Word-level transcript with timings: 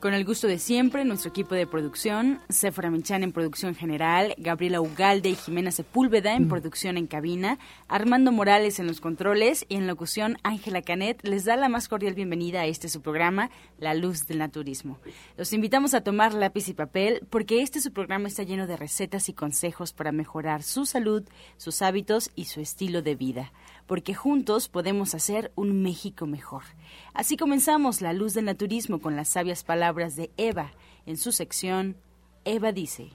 Con 0.00 0.14
el 0.14 0.24
gusto 0.24 0.46
de 0.46 0.60
siempre, 0.60 1.04
nuestro 1.04 1.30
equipo 1.30 1.56
de 1.56 1.66
producción, 1.66 2.40
Sephora 2.48 2.88
Michan 2.88 3.24
en 3.24 3.32
producción 3.32 3.74
general, 3.74 4.32
Gabriela 4.38 4.80
Ugalde 4.80 5.30
y 5.30 5.34
Jimena 5.34 5.72
Sepúlveda 5.72 6.34
en 6.34 6.44
mm. 6.44 6.48
producción 6.48 6.96
en 6.96 7.08
cabina, 7.08 7.58
Armando 7.88 8.30
Morales 8.30 8.78
en 8.78 8.86
los 8.86 9.00
controles 9.00 9.66
y 9.68 9.74
en 9.74 9.88
locución 9.88 10.38
Ángela 10.44 10.82
Canet 10.82 11.26
les 11.26 11.44
da 11.46 11.56
la 11.56 11.68
más 11.68 11.88
cordial 11.88 12.14
bienvenida 12.14 12.60
a 12.60 12.66
este 12.66 12.88
su 12.88 13.02
programa, 13.02 13.50
La 13.80 13.92
Luz 13.94 14.28
del 14.28 14.38
Naturismo. 14.38 15.00
Los 15.36 15.52
invitamos 15.52 15.94
a 15.94 16.02
tomar 16.02 16.32
lápiz 16.32 16.68
y 16.68 16.74
papel 16.74 17.26
porque 17.28 17.60
este 17.62 17.80
su 17.80 17.92
programa 17.92 18.28
está 18.28 18.44
lleno 18.44 18.68
de 18.68 18.76
recetas 18.76 19.28
y 19.28 19.32
consejos 19.32 19.92
para 19.92 20.12
mejorar 20.12 20.62
su 20.62 20.86
salud, 20.86 21.24
sus 21.56 21.82
hábitos 21.82 22.30
y 22.36 22.44
su 22.44 22.60
estilo 22.60 23.02
de 23.02 23.16
vida 23.16 23.52
porque 23.88 24.14
juntos 24.14 24.68
podemos 24.68 25.14
hacer 25.14 25.50
un 25.56 25.82
México 25.82 26.26
mejor. 26.26 26.62
Así 27.14 27.36
comenzamos 27.36 28.00
La 28.02 28.12
Luz 28.12 28.34
del 28.34 28.44
Naturismo 28.44 29.00
con 29.00 29.16
las 29.16 29.30
sabias 29.30 29.64
palabras 29.64 30.14
de 30.14 30.30
Eva 30.36 30.70
en 31.06 31.16
su 31.16 31.32
sección 31.32 31.96
Eva 32.44 32.70
dice. 32.70 33.10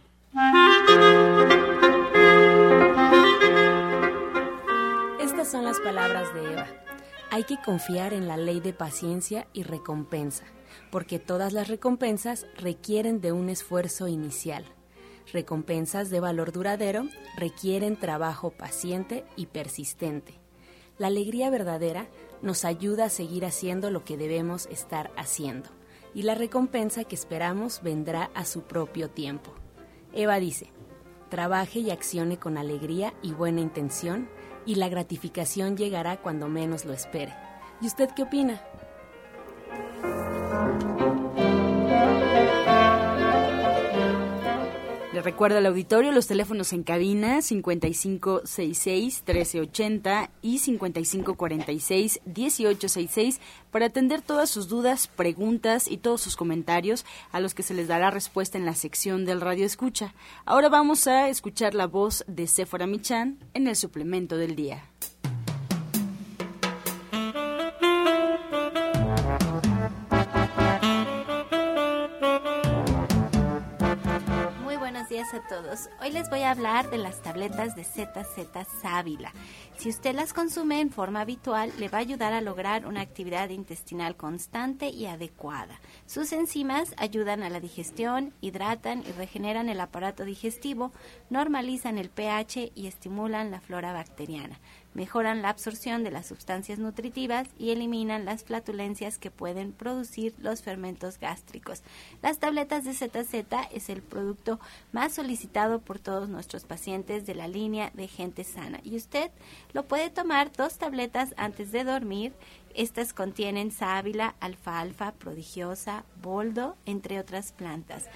Estas 5.20 5.50
son 5.50 5.64
las 5.64 5.80
palabras 5.80 6.34
de 6.34 6.54
Eva. 6.54 6.67
Hay 7.31 7.44
que 7.44 7.58
confiar 7.64 8.14
en 8.14 8.28
la 8.28 8.38
ley 8.38 8.59
de 8.59 8.73
paciencia 8.73 9.48
y 9.53 9.64
recompensa, 9.64 10.44
porque 10.92 11.20
todas 11.20 11.53
las 11.53 11.67
recompensas 11.67 12.45
requieren 12.58 13.22
de 13.22 13.31
un 13.31 13.50
esfuerzo 13.50 14.08
inicial. 14.08 14.66
Recompensas 15.31 16.09
de 16.09 16.20
valor 16.20 16.52
duradero 16.52 17.08
requieren 17.38 17.95
trabajo 17.95 18.52
paciente 18.52 19.23
y 19.36 19.48
persistente. 19.48 20.42
La 20.97 21.07
alegría 21.07 21.49
verdadera 21.49 22.08
nos 22.41 22.66
ayuda 22.66 23.05
a 23.05 23.09
seguir 23.09 23.45
haciendo 23.45 23.89
lo 23.89 24.03
que 24.03 24.17
debemos 24.17 24.67
estar 24.67 25.11
haciendo 25.17 25.69
y 26.13 26.23
la 26.23 26.35
recompensa 26.35 27.03
que 27.03 27.16
esperamos 27.16 27.81
vendrá 27.81 28.30
a 28.35 28.45
su 28.45 28.63
propio 28.63 29.09
tiempo. 29.09 29.53
Eva 30.13 30.39
dice, 30.39 30.72
trabaje 31.30 31.80
y 31.80 31.89
accione 31.89 32.38
con 32.38 32.58
alegría 32.58 33.13
y 33.23 33.31
buena 33.31 33.61
intención 33.61 34.30
y 34.66 34.75
la 34.75 34.88
gratificación 34.88 35.77
llegará 35.77 36.22
cuando 36.22 36.47
menos 36.47 36.85
lo 36.85 36.94
espere. 36.94 37.33
¿Y 37.81 37.88
usted 37.88 38.09
qué 38.16 38.23
opina? 38.23 38.61
Le 45.14 45.22
recuerdo 45.22 45.59
al 45.59 45.67
auditorio 45.67 46.11
los 46.11 46.25
teléfonos 46.25 46.73
en 46.73 46.81
cabina 46.81 47.38
5566-1380 47.38 50.31
y 50.42 50.58
5546-1866 50.58 53.38
para 53.69 53.86
atender 53.86 54.23
todas 54.23 54.50
sus 54.50 54.67
dudas, 54.67 55.08
preguntas 55.08 55.88
y 55.88 55.97
todos 55.97 56.19
sus 56.19 56.36
comentarios 56.36 57.06
a 57.31 57.39
los 57.39 57.53
que 57.53 57.61
se 57.61 57.75
les 57.75 57.88
dará 57.88 58.09
respuesta 58.09 58.58
en 58.58 58.66
la 58.66 58.73
sección 58.73 59.23
del 59.23 59.39
Radio 59.39 59.67
Escucha. 59.67 60.16
Ahora 60.45 60.69
vamos 60.69 61.06
a 61.06 61.30
escuchar 61.30 61.75
la 61.75 61.86
voz 61.86 62.25
de 62.28 62.47
Sephora 62.47 62.88
Michan 62.88 63.38
en 63.53 63.67
el 63.67 63.75
suplemento 63.75 64.38
del 64.38 64.56
día. 64.56 64.84
A 75.34 75.42
todos. 75.48 75.89
Hoy 76.00 76.12
les 76.12 76.30
voy 76.30 76.42
a 76.42 76.52
hablar 76.52 76.92
de 76.92 77.00
las 77.00 77.22
tabletas 77.23 77.76
de 77.76 77.84
ZZ 77.84 78.67
Sábila. 78.81 79.31
Si 79.78 79.90
usted 79.90 80.14
las 80.14 80.31
consume 80.31 80.80
en 80.80 80.92
forma 80.92 81.22
habitual, 81.22 81.72
le 81.80 81.90
va 81.90 81.98
a 81.98 82.02
ayudar 82.02 82.34
a 82.34 82.42
lograr 82.42 82.86
una 82.86 83.02
actividad 83.02 83.50
intestinal 83.50 84.16
constante 84.16 84.90
y 84.90 85.08
adecuada. 85.08 85.80
Sus 86.06 86.31
enzimas 86.34 86.94
ayudan 86.97 87.41
a 87.41 87.50
la 87.50 87.59
digestión, 87.59 88.34
hidratan 88.41 89.03
y 89.07 89.12
regeneran 89.12 89.69
el 89.69 89.81
aparato 89.81 90.24
digestivo, 90.24 90.91
normalizan 91.31 91.97
el 91.97 92.09
pH 92.09 92.72
y 92.75 92.86
estimulan 92.86 93.50
la 93.50 93.59
flora 93.59 93.91
bacteriana 93.91 94.59
mejoran 94.94 95.42
la 95.42 95.50
absorción 95.50 96.04
de 96.04 96.12
las 96.12 96.28
sustancias 96.28 96.80
nutritivas 96.80 97.48
y 97.58 97.72
eliminan 97.72 98.26
las 98.26 98.44
flatulencias 98.44 99.18
que 99.18 99.31
pueden 99.31 99.72
producir 99.72 100.34
los 100.40 100.62
fermentos 100.62 101.20
gástricos. 101.20 101.81
Las 102.22 102.40
tabletas 102.40 102.84
de 102.84 102.94
ZZ 102.94 103.34
es 103.72 103.90
el 103.90 104.02
producto 104.02 104.59
más 104.92 105.14
solicitado 105.14 105.80
por 105.80 106.00
todos 106.00 106.30
nuestros 106.30 106.64
pacientes 106.64 107.26
de 107.26 107.36
la 107.36 107.48
línea 107.48 107.92
de 107.94 108.08
gente 108.08 108.44
sana 108.44 108.80
y 108.84 108.96
usted 108.96 109.31
lo 109.74 109.84
puede 109.84 110.09
tomar 110.09 110.52
dos 110.52 110.78
tabletas 110.78 111.34
antes 111.38 111.72
de 111.72 111.84
dormir. 111.84 112.34
Estas 112.75 113.14
contienen 113.14 113.72
sábila, 113.72 114.36
alfalfa, 114.40 115.12
prodigiosa, 115.12 116.06
boldo, 116.22 116.75
entre 116.86 117.20
otras 117.20 117.52
plantas 117.52 118.10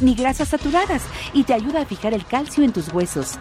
ni 0.00 0.14
grasas 0.14 0.48
saturadas 0.48 1.02
y 1.32 1.44
te 1.44 1.54
ayuda 1.54 1.82
a 1.82 1.86
fijar 1.86 2.14
el 2.14 2.26
calcio 2.26 2.64
en 2.64 2.72
tus 2.72 2.92
huesos. 2.92 3.38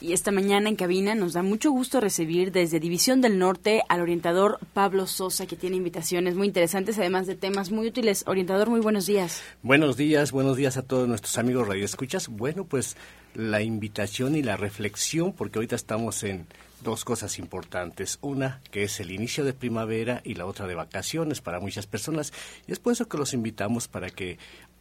Y 0.00 0.14
esta 0.14 0.30
mañana 0.30 0.70
en 0.70 0.76
cabina 0.76 1.14
nos 1.14 1.34
da 1.34 1.42
mucho 1.42 1.70
gusto 1.70 2.00
recibir 2.00 2.52
desde 2.52 2.80
División 2.80 3.20
del 3.20 3.38
Norte 3.38 3.82
al 3.88 4.00
orientador 4.00 4.58
Pablo 4.72 5.06
Sosa, 5.06 5.46
que 5.46 5.56
tiene 5.56 5.76
invitaciones 5.76 6.34
muy 6.36 6.46
interesantes, 6.46 6.98
además 6.98 7.26
de 7.26 7.34
temas 7.34 7.70
muy 7.70 7.86
útiles. 7.86 8.24
Orientador, 8.26 8.70
muy 8.70 8.80
buenos 8.80 9.06
días. 9.06 9.42
Buenos 9.62 9.98
días, 9.98 10.32
buenos 10.32 10.56
días 10.56 10.78
a 10.78 10.82
todos 10.82 11.06
nuestros 11.06 11.36
amigos 11.36 11.68
radioescuchas. 11.68 12.28
Bueno, 12.28 12.64
pues 12.64 12.96
la 13.34 13.60
invitación 13.60 14.36
y 14.36 14.42
la 14.42 14.56
reflexión, 14.56 15.34
porque 15.34 15.58
ahorita 15.58 15.76
estamos 15.76 16.22
en 16.24 16.46
dos 16.82 17.04
cosas 17.04 17.38
importantes. 17.38 18.18
Una, 18.20 18.60
que 18.70 18.84
es 18.84 19.00
el 19.00 19.10
inicio 19.10 19.44
de 19.44 19.52
primavera 19.52 20.20
y 20.24 20.34
la 20.34 20.46
otra 20.46 20.66
de 20.66 20.74
vacaciones 20.74 21.40
para 21.40 21.60
muchas 21.60 21.86
personas. 21.86 22.32
Y 22.66 22.72
es 22.72 22.78
por 22.78 22.92
eso 22.92 23.08
que 23.08 23.18
los 23.18 23.34
invitamos 23.34 23.88
para 23.88 24.10
que 24.10 24.38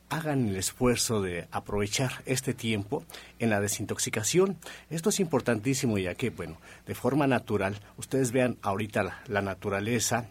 hagan 0.10 0.50
el 0.50 0.56
esfuerzo 0.56 1.22
de 1.22 1.48
aprovechar 1.52 2.24
este 2.26 2.54
tiempo 2.54 3.04
en 3.38 3.50
la 3.50 3.62
desintoxicación. 3.62 4.58
Esto 4.90 5.10
es 5.10 5.20
importantísimo 5.20 5.98
ya 5.98 6.16
que, 6.16 6.32
bueno, 6.32 6.58
de 6.86 6.96
forma 6.96 7.28
natural, 7.28 7.80
ustedes 7.98 8.32
vean 8.32 8.58
ahorita 8.62 9.24
la, 9.28 9.42
naturaleza, 9.42 10.26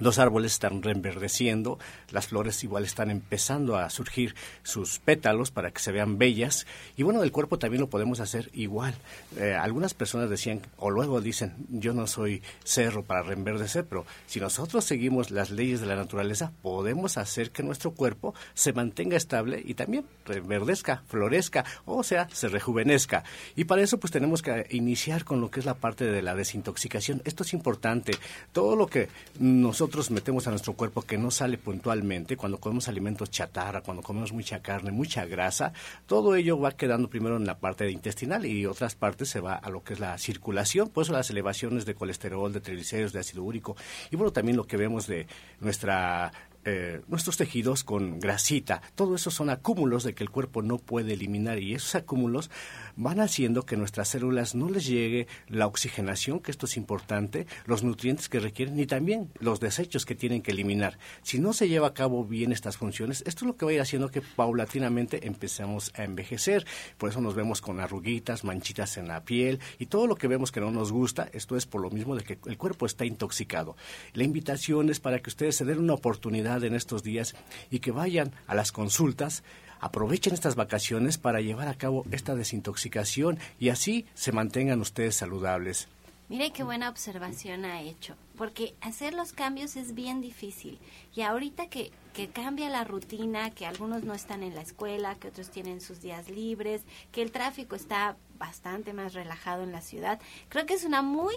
los 0.00 0.18
árboles 0.18 0.52
están 0.52 0.82
reverdeciendo, 0.82 1.78
las 2.10 2.28
flores 2.28 2.64
igual 2.64 2.84
están 2.84 3.10
empezando 3.10 3.76
a 3.76 3.90
surgir 3.90 4.34
sus 4.62 4.98
pétalos 4.98 5.50
para 5.50 5.70
que 5.70 5.80
se 5.80 5.92
vean 5.92 6.18
bellas. 6.18 6.66
Y 6.96 7.02
bueno, 7.02 7.22
el 7.22 7.32
cuerpo 7.32 7.58
también 7.58 7.82
lo 7.82 7.90
podemos 7.90 8.20
hacer 8.20 8.50
igual. 8.54 8.94
Eh, 9.36 9.54
algunas 9.54 9.94
personas 9.94 10.28
decían, 10.30 10.62
o 10.78 10.90
luego 10.90 11.20
dicen, 11.20 11.54
yo 11.68 11.92
no 11.92 12.06
soy 12.06 12.42
cerro 12.64 13.04
para 13.04 13.22
reverdecer, 13.22 13.84
pero 13.84 14.06
si 14.26 14.40
nosotros 14.40 14.84
seguimos 14.84 15.30
las 15.30 15.50
leyes 15.50 15.80
de 15.80 15.86
la 15.86 15.96
naturaleza, 15.96 16.52
podemos 16.62 17.18
hacer 17.18 17.50
que 17.50 17.62
nuestro 17.62 17.92
cuerpo 17.92 18.34
se 18.54 18.72
mantenga 18.72 19.16
estable 19.16 19.62
y 19.64 19.74
también 19.74 20.06
reverdezca, 20.24 21.02
florezca, 21.08 21.64
o 21.84 22.02
sea, 22.02 22.28
se 22.32 22.48
rejuvenezca. 22.48 23.24
Y 23.54 23.64
para 23.64 23.82
eso 23.82 23.98
pues 23.98 24.10
tenemos 24.10 24.42
que 24.42 24.66
iniciar 24.70 25.24
con 25.24 25.40
lo 25.40 25.50
que 25.50 25.60
es 25.60 25.66
la 25.66 25.74
parte 25.74 26.06
de 26.06 26.22
la 26.22 26.34
desintoxicación. 26.34 27.22
Esto 27.24 27.42
es 27.42 27.52
importante. 27.52 28.12
Todo 28.52 28.76
lo 28.76 28.86
que 28.86 29.08
nosotros 29.38 29.89
nosotros 29.90 30.12
metemos 30.12 30.46
a 30.46 30.50
nuestro 30.50 30.74
cuerpo 30.74 31.02
que 31.02 31.18
no 31.18 31.32
sale 31.32 31.58
puntualmente, 31.58 32.36
cuando 32.36 32.60
comemos 32.60 32.86
alimentos 32.86 33.28
chatarra, 33.28 33.80
cuando 33.80 34.04
comemos 34.04 34.32
mucha 34.32 34.62
carne, 34.62 34.92
mucha 34.92 35.26
grasa, 35.26 35.72
todo 36.06 36.36
ello 36.36 36.60
va 36.60 36.70
quedando 36.70 37.10
primero 37.10 37.36
en 37.36 37.44
la 37.44 37.58
parte 37.58 37.90
intestinal 37.90 38.46
y 38.46 38.66
otras 38.66 38.94
partes 38.94 39.30
se 39.30 39.40
va 39.40 39.54
a 39.54 39.68
lo 39.68 39.82
que 39.82 39.94
es 39.94 39.98
la 39.98 40.16
circulación, 40.16 40.90
por 40.90 41.02
eso 41.02 41.12
las 41.12 41.28
elevaciones 41.30 41.86
de 41.86 41.96
colesterol, 41.96 42.52
de 42.52 42.60
triglicéridos, 42.60 43.12
de 43.12 43.18
ácido 43.18 43.42
úrico 43.42 43.74
y 44.12 44.16
bueno, 44.16 44.32
también 44.32 44.56
lo 44.56 44.64
que 44.64 44.76
vemos 44.76 45.08
de 45.08 45.26
nuestra 45.58 46.30
eh, 46.62 47.00
nuestros 47.08 47.38
tejidos 47.38 47.84
con 47.84 48.20
grasita. 48.20 48.82
Todo 48.94 49.14
eso 49.14 49.30
son 49.30 49.48
acúmulos 49.48 50.04
de 50.04 50.14
que 50.14 50.22
el 50.22 50.28
cuerpo 50.28 50.60
no 50.60 50.76
puede 50.76 51.14
eliminar 51.14 51.58
y 51.58 51.72
esos 51.72 51.94
acúmulos 51.94 52.50
van 52.96 53.20
haciendo 53.20 53.64
que 53.64 53.76
nuestras 53.76 54.08
células 54.08 54.54
no 54.54 54.68
les 54.68 54.86
llegue 54.86 55.26
la 55.48 55.66
oxigenación, 55.66 56.40
que 56.40 56.50
esto 56.50 56.66
es 56.66 56.76
importante, 56.76 57.46
los 57.66 57.82
nutrientes 57.82 58.28
que 58.28 58.40
requieren 58.40 58.78
y 58.78 58.86
también 58.86 59.30
los 59.38 59.60
desechos 59.60 60.06
que 60.06 60.14
tienen 60.14 60.42
que 60.42 60.52
eliminar. 60.52 60.98
Si 61.22 61.38
no 61.38 61.52
se 61.52 61.68
lleva 61.68 61.88
a 61.88 61.94
cabo 61.94 62.24
bien 62.24 62.52
estas 62.52 62.76
funciones, 62.76 63.22
esto 63.26 63.44
es 63.44 63.48
lo 63.48 63.56
que 63.56 63.64
va 63.64 63.70
a 63.70 63.74
ir 63.74 63.80
haciendo 63.80 64.10
que 64.10 64.22
paulatinamente 64.22 65.26
empecemos 65.26 65.92
a 65.96 66.04
envejecer. 66.04 66.66
Por 66.98 67.10
eso 67.10 67.20
nos 67.20 67.34
vemos 67.34 67.60
con 67.60 67.80
arruguitas, 67.80 68.44
manchitas 68.44 68.96
en 68.96 69.08
la 69.08 69.24
piel 69.24 69.60
y 69.78 69.86
todo 69.86 70.06
lo 70.06 70.16
que 70.16 70.28
vemos 70.28 70.52
que 70.52 70.60
no 70.60 70.70
nos 70.70 70.92
gusta, 70.92 71.28
esto 71.32 71.56
es 71.56 71.66
por 71.66 71.80
lo 71.80 71.90
mismo 71.90 72.16
de 72.16 72.24
que 72.24 72.38
el 72.46 72.58
cuerpo 72.58 72.86
está 72.86 73.04
intoxicado. 73.04 73.76
La 74.14 74.24
invitación 74.24 74.90
es 74.90 75.00
para 75.00 75.20
que 75.20 75.30
ustedes 75.30 75.56
se 75.56 75.64
den 75.64 75.78
una 75.78 75.94
oportunidad 75.94 76.64
en 76.64 76.74
estos 76.74 77.02
días 77.02 77.34
y 77.70 77.80
que 77.80 77.90
vayan 77.90 78.32
a 78.46 78.54
las 78.54 78.72
consultas 78.72 79.42
aprovechen 79.80 80.34
estas 80.34 80.54
vacaciones 80.54 81.18
para 81.18 81.40
llevar 81.40 81.68
a 81.68 81.74
cabo 81.74 82.04
esta 82.10 82.34
desintoxicación 82.34 83.38
y 83.58 83.70
así 83.70 84.06
se 84.14 84.32
mantengan 84.32 84.80
ustedes 84.80 85.16
saludables. 85.16 85.88
Mire 86.30 86.52
qué 86.52 86.62
buena 86.62 86.88
observación 86.88 87.64
ha 87.64 87.82
hecho, 87.82 88.14
porque 88.38 88.76
hacer 88.82 89.14
los 89.14 89.32
cambios 89.32 89.74
es 89.74 89.94
bien 89.94 90.20
difícil. 90.20 90.78
Y 91.12 91.22
ahorita 91.22 91.66
que, 91.66 91.90
que 92.12 92.28
cambia 92.28 92.70
la 92.70 92.84
rutina, 92.84 93.50
que 93.50 93.66
algunos 93.66 94.04
no 94.04 94.14
están 94.14 94.44
en 94.44 94.54
la 94.54 94.60
escuela, 94.60 95.16
que 95.16 95.26
otros 95.26 95.50
tienen 95.50 95.80
sus 95.80 96.00
días 96.00 96.30
libres, 96.30 96.82
que 97.10 97.22
el 97.22 97.32
tráfico 97.32 97.74
está 97.74 98.16
bastante 98.40 98.92
más 98.92 99.12
relajado 99.12 99.62
en 99.62 99.70
la 99.70 99.82
ciudad. 99.82 100.18
Creo 100.48 100.66
que 100.66 100.74
es 100.74 100.84
una 100.84 101.02
muy 101.02 101.34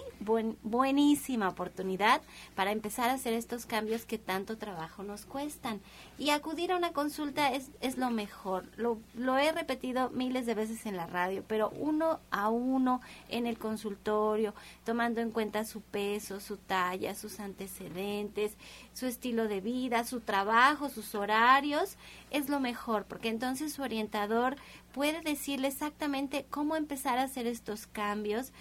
buenísima 0.62 1.48
oportunidad 1.48 2.22
para 2.54 2.72
empezar 2.72 3.10
a 3.10 3.14
hacer 3.14 3.34
estos 3.34 3.66
cambios 3.66 4.06
que 4.06 4.18
tanto 4.18 4.56
trabajo 4.58 5.02
nos 5.02 5.26
cuestan. 5.26 5.80
Y 6.16 6.30
acudir 6.30 6.70
a 6.70 6.76
una 6.76 6.92
consulta 6.92 7.52
es, 7.52 7.70
es 7.80 7.98
lo 7.98 8.10
mejor. 8.10 8.68
Lo, 8.76 8.98
lo 9.14 9.36
he 9.36 9.50
repetido 9.50 10.10
miles 10.10 10.46
de 10.46 10.54
veces 10.54 10.86
en 10.86 10.96
la 10.96 11.08
radio, 11.08 11.42
pero 11.48 11.70
uno 11.70 12.20
a 12.30 12.50
uno 12.50 13.00
en 13.28 13.46
el 13.46 13.58
consultorio, 13.58 14.54
tomando 14.84 15.20
en 15.20 15.32
cuenta 15.32 15.64
su 15.64 15.80
peso, 15.80 16.38
su 16.38 16.56
talla, 16.56 17.16
sus 17.16 17.40
antecedentes, 17.40 18.56
su 18.92 19.06
estilo 19.06 19.48
de 19.48 19.60
vida, 19.60 20.04
su 20.04 20.20
trabajo, 20.20 20.88
sus 20.88 21.16
horarios, 21.16 21.96
es 22.30 22.48
lo 22.48 22.60
mejor, 22.60 23.06
porque 23.06 23.28
entonces 23.28 23.72
su 23.72 23.82
orientador 23.82 24.56
puede 24.92 25.20
decirle 25.20 25.66
exactamente 25.68 26.46
cómo 26.48 26.76
empezar 26.76 27.18
a 27.18 27.24
hacer 27.24 27.48
estos 27.48 27.88
cambios, 27.88 28.52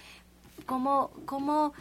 cómo, 0.65 1.11
cómo, 1.25 1.73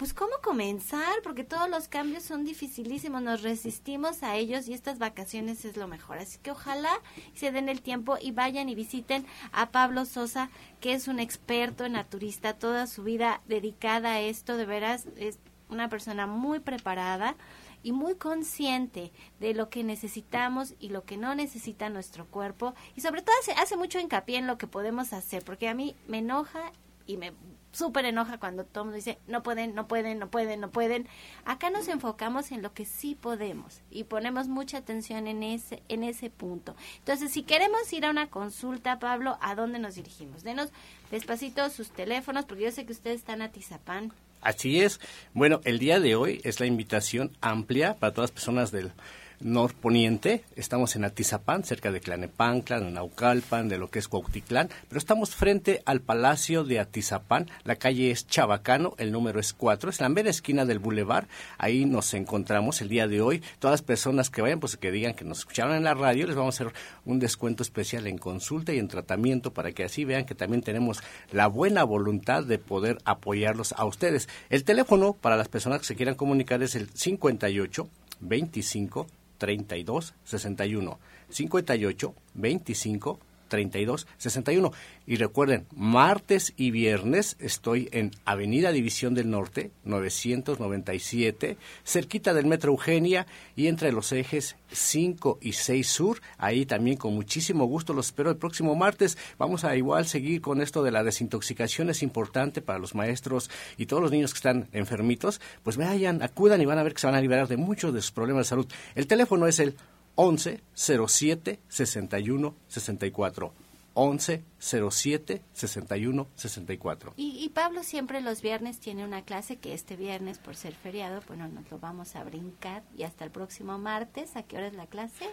pues 0.00 0.14
cómo 0.14 0.32
comenzar, 0.42 1.20
porque 1.22 1.44
todos 1.44 1.68
los 1.68 1.86
cambios 1.86 2.22
son 2.22 2.42
dificilísimos, 2.42 3.20
nos 3.20 3.42
resistimos 3.42 4.22
a 4.22 4.34
ellos 4.36 4.66
y 4.66 4.72
estas 4.72 4.98
vacaciones 4.98 5.66
es 5.66 5.76
lo 5.76 5.88
mejor. 5.88 6.16
Así 6.16 6.38
que 6.38 6.52
ojalá 6.52 6.90
se 7.34 7.52
den 7.52 7.68
el 7.68 7.82
tiempo 7.82 8.16
y 8.18 8.30
vayan 8.30 8.70
y 8.70 8.74
visiten 8.74 9.26
a 9.52 9.72
Pablo 9.72 10.06
Sosa, 10.06 10.48
que 10.80 10.94
es 10.94 11.06
un 11.06 11.20
experto 11.20 11.84
en 11.84 11.92
naturista, 11.92 12.54
toda 12.54 12.86
su 12.86 13.02
vida 13.02 13.42
dedicada 13.46 14.12
a 14.12 14.20
esto, 14.20 14.56
de 14.56 14.64
veras 14.64 15.06
es 15.18 15.38
una 15.68 15.90
persona 15.90 16.26
muy 16.26 16.60
preparada 16.60 17.36
y 17.82 17.92
muy 17.92 18.14
consciente 18.14 19.12
de 19.38 19.52
lo 19.52 19.68
que 19.68 19.84
necesitamos 19.84 20.76
y 20.78 20.88
lo 20.88 21.04
que 21.04 21.18
no 21.18 21.34
necesita 21.34 21.90
nuestro 21.90 22.24
cuerpo 22.24 22.72
y 22.96 23.02
sobre 23.02 23.20
todo 23.20 23.36
hace, 23.42 23.52
hace 23.52 23.76
mucho 23.76 24.00
hincapié 24.00 24.38
en 24.38 24.46
lo 24.46 24.56
que 24.56 24.66
podemos 24.66 25.12
hacer 25.12 25.44
porque 25.44 25.68
a 25.68 25.74
mí 25.74 25.94
me 26.08 26.18
enoja 26.18 26.72
y 27.06 27.18
me 27.18 27.34
súper 27.72 28.04
enoja 28.04 28.38
cuando 28.38 28.64
todo 28.64 28.84
mundo 28.84 28.96
dice 28.96 29.18
no 29.26 29.42
pueden, 29.42 29.74
no 29.74 29.86
pueden, 29.86 30.18
no 30.18 30.30
pueden, 30.30 30.60
no 30.60 30.70
pueden. 30.70 31.08
Acá 31.44 31.70
nos 31.70 31.88
enfocamos 31.88 32.52
en 32.52 32.62
lo 32.62 32.72
que 32.72 32.84
sí 32.84 33.14
podemos 33.14 33.80
y 33.90 34.04
ponemos 34.04 34.48
mucha 34.48 34.78
atención 34.78 35.26
en 35.26 35.42
ese, 35.42 35.82
en 35.88 36.04
ese 36.04 36.30
punto. 36.30 36.74
Entonces, 36.98 37.30
si 37.32 37.42
queremos 37.42 37.92
ir 37.92 38.04
a 38.04 38.10
una 38.10 38.28
consulta, 38.28 38.98
Pablo, 38.98 39.38
¿a 39.40 39.54
dónde 39.54 39.78
nos 39.78 39.94
dirigimos? 39.94 40.42
Denos 40.42 40.70
despacito 41.10 41.68
sus 41.70 41.90
teléfonos, 41.90 42.44
porque 42.44 42.64
yo 42.64 42.70
sé 42.70 42.86
que 42.86 42.92
ustedes 42.92 43.20
están 43.20 43.42
a 43.42 43.50
Tizapán. 43.50 44.12
Así 44.40 44.80
es. 44.80 45.00
Bueno, 45.34 45.60
el 45.64 45.78
día 45.78 46.00
de 46.00 46.16
hoy 46.16 46.40
es 46.44 46.60
la 46.60 46.66
invitación 46.66 47.36
amplia 47.40 47.96
para 47.96 48.14
todas 48.14 48.30
las 48.30 48.34
personas 48.34 48.70
del 48.70 48.92
norponiente. 49.40 50.44
Estamos 50.56 50.96
en 50.96 51.04
Atizapán, 51.04 51.64
cerca 51.64 51.90
de 51.90 52.00
Tlanepantla, 52.00 52.78
en 52.78 52.94
Naucalpan, 52.94 53.68
de 53.68 53.78
lo 53.78 53.90
que 53.90 53.98
es 53.98 54.08
Cuautitlán, 54.08 54.68
pero 54.88 54.98
estamos 54.98 55.34
frente 55.34 55.82
al 55.86 56.00
Palacio 56.00 56.64
de 56.64 56.78
Atizapán. 56.78 57.50
La 57.64 57.76
calle 57.76 58.10
es 58.10 58.26
Chabacano, 58.26 58.94
el 58.98 59.12
número 59.12 59.40
es 59.40 59.52
4, 59.52 59.90
es 59.90 60.00
la 60.00 60.08
mera 60.08 60.30
esquina 60.30 60.64
del 60.64 60.78
bulevar. 60.78 61.28
Ahí 61.58 61.84
nos 61.84 62.14
encontramos 62.14 62.80
el 62.80 62.88
día 62.88 63.08
de 63.08 63.20
hoy. 63.20 63.42
Todas 63.58 63.72
las 63.72 63.82
personas 63.82 64.30
que 64.30 64.42
vayan, 64.42 64.60
pues 64.60 64.76
que 64.76 64.90
digan 64.90 65.14
que 65.14 65.24
nos 65.24 65.40
escucharon 65.40 65.74
en 65.74 65.84
la 65.84 65.94
radio, 65.94 66.26
les 66.26 66.36
vamos 66.36 66.60
a 66.60 66.64
hacer 66.64 66.74
un 67.04 67.18
descuento 67.18 67.62
especial 67.62 68.06
en 68.06 68.18
consulta 68.18 68.72
y 68.72 68.78
en 68.78 68.88
tratamiento 68.88 69.52
para 69.52 69.72
que 69.72 69.84
así 69.84 70.04
vean 70.04 70.24
que 70.24 70.34
también 70.34 70.62
tenemos 70.62 71.02
la 71.32 71.46
buena 71.46 71.84
voluntad 71.84 72.44
de 72.44 72.58
poder 72.58 72.98
apoyarlos 73.04 73.72
a 73.72 73.84
ustedes. 73.84 74.28
El 74.50 74.64
teléfono 74.64 75.14
para 75.14 75.36
las 75.36 75.48
personas 75.48 75.80
que 75.80 75.86
se 75.86 75.96
quieran 75.96 76.14
comunicar 76.14 76.62
es 76.62 76.74
el 76.74 76.90
58 76.90 77.88
25 78.20 79.06
32 79.40 80.14
61 80.24 80.96
58 81.30 82.14
25 82.34 83.29
32 83.50 84.06
61 84.16 84.72
y 85.06 85.16
recuerden 85.16 85.66
martes 85.76 86.54
y 86.56 86.70
viernes 86.70 87.36
estoy 87.38 87.90
en 87.92 88.12
Avenida 88.24 88.72
División 88.72 89.12
del 89.12 89.28
Norte 89.28 89.72
997 89.84 91.58
cerquita 91.84 92.32
del 92.32 92.46
Metro 92.46 92.72
Eugenia 92.72 93.26
y 93.56 93.66
entre 93.66 93.92
los 93.92 94.12
ejes 94.12 94.56
5 94.72 95.38
y 95.40 95.52
6 95.52 95.86
Sur. 95.86 96.20
Ahí 96.38 96.64
también 96.64 96.96
con 96.96 97.14
muchísimo 97.14 97.66
gusto 97.66 97.92
los 97.92 98.06
espero 98.06 98.30
el 98.30 98.36
próximo 98.36 98.74
martes. 98.74 99.18
Vamos 99.38 99.64
a 99.64 99.76
igual 99.76 100.06
seguir 100.06 100.40
con 100.40 100.60
esto 100.60 100.82
de 100.82 100.92
la 100.92 101.04
desintoxicación. 101.04 101.90
Es 101.90 102.02
importante 102.02 102.62
para 102.62 102.78
los 102.78 102.94
maestros 102.94 103.50
y 103.76 103.86
todos 103.86 104.02
los 104.02 104.12
niños 104.12 104.32
que 104.32 104.38
están 104.38 104.68
enfermitos. 104.72 105.40
Pues 105.62 105.76
vayan 105.76 106.22
acudan 106.22 106.60
y 106.60 106.66
van 106.66 106.78
a 106.78 106.82
ver 106.82 106.94
que 106.94 107.00
se 107.00 107.06
van 107.06 107.16
a 107.16 107.20
liberar 107.20 107.48
de 107.48 107.56
muchos 107.56 107.92
de 107.92 108.00
sus 108.00 108.12
problemas 108.12 108.46
de 108.46 108.50
salud. 108.50 108.66
El 108.94 109.06
teléfono 109.06 109.46
es 109.46 109.58
el 109.58 109.76
11 110.16 110.60
07 110.74 111.58
61 111.68 112.54
64. 112.68 113.52
11 113.94 114.42
07 114.60 115.42
61 115.52 116.28
64. 116.34 117.14
Y, 117.16 117.44
y, 117.44 117.48
Pablo 117.48 117.82
siempre 117.82 118.20
los 118.20 118.42
viernes 118.42 118.78
tiene 118.78 119.04
una 119.04 119.22
clase 119.22 119.56
que 119.56 119.74
este 119.74 119.96
viernes, 119.96 120.38
por 120.38 120.54
ser 120.54 120.74
feriado, 120.74 121.22
bueno, 121.26 121.48
nos 121.48 121.70
lo 121.70 121.78
vamos 121.78 122.14
a 122.14 122.22
brincar 122.24 122.82
y 122.96 123.02
hasta 123.02 123.24
el 123.24 123.30
próximo 123.30 123.78
martes. 123.78 124.36
¿A 124.36 124.42
qué 124.42 124.56
hora 124.56 124.66
es 124.66 124.74
la 124.74 124.86
clase? 124.86 125.24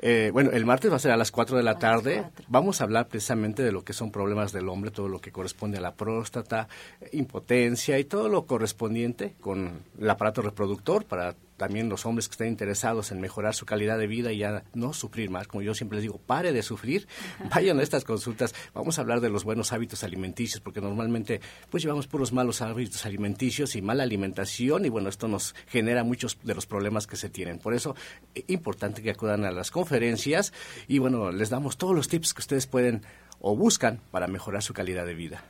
Eh, 0.00 0.30
bueno, 0.32 0.50
el 0.50 0.66
martes 0.66 0.90
va 0.90 0.96
a 0.96 0.98
ser 0.98 1.12
a 1.12 1.16
las 1.16 1.30
4 1.30 1.56
de 1.56 1.62
la 1.62 1.78
tarde. 1.78 2.24
Vamos 2.48 2.80
a 2.80 2.84
hablar 2.84 3.08
precisamente 3.08 3.62
de 3.62 3.72
lo 3.72 3.84
que 3.84 3.92
son 3.92 4.10
problemas 4.10 4.52
del 4.52 4.68
hombre, 4.68 4.90
todo 4.90 5.08
lo 5.08 5.20
que 5.20 5.30
corresponde 5.30 5.78
a 5.78 5.80
la 5.80 5.94
próstata, 5.94 6.68
impotencia 7.12 7.98
y 7.98 8.04
todo 8.04 8.28
lo 8.28 8.46
correspondiente 8.46 9.34
con 9.40 9.84
el 9.98 10.10
aparato 10.10 10.42
reproductor 10.42 11.04
para 11.04 11.36
también 11.62 11.88
los 11.88 12.06
hombres 12.06 12.26
que 12.26 12.32
estén 12.32 12.48
interesados 12.48 13.12
en 13.12 13.20
mejorar 13.20 13.54
su 13.54 13.66
calidad 13.66 13.96
de 13.96 14.08
vida 14.08 14.32
y 14.32 14.38
ya 14.38 14.64
no 14.74 14.92
sufrir 14.92 15.30
más. 15.30 15.46
Como 15.46 15.62
yo 15.62 15.74
siempre 15.74 15.96
les 15.96 16.02
digo, 16.02 16.18
pare 16.18 16.52
de 16.52 16.60
sufrir, 16.60 17.06
vayan 17.54 17.78
a 17.78 17.84
estas 17.84 18.02
consultas. 18.02 18.52
Vamos 18.74 18.98
a 18.98 19.02
hablar 19.02 19.20
de 19.20 19.28
los 19.28 19.44
buenos 19.44 19.72
hábitos 19.72 20.02
alimenticios, 20.02 20.60
porque 20.60 20.80
normalmente 20.80 21.40
pues 21.70 21.82
llevamos 21.82 22.06
puros 22.06 22.32
malos 22.32 22.62
hábitos 22.62 23.04
alimenticios 23.04 23.76
y 23.76 23.82
mala 23.82 24.02
alimentación 24.02 24.84
y 24.86 24.88
bueno, 24.88 25.08
esto 25.08 25.28
nos 25.28 25.54
genera 25.66 26.04
muchos 26.04 26.38
de 26.42 26.54
los 26.54 26.66
problemas 26.66 27.06
que 27.06 27.16
se 27.16 27.28
tienen. 27.28 27.58
Por 27.58 27.74
eso, 27.74 27.94
es 28.34 28.44
importante 28.48 29.02
que 29.02 29.10
acudan 29.10 29.44
a 29.44 29.50
las 29.50 29.70
conferencias 29.70 30.52
y 30.88 30.98
bueno, 30.98 31.32
les 31.32 31.50
damos 31.50 31.76
todos 31.76 31.94
los 31.94 32.08
tips 32.08 32.32
que 32.32 32.40
ustedes 32.40 32.66
pueden 32.66 33.02
o 33.40 33.56
buscan 33.56 34.00
para 34.10 34.26
mejorar 34.26 34.62
su 34.62 34.72
calidad 34.72 35.04
de 35.04 35.14
vida. 35.14 35.42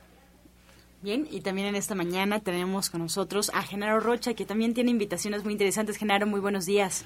Bien, 1.01 1.27
y 1.29 1.41
también 1.41 1.67
en 1.67 1.75
esta 1.75 1.95
mañana 1.95 2.39
tenemos 2.39 2.89
con 2.89 3.01
nosotros 3.01 3.51
a 3.53 3.61
Genaro 3.61 3.99
Rocha, 3.99 4.33
que 4.33 4.45
también 4.45 4.73
tiene 4.73 4.89
invitaciones 4.89 5.43
muy 5.43 5.51
interesantes. 5.51 5.97
Genaro, 5.97 6.25
muy 6.25 6.39
buenos 6.39 6.65
días. 6.65 7.03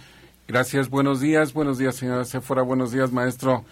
Gracias, 0.47 0.89
buenos 0.89 1.19
días, 1.19 1.51
buenos 1.51 1.77
días, 1.77 1.95
señora 1.95 2.23
Sephora, 2.23 2.61
buenos 2.61 2.91
días, 2.91 3.11
maestro. 3.11 3.65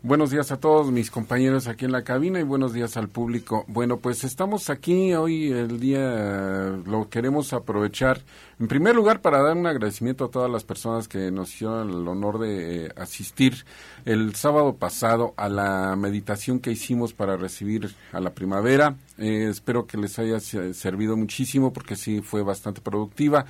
Buenos 0.00 0.30
días 0.30 0.52
a 0.52 0.60
todos 0.60 0.92
mis 0.92 1.10
compañeros 1.10 1.66
aquí 1.66 1.84
en 1.84 1.90
la 1.90 2.04
cabina 2.04 2.38
y 2.38 2.44
buenos 2.44 2.72
días 2.72 2.96
al 2.96 3.08
público. 3.08 3.64
Bueno, 3.66 3.96
pues 3.96 4.22
estamos 4.22 4.70
aquí 4.70 5.12
hoy, 5.14 5.50
el 5.50 5.80
día 5.80 6.78
lo 6.86 7.08
queremos 7.10 7.52
aprovechar 7.52 8.20
en 8.60 8.68
primer 8.68 8.94
lugar 8.94 9.20
para 9.20 9.42
dar 9.42 9.56
un 9.56 9.66
agradecimiento 9.66 10.24
a 10.26 10.30
todas 10.30 10.48
las 10.48 10.62
personas 10.62 11.08
que 11.08 11.32
nos 11.32 11.52
hicieron 11.52 11.90
el 11.90 12.06
honor 12.06 12.38
de 12.38 12.86
eh, 12.86 12.92
asistir 12.94 13.64
el 14.04 14.36
sábado 14.36 14.76
pasado 14.76 15.34
a 15.36 15.48
la 15.48 15.96
meditación 15.96 16.60
que 16.60 16.70
hicimos 16.70 17.12
para 17.12 17.36
recibir 17.36 17.92
a 18.12 18.20
la 18.20 18.30
primavera. 18.30 18.94
Eh, 19.18 19.48
espero 19.50 19.88
que 19.88 19.98
les 19.98 20.16
haya 20.20 20.38
servido 20.38 21.16
muchísimo 21.16 21.72
porque 21.72 21.96
sí 21.96 22.20
fue 22.20 22.44
bastante 22.44 22.80
productiva. 22.80 23.46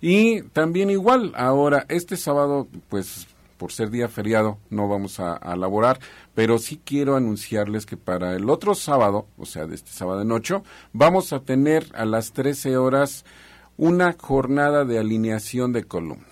Y 0.00 0.40
también 0.44 0.88
igual, 0.88 1.34
ahora 1.36 1.84
este 1.90 2.16
sábado, 2.16 2.68
pues 2.88 3.26
por 3.60 3.72
ser 3.72 3.90
día 3.90 4.08
feriado 4.08 4.56
no 4.70 4.88
vamos 4.88 5.20
a, 5.20 5.34
a, 5.34 5.54
laborar, 5.54 6.00
pero 6.34 6.56
sí 6.56 6.80
quiero 6.82 7.14
anunciarles 7.14 7.84
que 7.84 7.98
para 7.98 8.34
el 8.34 8.48
otro 8.48 8.74
sábado, 8.74 9.26
o 9.36 9.44
sea, 9.44 9.66
de 9.66 9.74
este 9.74 9.90
sábado 9.90 10.22
en 10.22 10.32
ocho, 10.32 10.64
vamos 10.94 11.34
a 11.34 11.40
tener 11.40 11.84
a 11.92 12.06
las 12.06 12.32
13 12.32 12.78
horas 12.78 13.26
una 13.76 14.16
jornada 14.18 14.86
de 14.86 14.98
alineación 14.98 15.74
de 15.74 15.84
columna 15.84 16.24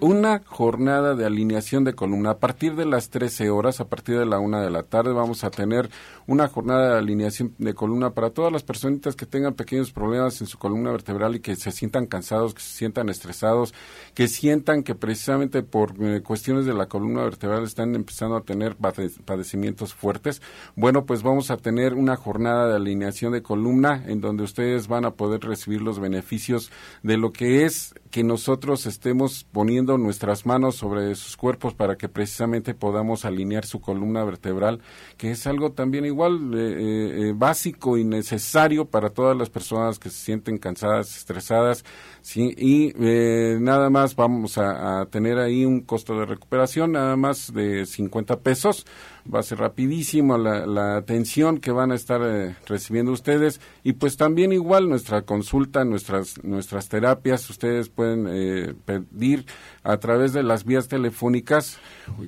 una 0.00 0.42
jornada 0.44 1.14
de 1.14 1.24
alineación 1.24 1.84
de 1.84 1.94
columna. 1.94 2.30
A 2.30 2.38
partir 2.38 2.74
de 2.76 2.84
las 2.84 3.10
13 3.10 3.50
horas, 3.50 3.80
a 3.80 3.88
partir 3.88 4.18
de 4.18 4.26
la 4.26 4.38
una 4.38 4.60
de 4.60 4.70
la 4.70 4.82
tarde, 4.82 5.12
vamos 5.12 5.44
a 5.44 5.50
tener 5.50 5.88
una 6.26 6.48
jornada 6.48 6.92
de 6.92 6.98
alineación 6.98 7.54
de 7.58 7.74
columna 7.74 8.10
para 8.10 8.30
todas 8.30 8.52
las 8.52 8.62
personitas 8.62 9.16
que 9.16 9.26
tengan 9.26 9.54
pequeños 9.54 9.92
problemas 9.92 10.40
en 10.40 10.46
su 10.46 10.58
columna 10.58 10.90
vertebral 10.90 11.34
y 11.34 11.40
que 11.40 11.56
se 11.56 11.72
sientan 11.72 12.06
cansados, 12.06 12.54
que 12.54 12.62
se 12.62 12.76
sientan 12.76 13.08
estresados, 13.08 13.74
que 14.14 14.28
sientan 14.28 14.82
que 14.82 14.94
precisamente 14.94 15.62
por 15.62 15.94
eh, 16.02 16.22
cuestiones 16.22 16.66
de 16.66 16.74
la 16.74 16.86
columna 16.86 17.22
vertebral 17.22 17.64
están 17.64 17.94
empezando 17.94 18.36
a 18.36 18.42
tener 18.42 18.76
padecimientos 18.76 19.94
fuertes. 19.94 20.40
Bueno, 20.76 21.04
pues 21.04 21.22
vamos 21.22 21.50
a 21.50 21.56
tener 21.56 21.94
una 21.94 22.16
jornada 22.16 22.68
de 22.68 22.76
alineación 22.76 23.32
de 23.32 23.42
columna 23.42 24.04
en 24.06 24.20
donde 24.20 24.44
ustedes 24.44 24.88
van 24.88 25.04
a 25.04 25.12
poder 25.12 25.40
recibir 25.40 25.82
los 25.82 25.98
beneficios 25.98 26.70
de 27.02 27.16
lo 27.16 27.32
que 27.32 27.64
es 27.64 27.94
que 28.10 28.22
nosotros 28.22 28.86
estemos 28.86 29.44
poniendo 29.50 29.98
nuestras 29.98 30.46
manos 30.46 30.76
sobre 30.76 31.14
sus 31.16 31.36
cuerpos 31.36 31.74
para 31.74 31.96
que 31.96 32.08
precisamente 32.08 32.72
podamos 32.72 33.24
alinear 33.24 33.66
su 33.66 33.80
columna 33.80 34.22
vertebral, 34.22 34.80
que 35.16 35.32
es 35.32 35.46
algo 35.48 35.72
también 35.72 36.04
igual 36.14 36.54
eh, 36.54 37.28
eh, 37.28 37.32
básico 37.34 37.98
y 37.98 38.04
necesario 38.04 38.84
para 38.84 39.10
todas 39.10 39.36
las 39.36 39.50
personas 39.50 39.98
que 39.98 40.10
se 40.10 40.24
sienten 40.24 40.58
cansadas, 40.58 41.16
estresadas, 41.16 41.84
¿sí? 42.22 42.54
y 42.56 42.92
eh, 43.04 43.58
nada 43.60 43.90
más 43.90 44.14
vamos 44.14 44.56
a, 44.56 45.00
a 45.00 45.06
tener 45.06 45.38
ahí 45.38 45.64
un 45.64 45.80
costo 45.82 46.18
de 46.18 46.26
recuperación, 46.26 46.92
nada 46.92 47.16
más 47.16 47.52
de 47.52 47.84
50 47.84 48.40
pesos 48.40 48.86
va 49.32 49.40
a 49.40 49.42
ser 49.42 49.58
rapidísimo 49.58 50.36
la, 50.36 50.96
atención 50.96 51.58
que 51.58 51.70
van 51.70 51.92
a 51.92 51.94
estar 51.94 52.20
eh, 52.24 52.56
recibiendo 52.66 53.12
ustedes 53.12 53.60
y 53.82 53.94
pues 53.94 54.16
también 54.16 54.52
igual 54.52 54.88
nuestra 54.88 55.22
consulta, 55.22 55.84
nuestras, 55.84 56.42
nuestras 56.44 56.88
terapias, 56.88 57.48
ustedes 57.48 57.88
pueden 57.88 58.26
eh, 58.28 58.74
pedir 58.84 59.46
a 59.82 59.96
través 59.98 60.32
de 60.32 60.42
las 60.42 60.64
vías 60.64 60.88
telefónicas 60.88 61.78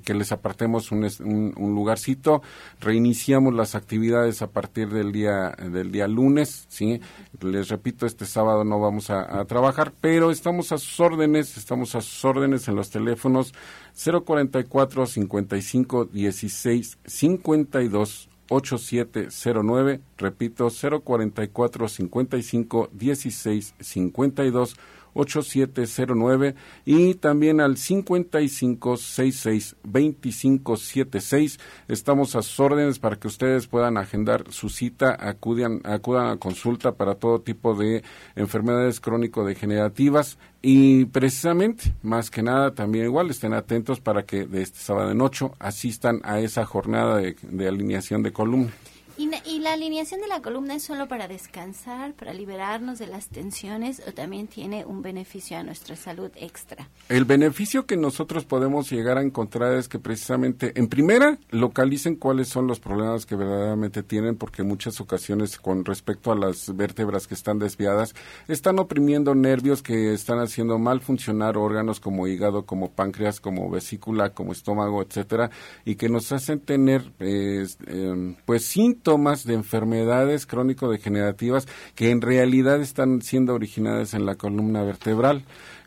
que 0.04 0.14
les 0.14 0.32
apartemos 0.32 0.90
un, 0.90 1.04
un, 1.56 1.74
lugarcito, 1.74 2.42
reiniciamos 2.80 3.54
las 3.54 3.74
actividades 3.74 4.42
a 4.42 4.48
partir 4.48 4.88
del 4.88 5.12
día, 5.12 5.50
del 5.50 5.92
día 5.92 6.08
lunes, 6.08 6.66
¿sí? 6.68 7.00
Les 7.40 7.68
repito, 7.68 8.06
este 8.06 8.24
sábado 8.26 8.64
no 8.64 8.80
vamos 8.80 9.10
a 9.10 9.44
trabajar, 9.44 9.92
pero 10.00 10.30
estamos 10.30 10.72
a 10.72 10.78
sus 10.78 10.98
órdenes, 11.00 11.56
estamos 11.56 11.94
a 11.94 12.00
sus 12.00 12.24
órdenes 12.24 12.68
en 12.68 12.76
los 12.76 12.90
teléfonos 12.90 13.52
044 13.96 15.06
55 15.06 16.08
16 16.12 16.98
52 17.08 18.28
8709, 18.48 20.00
repito, 20.16 20.68
044 20.70 21.88
55 21.88 22.88
16 22.92 23.74
52 23.80 24.74
8709 25.16 26.54
y 26.84 27.14
también 27.14 27.60
al 27.60 27.76
5566 27.76 29.76
2576. 29.82 31.58
Estamos 31.88 32.36
a 32.36 32.42
sus 32.42 32.60
órdenes 32.60 32.98
para 32.98 33.16
que 33.16 33.28
ustedes 33.28 33.66
puedan 33.66 33.96
agendar 33.96 34.44
su 34.50 34.68
cita, 34.68 35.16
acudan, 35.18 35.80
acudan 35.84 36.28
a 36.28 36.36
consulta 36.36 36.92
para 36.92 37.16
todo 37.16 37.40
tipo 37.40 37.74
de 37.74 38.02
enfermedades 38.34 39.00
crónico-degenerativas 39.00 40.38
y 40.62 41.06
precisamente, 41.06 41.94
más 42.02 42.30
que 42.30 42.42
nada, 42.42 42.74
también 42.74 43.06
igual 43.06 43.30
estén 43.30 43.54
atentos 43.54 44.00
para 44.00 44.24
que 44.24 44.46
de 44.46 44.62
este 44.62 44.78
sábado 44.78 45.10
en 45.10 45.20
ocho 45.20 45.54
asistan 45.58 46.20
a 46.24 46.40
esa 46.40 46.66
jornada 46.66 47.18
de, 47.18 47.36
de 47.42 47.68
alineación 47.68 48.22
de 48.22 48.32
columna. 48.32 48.72
¿Y, 49.18 49.60
la 49.60 49.72
alineación 49.72 50.20
de 50.20 50.28
la 50.28 50.42
columna 50.42 50.74
es 50.74 50.82
solo 50.82 51.08
para 51.08 51.26
descansar, 51.26 52.12
para 52.12 52.34
liberarnos 52.34 52.98
de 52.98 53.06
las 53.06 53.28
tensiones 53.28 54.02
o 54.06 54.12
también 54.12 54.46
tiene 54.46 54.84
un 54.84 55.00
beneficio 55.00 55.56
a 55.56 55.62
nuestra 55.62 55.96
salud 55.96 56.30
extra? 56.36 56.90
El 57.08 57.24
beneficio 57.24 57.86
que 57.86 57.96
nosotros 57.96 58.44
podemos 58.44 58.90
llegar 58.90 59.16
a 59.16 59.22
encontrar 59.22 59.72
es 59.72 59.88
que 59.88 59.98
precisamente, 59.98 60.72
en 60.78 60.88
primera, 60.88 61.38
localicen 61.48 62.16
cuáles 62.16 62.48
son 62.48 62.66
los 62.66 62.78
problemas 62.78 63.24
que 63.24 63.36
verdaderamente 63.36 64.02
tienen, 64.02 64.36
porque 64.36 64.62
en 64.62 64.68
muchas 64.68 65.00
ocasiones 65.00 65.58
con 65.58 65.86
respecto 65.86 66.30
a 66.30 66.36
las 66.36 66.76
vértebras 66.76 67.26
que 67.26 67.34
están 67.34 67.58
desviadas, 67.58 68.14
están 68.48 68.78
oprimiendo 68.78 69.34
nervios 69.34 69.82
que 69.82 70.12
están 70.12 70.40
haciendo 70.40 70.78
mal 70.78 71.00
funcionar 71.00 71.56
órganos 71.56 72.00
como 72.00 72.26
hígado, 72.26 72.66
como 72.66 72.90
páncreas, 72.90 73.40
como 73.40 73.70
vesícula, 73.70 74.34
como 74.34 74.52
estómago, 74.52 75.00
etcétera, 75.00 75.50
y 75.86 75.94
que 75.94 76.10
nos 76.10 76.32
hacen 76.32 76.60
tener, 76.60 77.12
eh, 77.18 77.64
pues, 78.44 78.66
síntomas 78.66 79.05
de 79.06 79.54
enfermedades 79.54 80.46
crónico-degenerativas 80.46 81.68
que 81.94 82.10
en 82.10 82.20
realidad 82.20 82.80
están 82.80 83.22
siendo 83.22 83.54
originadas 83.54 84.14
en 84.14 84.26
la 84.26 84.34
columna 84.34 84.82
vertebral. 84.82 85.44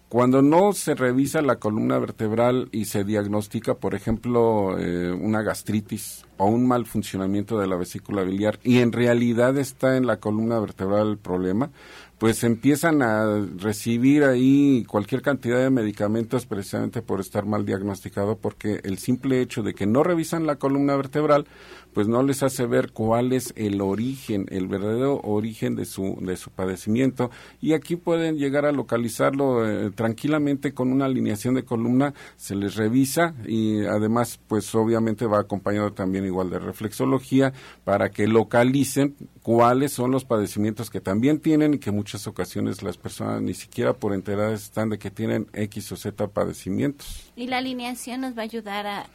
Cuando 0.07 0.41
no 0.41 0.73
se 0.73 0.95
revisa 0.95 1.41
la 1.41 1.57
columna 1.57 1.99
vertebral 1.99 2.69
y 2.71 2.85
se 2.85 3.03
diagnostica, 3.03 3.75
por 3.75 3.93
ejemplo, 3.93 4.79
eh, 4.79 5.11
una 5.11 5.43
gastritis 5.43 6.25
o 6.37 6.47
un 6.47 6.65
mal 6.65 6.85
funcionamiento 6.85 7.59
de 7.59 7.67
la 7.67 7.75
vesícula 7.75 8.23
biliar 8.23 8.57
y 8.63 8.79
en 8.79 8.91
realidad 8.91 9.57
está 9.57 9.97
en 9.97 10.07
la 10.07 10.17
columna 10.17 10.59
vertebral 10.59 11.09
el 11.09 11.17
problema, 11.17 11.69
pues 12.17 12.43
empiezan 12.43 13.01
a 13.01 13.45
recibir 13.57 14.23
ahí 14.23 14.83
cualquier 14.87 15.21
cantidad 15.21 15.59
de 15.59 15.69
medicamentos 15.69 16.45
precisamente 16.45 17.01
por 17.01 17.21
estar 17.21 17.45
mal 17.45 17.65
diagnosticado, 17.65 18.35
porque 18.35 18.81
el 18.83 18.97
simple 18.97 19.41
hecho 19.41 19.63
de 19.63 19.73
que 19.73 19.85
no 19.85 20.03
revisan 20.03 20.47
la 20.47 20.57
columna 20.57 20.97
vertebral, 20.97 21.45
pues 21.93 22.07
no 22.07 22.23
les 22.23 22.43
hace 22.43 22.65
ver 22.65 22.91
cuál 22.91 23.33
es 23.33 23.53
el 23.55 23.81
origen, 23.81 24.45
el 24.49 24.67
verdadero 24.67 25.19
origen 25.23 25.75
de 25.75 25.85
su, 25.85 26.17
de 26.21 26.37
su 26.37 26.51
padecimiento. 26.51 27.31
Y 27.61 27.73
aquí 27.73 27.95
pueden 27.95 28.37
llegar 28.37 28.65
a 28.65 28.71
localizarlo 28.71 29.67
eh, 29.67 29.91
tranquilamente 29.91 30.73
con 30.73 30.91
una 30.91 31.05
alineación 31.05 31.55
de 31.55 31.63
columna, 31.63 32.13
se 32.37 32.55
les 32.55 32.75
revisa 32.75 33.33
y 33.45 33.85
además, 33.85 34.39
pues 34.47 34.73
obviamente 34.75 35.25
va 35.25 35.39
acompañado 35.39 35.93
también 35.93 36.25
igual 36.25 36.49
de 36.49 36.59
reflexología 36.59 37.53
para 37.83 38.09
que 38.11 38.27
localicen 38.27 39.15
cuáles 39.41 39.93
son 39.93 40.11
los 40.11 40.25
padecimientos 40.25 40.89
que 40.89 41.01
también 41.01 41.39
tienen 41.39 41.73
y 41.73 41.79
que 41.79 41.91
muchas 41.91 42.27
ocasiones 42.27 42.83
las 42.83 42.97
personas 42.97 43.41
ni 43.41 43.53
siquiera 43.53 43.93
por 43.93 44.13
enteradas 44.13 44.63
están 44.63 44.89
de 44.89 44.99
que 44.99 45.11
tienen 45.11 45.47
X 45.53 45.91
o 45.91 45.95
Z 45.95 46.27
padecimientos. 46.27 47.28
Y 47.39 47.47
la 47.47 47.59
alineación 47.59 48.19
nos 48.19 48.37
va 48.37 48.41
a 48.41 48.43
ayudar 48.43 48.85
a, 48.85 49.05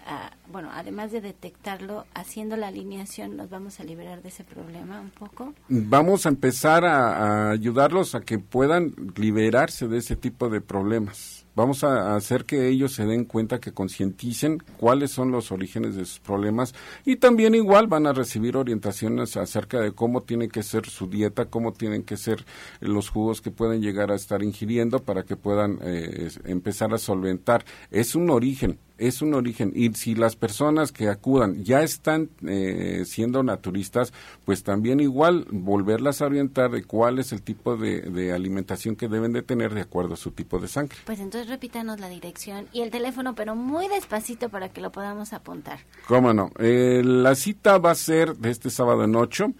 bueno, 0.50 0.71
además 0.73 1.12
de 1.12 1.21
detectarlo, 1.21 2.07
haciendo 2.14 2.57
la 2.57 2.69
alineación 2.69 3.37
nos 3.37 3.50
vamos 3.50 3.81
a 3.81 3.85
liberar 3.85 4.23
de 4.23 4.31
ese 4.31 4.45
problema 4.45 4.99
un 4.99 5.11
poco. 5.11 5.52
Vamos 5.69 6.25
a 6.25 6.31
empezar 6.31 6.87
a 6.87 7.50
ayudarlos 7.50 8.14
a 8.14 8.23
que 8.23 8.38
puedan 8.38 8.95
liberarse 9.16 9.88
de 9.88 9.99
ese 9.99 10.16
tipo 10.16 10.49
de 10.49 10.62
problemas. 10.62 11.44
Vamos 11.57 11.85
a 11.85 12.17
hacer 12.17 12.45
que 12.45 12.69
ellos 12.69 12.93
se 12.93 13.07
den 13.07 13.25
cuenta, 13.25 13.61
que 13.61 13.73
concienticen 13.73 14.63
cuáles 14.77 15.13
son 15.13 15.31
los 15.31 15.53
orígenes 15.53 15.95
de 15.95 16.05
sus 16.05 16.19
problemas 16.19 16.75
y 17.05 17.17
también 17.17 17.55
igual 17.55 17.87
van 17.87 18.07
a 18.07 18.13
recibir 18.13 18.57
orientaciones 18.57 19.37
acerca 19.37 19.81
de 19.81 19.93
cómo 19.93 20.23
tiene 20.23 20.49
que 20.49 20.63
ser 20.63 20.87
su 20.87 21.07
dieta, 21.07 21.47
cómo 21.47 21.73
tienen 21.73 22.03
que 22.03 22.17
ser 22.17 22.45
los 22.81 23.09
jugos 23.09 23.41
que 23.41 23.51
pueden 23.51 23.83
llegar 23.83 24.11
a 24.11 24.17
estar 24.17 24.43
ingiriendo 24.43 24.99
para 24.99 25.23
que 25.23 25.37
puedan 25.37 25.79
eh, 25.83 26.31
empezar 26.45 26.93
a 26.93 26.99
solventar. 26.99 27.65
Es 27.91 28.15
un 28.15 28.31
origen, 28.31 28.79
es 28.99 29.23
un 29.23 29.35
origen. 29.35 29.73
Y 29.75 29.93
si 29.95 30.15
las 30.15 30.37
personas 30.37 30.93
que 30.93 31.09
acudan 31.09 31.65
ya 31.65 31.83
están 31.83 32.31
eh, 32.47 33.03
siendo 33.07 33.43
naturistas, 33.43 34.13
pues 34.45 34.63
también 34.63 35.01
igual 35.01 35.47
volverlas 35.51 36.23
a 36.23 36.27
orientar 36.27 36.71
de 36.71 36.85
cuál 36.85 37.19
es 37.19 37.33
el 37.33 37.43
tipo 37.43 37.77
de, 37.77 38.33
alimentación 38.33 38.97
que 38.97 39.09
deben 39.09 39.33
de 39.33 39.43
tener 39.43 39.75
de 39.75 39.83
acuerdo 39.83 40.15
a 40.15 40.17
su 40.17 40.31
tipo 40.31 40.59
de 40.59 40.69
sangre. 40.69 40.97
Pues 41.05 41.21
entonces 41.21 41.49
repítanos 41.49 42.01
la 42.01 42.09
dirección 42.09 42.69
y 42.73 42.83
el 42.83 42.91
teléfono, 42.91 43.35
pero 43.35 43.55
muy 43.55 43.89
despacito 43.89 44.49
para 44.49 44.69
que 44.69 44.81
lo 44.81 44.91
podamos 44.91 45.33
apuntar. 45.33 45.81
Cómo 46.07 46.33
no. 46.33 46.51
Eh, 46.59 47.03
la 47.05 47.35
cita 47.35 47.79
va 47.79 47.93
a 47.93 47.95
ser 47.95 48.37
de 48.37 48.51
este 48.51 48.71
sábado 48.71 49.05
en 49.05 49.15
8 49.15 49.45
eh, 49.45 49.53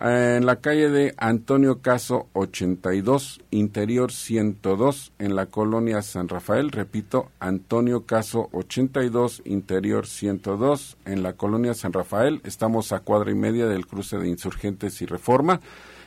en 0.00 0.46
la 0.46 0.56
calle 0.56 0.88
de 0.88 1.14
Antonio 1.16 1.80
Caso 1.80 2.28
82, 2.32 3.40
interior 3.50 4.10
102, 4.10 5.12
en 5.18 5.36
la 5.36 5.46
colonia 5.46 6.02
San 6.02 6.28
Rafael. 6.28 6.70
Repito, 6.70 7.30
Antonio 7.38 8.04
Caso 8.04 8.48
82, 8.52 9.42
interior 9.44 10.06
102, 10.06 10.96
en 11.04 11.22
la 11.22 11.34
colonia 11.34 11.74
San 11.74 11.92
Rafael. 11.92 12.40
Estamos 12.44 12.92
a 12.92 13.00
cuadra 13.00 13.30
y 13.30 13.34
media 13.34 13.66
del 13.66 13.86
cruce 13.86 14.18
de 14.18 14.28
Insurgentes 14.28 15.00
y 15.02 15.06
Reforma. 15.06 15.60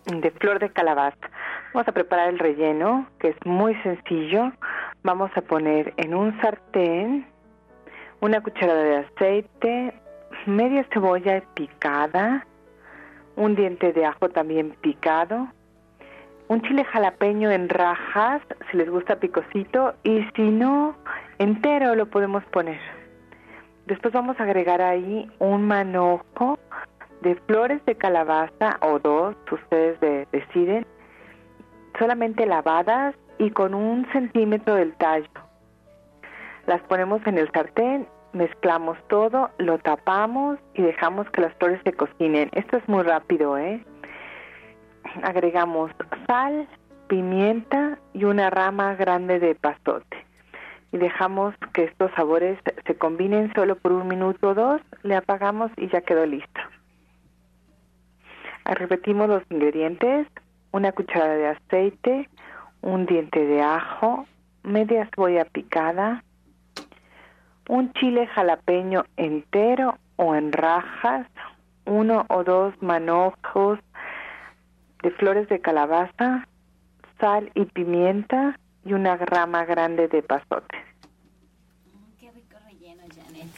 de 0.09 0.31
flor 0.33 0.59
de 0.59 0.71
calabaza. 0.71 1.31
Vamos 1.75 1.87
a 1.87 1.93
preparar 1.93 2.29
el 2.29 2.39
relleno, 2.39 3.07
que 3.21 3.29
es 3.29 3.37
muy 3.45 3.75
sencillo. 3.83 4.53
Vamos 5.03 5.31
a 5.37 5.43
poner 5.43 5.93
en 5.99 6.15
un 6.15 6.39
sartén 6.41 7.27
una 8.21 8.41
cucharada 8.41 8.83
de 8.83 8.97
aceite, 8.97 9.95
media 10.47 10.85
cebolla 10.93 11.43
picada, 11.55 12.47
un 13.37 13.55
diente 13.55 13.93
de 13.93 14.07
ajo 14.07 14.29
también 14.31 14.71
picado, 14.81 15.49
un 16.49 16.63
chile 16.63 16.85
jalapeño 16.85 17.51
en 17.51 17.69
rajas, 17.69 18.43
si 18.71 18.79
les 18.79 18.91
gusta 18.91 19.21
picosito, 19.21 19.95
y 20.03 20.25
si 20.35 20.43
no, 20.43 20.97
entero 21.39 21.95
lo 21.95 22.07
podemos 22.07 22.43
poner. 22.47 22.81
Después 23.87 24.13
vamos 24.13 24.41
a 24.41 24.45
agregar 24.45 24.81
ahí 24.81 25.31
un 25.39 25.67
manojo 25.67 26.59
de 27.23 27.35
flores 27.47 27.85
de 27.85 27.97
calabaza 27.97 28.79
o 28.81 28.99
dos, 28.99 29.35
ustedes 29.51 29.99
deciden, 30.31 30.87
solamente 31.99 32.47
lavadas 32.47 33.15
y 33.39 33.51
con 33.51 33.75
un 33.75 34.07
centímetro 34.13 34.75
del 34.75 34.95
tallo. 34.97 35.29
Las 36.67 36.81
ponemos 36.83 37.27
en 37.27 37.39
el 37.39 37.51
sartén, 37.53 38.07
mezclamos 38.33 38.99
todo, 39.09 39.51
lo 39.59 39.79
tapamos 39.79 40.59
y 40.75 40.83
dejamos 40.83 41.29
que 41.31 41.41
las 41.41 41.55
flores 41.55 41.81
se 41.85 41.93
cocinen. 41.93 42.51
Esto 42.53 42.77
es 42.77 42.89
muy 42.89 43.03
rápido, 43.03 43.57
¿eh? 43.57 43.83
Agregamos 45.23 45.91
sal, 46.27 46.69
pimienta 47.09 47.99
y 48.13 48.25
una 48.25 48.51
rama 48.51 48.95
grande 48.95 49.41
de 49.41 49.55
pastote. 49.55 50.25
Y 50.93 50.99
dejamos 50.99 51.55
que 51.73 51.85
estos 51.85 52.11
sabores 52.13 52.59
se 52.87 52.97
combinen 52.97 53.53
solo 53.55 53.77
por 53.77 53.93
un 53.93 54.09
minuto 54.09 54.51
o 54.51 54.55
dos, 54.55 54.81
le 55.03 55.17
apagamos 55.17 55.71
y 55.77 55.89
ya 55.89 56.01
quedó 56.01 56.25
listo. 56.27 56.61
Repetimos 58.69 59.29
los 59.29 59.43
ingredientes, 59.51 60.27
una 60.73 60.93
cucharada 60.93 61.35
de 61.35 61.49
aceite, 61.49 62.29
un 62.83 63.07
diente 63.07 63.45
de 63.45 63.63
ajo, 63.63 64.27
media 64.63 65.09
cebolla 65.15 65.47
picada, 65.47 66.23
un 67.69 67.93
chile 67.95 68.27
jalapeño 68.27 69.05
entero 69.17 69.97
o 70.17 70.35
en 70.35 70.53
rajas, 70.53 71.27
uno 71.87 72.27
o 72.29 72.45
dos 72.45 72.75
manojos 72.83 73.79
de 75.03 75.11
flores 75.13 75.49
de 75.49 75.61
calabaza, 75.61 76.47
sal 77.19 77.51
y 77.55 77.65
pimienta 77.65 78.59
y 78.85 78.93
una 78.93 79.17
rama 79.17 79.65
grande 79.65 80.09
de 80.09 80.23
pasote. 80.23 80.77
Qué 82.21 82.31
rico 82.33 82.59
relleno, 82.67 83.03
Janet. 83.15 83.49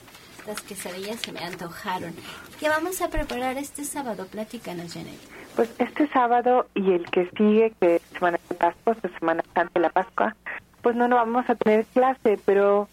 Estas 0.51 0.67
quesadillas 0.67 1.21
se 1.21 1.31
me 1.31 1.39
antojaron. 1.39 2.13
¿Qué 2.59 2.69
vamos 2.69 3.01
a 3.03 3.09
preparar 3.09 3.57
este 3.57 3.85
sábado? 3.85 4.27
Platícanos, 4.27 4.93
Janet. 4.93 5.15
Pues 5.55 5.73
este 5.79 6.09
sábado 6.09 6.67
y 6.75 6.91
el 6.91 7.09
que 7.09 7.31
sigue, 7.37 7.73
que 7.81 7.97
es 7.97 8.03
Semana 8.03 8.41
de 8.49 8.57
Pascua, 8.57 8.97
o 9.01 9.09
Semana 9.21 9.45
Santa 9.55 9.71
de 9.75 9.81
la 9.81 9.91
Pascua, 9.91 10.35
pues 10.83 10.97
no, 10.97 11.07
no 11.07 11.15
vamos 11.15 11.49
a 11.49 11.55
tener 11.55 11.85
clase, 11.95 12.41
pero 12.45 12.89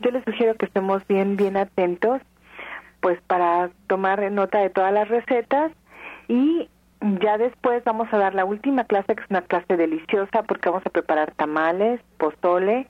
yo 0.00 0.10
les 0.10 0.24
sugiero 0.24 0.54
que 0.54 0.64
estemos 0.64 1.06
bien, 1.06 1.36
bien 1.36 1.58
atentos, 1.58 2.22
pues 3.02 3.20
para 3.26 3.68
tomar 3.88 4.22
nota 4.32 4.60
de 4.60 4.70
todas 4.70 4.94
las 4.94 5.08
recetas 5.10 5.70
y 6.28 6.70
ya 7.20 7.36
después 7.36 7.84
vamos 7.84 8.08
a 8.12 8.16
dar 8.16 8.34
la 8.34 8.46
última 8.46 8.84
clase, 8.84 9.14
que 9.14 9.22
es 9.22 9.30
una 9.30 9.42
clase 9.42 9.76
deliciosa, 9.76 10.44
porque 10.44 10.70
vamos 10.70 10.86
a 10.86 10.90
preparar 10.90 11.32
tamales, 11.32 12.00
pozole, 12.16 12.86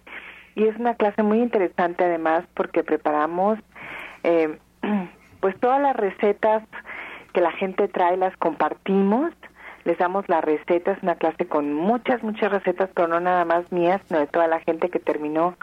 y 0.55 0.69
es 0.69 0.77
una 0.77 0.95
clase 0.95 1.25
muy 1.25 1.41
interesante 1.41 2.05
además 2.05 2.45
porque 2.55 2.85
preparamos 2.85 3.59
eh, 4.25 4.59
pues 5.41 5.59
todas 5.61 5.81
las 5.81 5.97
recetas 5.97 6.63
que 7.33 7.41
la 7.41 7.53
gente 7.53 7.89
trae 7.89 8.17
las 8.17 8.37
compartimos, 8.37 9.33
les 9.85 9.99
damos 9.99 10.29
la 10.29 10.41
receta, 10.41 10.93
es 10.93 11.03
una 11.03 11.17
clase 11.17 11.47
con 11.47 11.73
muchas, 11.73 12.23
muchas 12.23 12.53
recetas, 12.53 12.91
pero 12.95 13.09
no 13.09 13.21
nada 13.21 13.45
más 13.45 13.71
mías, 13.73 14.01
sino 14.07 14.21
de 14.21 14.27
toda 14.27 14.47
la 14.47 14.61
gente 14.61 14.91
que 14.91 15.01
terminó 15.01 15.57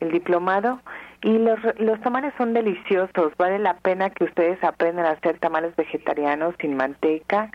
el 0.00 0.10
diplomado. 0.10 0.80
Y 1.22 1.38
los, 1.38 1.58
los 1.78 2.00
tamales 2.02 2.34
son 2.36 2.52
deliciosos, 2.52 3.32
vale 3.38 3.58
la 3.58 3.74
pena 3.78 4.10
que 4.10 4.24
ustedes 4.24 4.62
aprendan 4.62 5.06
a 5.06 5.12
hacer 5.12 5.38
tamales 5.38 5.74
vegetarianos 5.76 6.54
sin 6.60 6.76
manteca, 6.76 7.50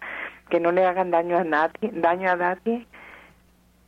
que 0.50 0.60
no 0.60 0.72
le 0.72 0.86
hagan 0.86 1.12
daño 1.12 1.38
a 1.38 1.44
nadie, 1.44 1.92
daño 1.94 2.32
a 2.32 2.36
nadie. 2.36 2.88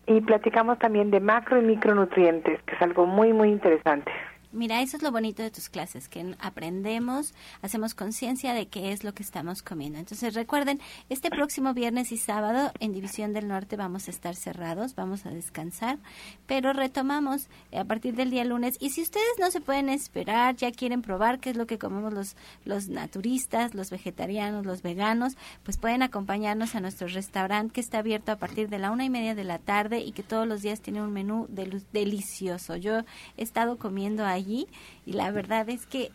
Y 0.06 0.21
platicamos 0.21 0.78
también 0.78 1.10
de 1.10 1.19
macro 1.19 1.60
y 1.60 1.65
micronutrientes, 1.65 2.62
que 2.63 2.76
es 2.76 2.82
algo 2.82 3.08
muy, 3.08 3.34
muy 3.34 3.50
interesante. 3.50 4.12
Mira, 4.54 4.82
eso 4.82 4.98
es 4.98 5.04
lo 5.04 5.12
bonito 5.12 5.42
de 5.44 5.50
tus 5.50 5.70
clases, 5.70 6.10
que 6.10 6.36
aprendemos, 6.40 7.34
hacemos 7.62 7.96
conciencia 7.96 8.54
de 8.54 8.68
qué 8.68 8.92
es 8.92 9.06
lo 9.06 9.14
que 9.14 9.24
estamos 9.24 9.64
comiendo. 9.64 9.98
Entonces 9.98 10.34
recuerden, 10.34 10.82
este 11.08 11.30
próximo 11.30 11.74
viernes 11.74 12.12
y 12.12 12.18
sábado 12.18 12.74
en 12.82 12.92
División 12.92 13.32
del 13.32 13.48
Norte 13.48 13.78
vamos 13.78 14.10
a 14.10 14.12
estar 14.12 14.36
cerrados, 14.36 14.94
vamos 14.96 15.26
a 15.26 15.30
descansar, 15.30 16.00
pero 16.48 16.74
retomamos 16.74 17.48
a 17.74 17.86
partir 17.86 18.14
del 18.16 18.30
día 18.30 18.44
lunes. 18.44 18.76
Y 18.82 18.90
si 18.90 19.02
ustedes 19.02 19.32
no 19.40 19.52
se 19.52 19.62
pueden 19.62 19.88
esperar, 19.88 20.58
ya 20.58 20.74
quieren 20.74 21.02
probar 21.02 21.40
qué 21.40 21.52
es 21.52 21.56
lo 21.56 21.66
que 21.66 21.80
comemos 21.80 22.12
los, 22.12 22.36
los 22.66 22.90
naturistas, 22.90 23.74
los 23.74 23.90
vegetarianos, 23.90 24.66
los 24.66 24.82
veganos, 24.82 25.38
pues 25.64 25.78
pueden 25.78 26.04
acompañarnos 26.04 26.76
a 26.76 26.82
nuestro 26.82 27.08
restaurante 27.08 27.72
que 27.72 27.80
está 27.80 28.00
abierto 28.00 28.34
a 28.34 28.36
partir 28.36 28.68
de 28.68 28.80
la 28.80 28.92
una 28.92 29.06
y 29.06 29.10
media 29.10 29.34
de 29.34 29.46
la 29.46 29.60
tarde 29.60 30.02
y 30.02 30.12
que 30.12 30.24
todos 30.24 30.46
los 30.46 30.62
días 30.62 30.82
tiene 30.82 31.02
un 31.02 31.14
menú 31.14 31.48
delicioso. 31.94 32.76
Yo 32.76 33.00
he 33.38 33.44
estado 33.44 33.78
comiendo 33.78 34.26
ahí 34.26 34.40
allí 34.41 34.67
y 35.06 35.13
la 35.13 35.32
verdad 35.32 35.69
es 35.69 35.86
que 35.86 36.12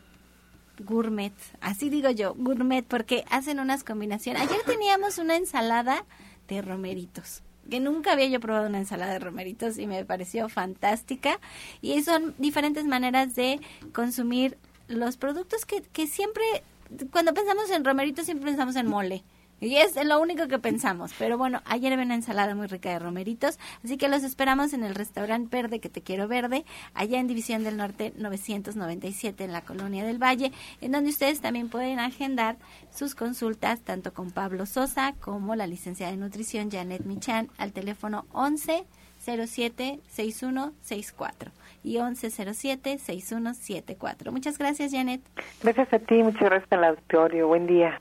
gourmet, 0.78 1.32
así 1.60 1.88
digo 1.88 2.10
yo, 2.10 2.34
gourmet, 2.34 2.84
porque 2.84 3.24
hacen 3.30 3.60
unas 3.60 3.82
combinaciones. 3.82 4.42
Ayer 4.42 4.60
teníamos 4.66 5.18
una 5.18 5.36
ensalada 5.36 6.04
de 6.48 6.60
romeritos 6.62 7.42
que 7.68 7.80
nunca 7.80 8.12
había 8.12 8.26
yo 8.28 8.40
probado 8.40 8.68
una 8.68 8.78
ensalada 8.78 9.12
de 9.12 9.18
romeritos 9.18 9.78
y 9.78 9.86
me 9.86 10.04
pareció 10.04 10.48
fantástica. 10.48 11.40
Y 11.82 12.02
son 12.02 12.34
diferentes 12.38 12.84
maneras 12.84 13.34
de 13.34 13.60
consumir 13.92 14.56
los 14.88 15.16
productos 15.16 15.66
que, 15.66 15.82
que 15.82 16.06
siempre, 16.06 16.44
cuando 17.10 17.34
pensamos 17.34 17.70
en 17.70 17.84
romeritos, 17.84 18.26
siempre 18.26 18.46
pensamos 18.46 18.76
en 18.76 18.86
mole. 18.86 19.24
Y 19.60 19.76
es 19.76 19.96
lo 20.04 20.20
único 20.20 20.48
que 20.48 20.58
pensamos. 20.58 21.12
Pero 21.18 21.38
bueno, 21.38 21.62
ayer 21.64 21.92
había 21.92 22.04
una 22.04 22.14
ensalada 22.14 22.54
muy 22.54 22.66
rica 22.66 22.90
de 22.90 22.98
romeritos. 22.98 23.58
Así 23.82 23.96
que 23.96 24.08
los 24.08 24.22
esperamos 24.22 24.72
en 24.72 24.84
el 24.84 24.94
restaurante 24.94 25.56
Verde, 25.56 25.80
que 25.80 25.88
te 25.88 26.02
quiero 26.02 26.28
verde, 26.28 26.64
allá 26.94 27.18
en 27.18 27.26
División 27.26 27.64
del 27.64 27.76
Norte 27.76 28.12
997 28.16 29.44
en 29.44 29.52
la 29.52 29.62
Colonia 29.62 30.04
del 30.04 30.22
Valle, 30.22 30.52
en 30.80 30.92
donde 30.92 31.10
ustedes 31.10 31.40
también 31.40 31.68
pueden 31.68 31.98
agendar 31.98 32.56
sus 32.90 33.14
consultas 33.14 33.80
tanto 33.80 34.12
con 34.12 34.30
Pablo 34.30 34.66
Sosa 34.66 35.14
como 35.20 35.54
la 35.54 35.66
licenciada 35.66 36.12
de 36.12 36.18
nutrición 36.18 36.70
Janet 36.70 37.04
Michan 37.04 37.48
al 37.58 37.72
teléfono 37.72 38.26
11 38.32 38.84
07 39.18 40.00
6164 40.08 41.50
y 41.82 41.98
1107 41.98 42.98
6174. 42.98 44.32
Muchas 44.32 44.58
gracias, 44.58 44.92
Janet. 44.92 45.20
Gracias 45.62 45.92
a 45.92 45.98
ti, 45.98 46.22
muchas 46.22 46.42
gracias 46.42 46.72
al 46.72 46.84
auditorio. 46.84 47.48
Buen 47.48 47.66
día. 47.66 48.00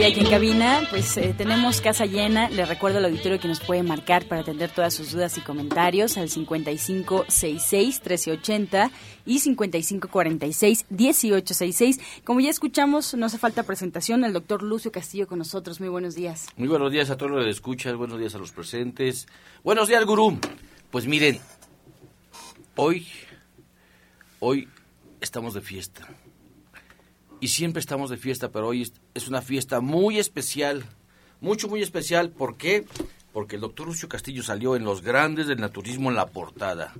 Y 0.00 0.02
aquí 0.02 0.20
en 0.20 0.30
cabina, 0.30 0.80
pues 0.88 1.14
eh, 1.18 1.34
tenemos 1.36 1.82
casa 1.82 2.06
llena. 2.06 2.48
Le 2.48 2.64
recuerdo 2.64 2.96
al 2.96 3.04
auditorio 3.04 3.38
que 3.38 3.48
nos 3.48 3.60
puede 3.60 3.82
marcar 3.82 4.24
para 4.24 4.40
atender 4.40 4.70
todas 4.70 4.94
sus 4.94 5.12
dudas 5.12 5.36
y 5.36 5.42
comentarios 5.42 6.16
al 6.16 6.30
5566-1380 6.30 8.90
y 9.26 9.40
5546-1866. 9.40 12.00
Como 12.24 12.40
ya 12.40 12.48
escuchamos, 12.48 13.12
no 13.12 13.26
hace 13.26 13.36
falta 13.36 13.64
presentación, 13.64 14.24
el 14.24 14.32
doctor 14.32 14.62
Lucio 14.62 14.90
Castillo 14.90 15.26
con 15.26 15.38
nosotros. 15.38 15.80
Muy 15.80 15.90
buenos 15.90 16.14
días. 16.14 16.46
Muy 16.56 16.68
buenos 16.68 16.92
días 16.92 17.10
a 17.10 17.18
todos 17.18 17.32
los 17.32 17.44
que 17.44 17.50
escuchan, 17.50 17.98
buenos 17.98 18.18
días 18.18 18.34
a 18.34 18.38
los 18.38 18.52
presentes. 18.52 19.28
Buenos 19.62 19.86
días, 19.86 20.02
gurú. 20.06 20.38
Pues 20.90 21.06
miren, 21.06 21.38
hoy, 22.74 23.06
hoy 24.38 24.66
estamos 25.20 25.52
de 25.52 25.60
fiesta 25.60 26.08
y 27.40 27.48
siempre 27.48 27.80
estamos 27.80 28.10
de 28.10 28.18
fiesta, 28.18 28.50
pero 28.50 28.68
hoy 28.68 28.92
es 29.14 29.28
una 29.28 29.42
fiesta 29.42 29.80
muy 29.80 30.18
especial, 30.18 30.84
mucho, 31.40 31.68
muy 31.68 31.82
especial. 31.82 32.30
¿Por 32.30 32.56
qué? 32.56 32.84
Porque 33.32 33.56
el 33.56 33.62
doctor 33.62 33.86
Lucio 33.86 34.08
Castillo 34.08 34.42
salió 34.42 34.76
en 34.76 34.84
Los 34.84 35.02
Grandes 35.02 35.46
del 35.46 35.60
Naturismo 35.60 36.10
en 36.10 36.16
la 36.16 36.26
portada. 36.26 36.92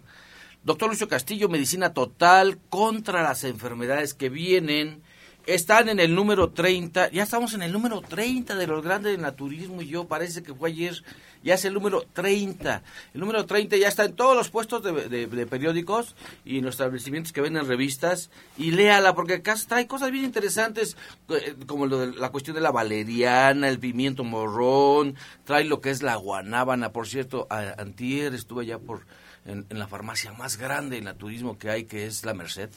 Doctor 0.65 0.91
Lucio 0.91 1.09
Castillo, 1.09 1.49
medicina 1.49 1.93
total 1.93 2.59
contra 2.69 3.23
las 3.23 3.45
enfermedades 3.45 4.15
que 4.15 4.29
vienen 4.29 5.03
están 5.47 5.89
en 5.89 6.01
el 6.01 6.15
número 6.15 6.51
30, 6.51 7.11
ya 7.11 7.23
estamos 7.23 7.55
en 7.55 7.63
el 7.63 7.73
número 7.73 8.01
30 8.01 8.55
de 8.55 8.67
los 8.67 8.83
grandes 8.83 9.13
del 9.13 9.21
naturismo 9.21 9.83
y 9.83 9.89
yo 9.89 10.07
parece 10.07 10.43
que 10.43 10.55
fue 10.55 10.71
ayer, 10.71 11.03
ya 11.43 11.55
es 11.55 11.65
el 11.65 11.75
número 11.75 12.05
30. 12.13 12.83
El 13.15 13.21
número 13.21 13.47
30 13.47 13.77
ya 13.77 13.89
está 13.89 14.05
en 14.05 14.15
todos 14.15 14.37
los 14.37 14.51
puestos 14.51 14.83
de, 14.83 15.47
periódicos 15.47 16.15
y 16.45 16.59
en 16.59 16.65
los 16.65 16.75
establecimientos 16.75 17.33
que 17.33 17.41
venden 17.41 17.67
revistas 17.67 18.31
y 18.57 18.71
léala 18.71 19.15
porque 19.15 19.35
acá 19.35 19.57
hay 19.71 19.87
cosas 19.87 20.11
bien 20.11 20.25
interesantes 20.25 20.97
eh, 21.29 21.55
como 21.67 21.87
lo 21.87 21.99
de, 21.99 22.13
la 22.17 22.31
cuestión 22.31 22.55
de 22.55 22.61
la 22.61 22.71
valeriana, 22.71 23.69
el 23.69 23.79
pimiento 23.79 24.25
morrón, 24.25 25.17
trae 25.45 25.65
lo 25.65 25.81
que 25.81 25.91
es 25.91 26.03
la 26.03 26.17
guanábana, 26.17 26.93
por 26.93 27.09
cierto, 27.09 27.47
antier 27.51 28.35
estuve 28.35 28.63
allá 28.63 28.79
por 28.79 29.07
en, 29.47 29.67
en 29.71 29.79
la 29.79 29.89
farmacia 29.89 30.33
más 30.33 30.59
grande 30.59 30.97
de 30.97 31.03
naturismo 31.03 31.59
que 31.59 31.71
hay 31.71 31.85
que 31.85 32.07
es 32.07 32.25
la 32.25 32.35
Merced 32.35 32.71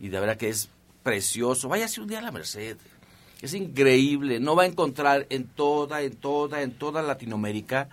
y 0.00 0.08
de 0.08 0.20
verdad 0.20 0.36
que 0.36 0.50
es 0.50 0.68
precioso. 1.04 1.68
Váyase 1.68 2.00
un 2.00 2.08
día 2.08 2.18
a 2.18 2.22
la 2.22 2.32
Merced. 2.32 2.78
Es 3.40 3.54
increíble. 3.54 4.40
No 4.40 4.56
va 4.56 4.64
a 4.64 4.66
encontrar 4.66 5.26
en 5.30 5.46
toda, 5.46 6.02
en 6.02 6.16
toda, 6.16 6.62
en 6.62 6.72
toda 6.72 7.02
Latinoamérica 7.02 7.88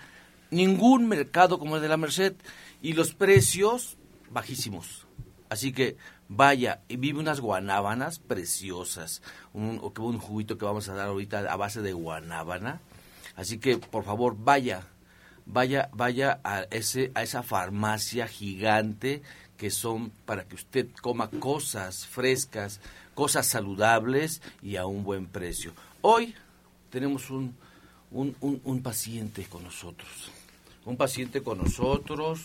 ningún 0.49 1.07
mercado 1.07 1.59
como 1.59 1.75
el 1.75 1.83
de 1.83 1.89
la 1.89 1.97
Merced. 1.97 2.33
Y 2.81 2.93
los 2.93 3.13
precios 3.13 3.97
bajísimos. 4.31 5.05
Así 5.49 5.73
que 5.73 5.97
vaya 6.29 6.81
y 6.87 6.95
vive 6.95 7.19
unas 7.19 7.41
guanábanas 7.41 8.19
preciosas. 8.19 9.21
Un, 9.53 9.79
un 9.99 10.17
juguito 10.17 10.57
que 10.57 10.65
vamos 10.65 10.87
a 10.89 10.95
dar 10.95 11.09
ahorita 11.09 11.39
a 11.51 11.55
base 11.57 11.81
de 11.81 11.93
guanábana. 11.93 12.81
Así 13.35 13.59
que 13.59 13.77
por 13.77 14.05
favor 14.05 14.37
vaya, 14.39 14.87
vaya, 15.45 15.89
vaya 15.93 16.39
a 16.43 16.61
ese, 16.71 17.11
a 17.13 17.23
esa 17.23 17.43
farmacia 17.43 18.27
gigante 18.27 19.21
que 19.61 19.69
son 19.69 20.09
para 20.25 20.43
que 20.47 20.55
usted 20.55 20.87
coma 21.03 21.29
cosas 21.29 22.07
frescas, 22.07 22.79
cosas 23.13 23.45
saludables 23.45 24.41
y 24.63 24.77
a 24.77 24.87
un 24.87 25.03
buen 25.03 25.27
precio. 25.27 25.71
Hoy 26.01 26.33
tenemos 26.89 27.29
un, 27.29 27.55
un, 28.09 28.35
un, 28.41 28.81
paciente 28.81 29.43
con 29.43 29.63
nosotros, 29.63 30.31
un 30.83 30.97
paciente 30.97 31.43
con 31.43 31.59
nosotros, 31.59 32.41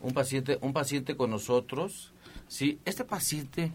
un 0.00 0.14
paciente, 0.14 0.56
un 0.60 0.72
paciente 0.72 1.16
con 1.16 1.30
nosotros. 1.30 2.12
Sí, 2.46 2.78
este 2.84 3.02
paciente, 3.02 3.72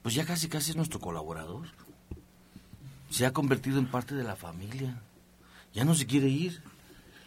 pues 0.00 0.14
ya 0.14 0.24
casi 0.24 0.48
casi 0.48 0.70
es 0.70 0.76
nuestro 0.78 1.00
colaborador. 1.00 1.66
Se 3.10 3.26
ha 3.26 3.34
convertido 3.34 3.78
en 3.78 3.90
parte 3.90 4.14
de 4.14 4.24
la 4.24 4.36
familia. 4.36 5.02
Ya 5.74 5.84
no 5.84 5.94
se 5.94 6.06
quiere 6.06 6.28
ir. 6.28 6.62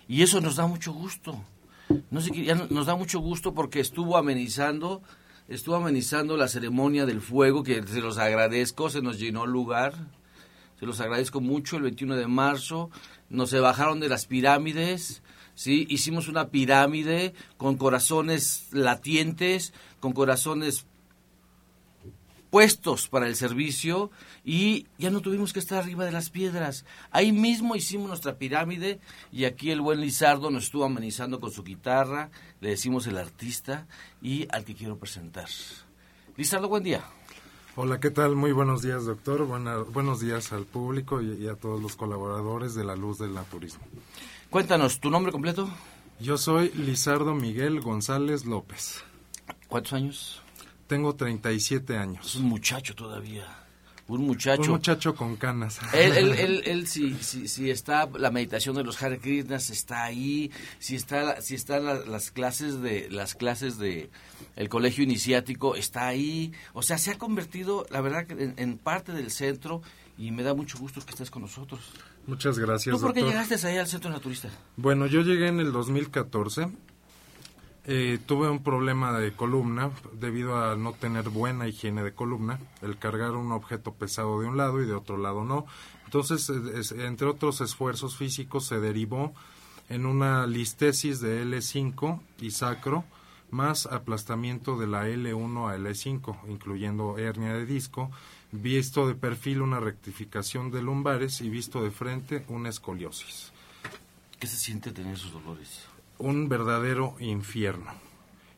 Y 0.08 0.24
eso 0.24 0.42
nos 0.42 0.56
da 0.56 0.66
mucho 0.66 0.94
gusto. 0.94 1.40
No 2.10 2.22
se 2.22 2.32
ya 2.44 2.56
nos 2.56 2.86
da 2.86 2.96
mucho 2.96 3.20
gusto 3.20 3.54
porque 3.54 3.80
estuvo 3.80 4.18
amenizando 4.18 5.02
estuvo 5.48 5.76
amenizando 5.76 6.38
la 6.38 6.48
ceremonia 6.48 7.06
del 7.06 7.22
fuego, 7.22 7.64
que 7.64 7.84
se 7.84 8.02
los 8.02 8.18
agradezco, 8.18 8.90
se 8.90 9.02
nos 9.02 9.20
llenó 9.20 9.44
el 9.46 9.52
lugar, 9.52 9.94
se 10.80 10.86
los 10.86 11.00
agradezco 11.00 11.42
mucho 11.42 11.78
el 11.78 11.84
21 11.84 12.16
de 12.16 12.28
marzo, 12.28 12.90
nos 13.30 13.50
se 13.50 13.60
bajaron 13.60 14.00
de 14.00 14.10
las 14.10 14.26
pirámides, 14.26 15.22
¿sí? 15.56 15.86
hicimos 15.90 16.28
una 16.28 16.50
pirámide 16.50 17.34
con 17.58 17.78
corazones 17.78 18.70
latientes, 18.72 19.74
con 20.00 20.14
corazones 20.14 20.86
puestos 22.54 23.08
para 23.08 23.26
el 23.26 23.36
servicio 23.36 24.12
y 24.46 24.86
ya 25.00 25.10
no 25.10 25.22
tuvimos 25.22 25.54
que 25.54 25.60
estar 25.60 25.80
arriba 25.80 26.06
de 26.06 26.12
las 26.12 26.30
piedras. 26.30 26.86
Ahí 27.10 27.32
mismo 27.32 27.76
hicimos 27.76 28.08
nuestra 28.10 28.38
pirámide 28.38 29.00
y 29.32 29.46
aquí 29.46 29.72
el 29.72 29.82
buen 29.82 30.02
Lizardo 30.02 30.52
nos 30.52 30.66
estuvo 30.66 30.86
amenizando 30.86 31.40
con 31.40 31.50
su 31.50 31.64
guitarra, 31.64 32.30
le 32.62 32.70
decimos 32.70 33.08
el 33.08 33.18
artista 33.18 33.88
y 34.22 34.46
al 34.52 34.66
que 34.66 34.76
quiero 34.76 35.00
presentar. 35.00 35.48
Lizardo, 36.38 36.70
buen 36.70 36.84
día. 36.84 37.04
Hola, 37.76 38.00
¿qué 38.00 38.12
tal? 38.12 38.36
Muy 38.36 38.52
buenos 38.52 38.84
días, 38.84 39.06
doctor. 39.06 39.48
buenos 39.92 40.20
días 40.20 40.54
al 40.54 40.66
público 40.66 41.24
y, 41.24 41.34
y, 41.44 41.48
a 41.48 41.56
todos 41.56 41.82
los 41.82 41.96
colaboradores 41.96 42.76
de 42.76 42.84
la 42.84 42.96
Luz 42.96 43.18
del 43.18 43.34
Naturismo. 43.34 43.82
Cuéntanos, 44.52 45.00
¿tu 45.00 45.10
nombre 45.10 45.32
completo? 45.32 45.68
Yo 46.20 46.38
soy 46.38 46.70
Lizardo 46.76 47.34
Miguel 47.34 47.82
González 47.82 48.46
López 48.46 49.04
¿Cuántos 49.68 49.94
años? 49.94 50.43
Tengo 50.94 51.16
37 51.16 51.98
años. 51.98 52.24
Es 52.24 52.36
un 52.36 52.44
muchacho 52.44 52.94
todavía. 52.94 53.48
Un 54.08 54.28
muchacho. 54.28 54.62
Un 54.62 54.70
muchacho 54.70 55.16
con 55.16 55.38
canas. 55.38 55.80
Él, 55.92 56.16
él, 56.16 56.34
él, 56.38 56.62
él 56.68 56.88
si, 56.88 57.16
si, 57.16 57.48
si, 57.48 57.72
está 57.72 58.08
la 58.16 58.30
meditación 58.30 58.76
de 58.76 58.84
los 58.84 59.02
Hare 59.02 59.18
Krishnas 59.18 59.72
está 59.72 60.04
ahí, 60.04 60.52
si 60.78 60.96
está 60.96 61.42
si 61.42 61.56
están 61.56 61.86
la, 61.86 61.96
las 61.96 62.30
clases 62.30 62.80
de 62.80 63.10
las 63.10 63.34
clases 63.34 63.80
de 63.80 64.12
el 64.56 64.70
colegio 64.70 65.04
iniciático 65.04 65.76
está 65.76 66.06
ahí, 66.06 66.52
o 66.74 66.84
sea 66.84 67.00
se 67.00 67.10
ha 67.10 67.18
convertido 67.18 67.88
la 67.90 68.02
verdad 68.02 68.30
en, 68.30 68.54
en 68.58 68.78
parte 68.78 69.14
del 69.14 69.32
centro 69.32 69.82
y 70.16 70.30
me 70.30 70.44
da 70.44 70.54
mucho 70.54 70.78
gusto 70.78 71.02
que 71.04 71.10
estés 71.10 71.32
con 71.32 71.42
nosotros. 71.42 71.82
Muchas 72.28 72.60
gracias. 72.60 72.96
¿Tú 72.96 73.02
por 73.02 73.16
qué 73.16 73.22
doctor. 73.22 73.42
llegaste 73.42 73.68
ahí 73.68 73.78
al 73.78 73.88
centro 73.88 74.12
naturista? 74.12 74.50
Bueno, 74.78 75.08
yo 75.08 75.22
llegué 75.22 75.48
en 75.48 75.60
el 75.60 75.72
2014. 75.72 76.68
Eh, 77.86 78.18
tuve 78.26 78.50
un 78.50 78.64
problema 78.64 79.12
de 79.12 79.34
columna 79.34 79.92
debido 80.14 80.56
a 80.58 80.76
no 80.78 80.94
tener 80.94 81.30
buena 81.30 81.68
higiene 81.68 82.02
de 82.02 82.14
columna, 82.14 82.58
el 82.82 82.98
cargar 82.98 83.32
un 83.32 83.52
objeto 83.52 83.94
pesado 83.94 84.40
de 84.40 84.48
un 84.48 84.56
lado 84.56 84.82
y 84.82 84.86
de 84.86 84.94
otro 84.94 85.18
lado 85.18 85.44
no. 85.44 85.66
Entonces, 86.06 86.50
es- 86.50 86.94
entre 86.94 87.28
otros 87.28 87.60
esfuerzos 87.60 88.16
físicos, 88.16 88.66
se 88.68 88.80
derivó 88.80 89.34
en 89.90 90.06
una 90.06 90.48
listesis 90.48 91.20
de 91.20 91.42
L5 91.42 92.22
y 92.40 92.52
sacro, 92.52 93.04
más 93.52 93.86
aplastamiento 93.86 94.80
de 94.80 94.88
la 94.88 95.08
L1 95.10 95.68
a 95.70 95.76
L5, 95.76 96.38
incluyendo 96.48 97.18
hernia 97.18 97.54
de 97.54 97.66
disco, 97.66 98.10
visto 98.54 99.08
de 99.08 99.16
perfil 99.16 99.62
una 99.62 99.80
rectificación 99.82 100.72
de 100.72 100.82
lumbares 100.82 101.42
y 101.42 101.50
visto 101.50 101.84
de 101.84 101.92
frente 101.92 102.46
una 102.48 102.70
escoliosis 102.70 103.52
¿Qué 104.40 104.48
se 104.48 104.58
siente 104.58 104.92
tener 104.92 105.16
esos 105.16 105.34
dolores? 105.34 105.82
Un 106.24 106.48
verdadero 106.48 107.16
infierno. 107.20 107.92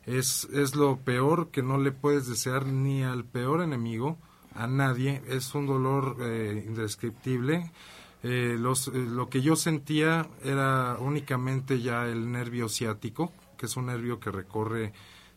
Es, 0.06 0.44
es 0.52 0.76
lo 0.76 0.98
peor 0.98 1.50
que 1.50 1.62
no 1.62 1.78
le 1.78 1.90
puedes 1.90 2.28
desear 2.28 2.64
ni 2.64 3.02
al 3.02 3.24
peor 3.24 3.60
enemigo, 3.60 4.16
a 4.54 4.68
nadie. 4.68 5.20
Es 5.26 5.54
un 5.54 5.66
dolor 5.66 6.16
eh, 6.20 6.64
indescriptible. 6.66 7.72
Eh, 8.22 8.56
los, 8.58 8.88
eh, 8.88 8.92
lo 8.92 9.28
que 9.28 9.42
yo 9.42 9.56
sentía 9.56 10.28
era 10.44 10.96
únicamente 11.00 11.80
ya 11.80 12.06
el 12.06 12.30
nervio 12.30 12.68
ciático, 12.68 13.32
que 13.58 13.66
es 13.66 13.76
un 13.76 13.86
nervio 13.86 14.20
que 14.20 14.30
recorre 14.30 14.92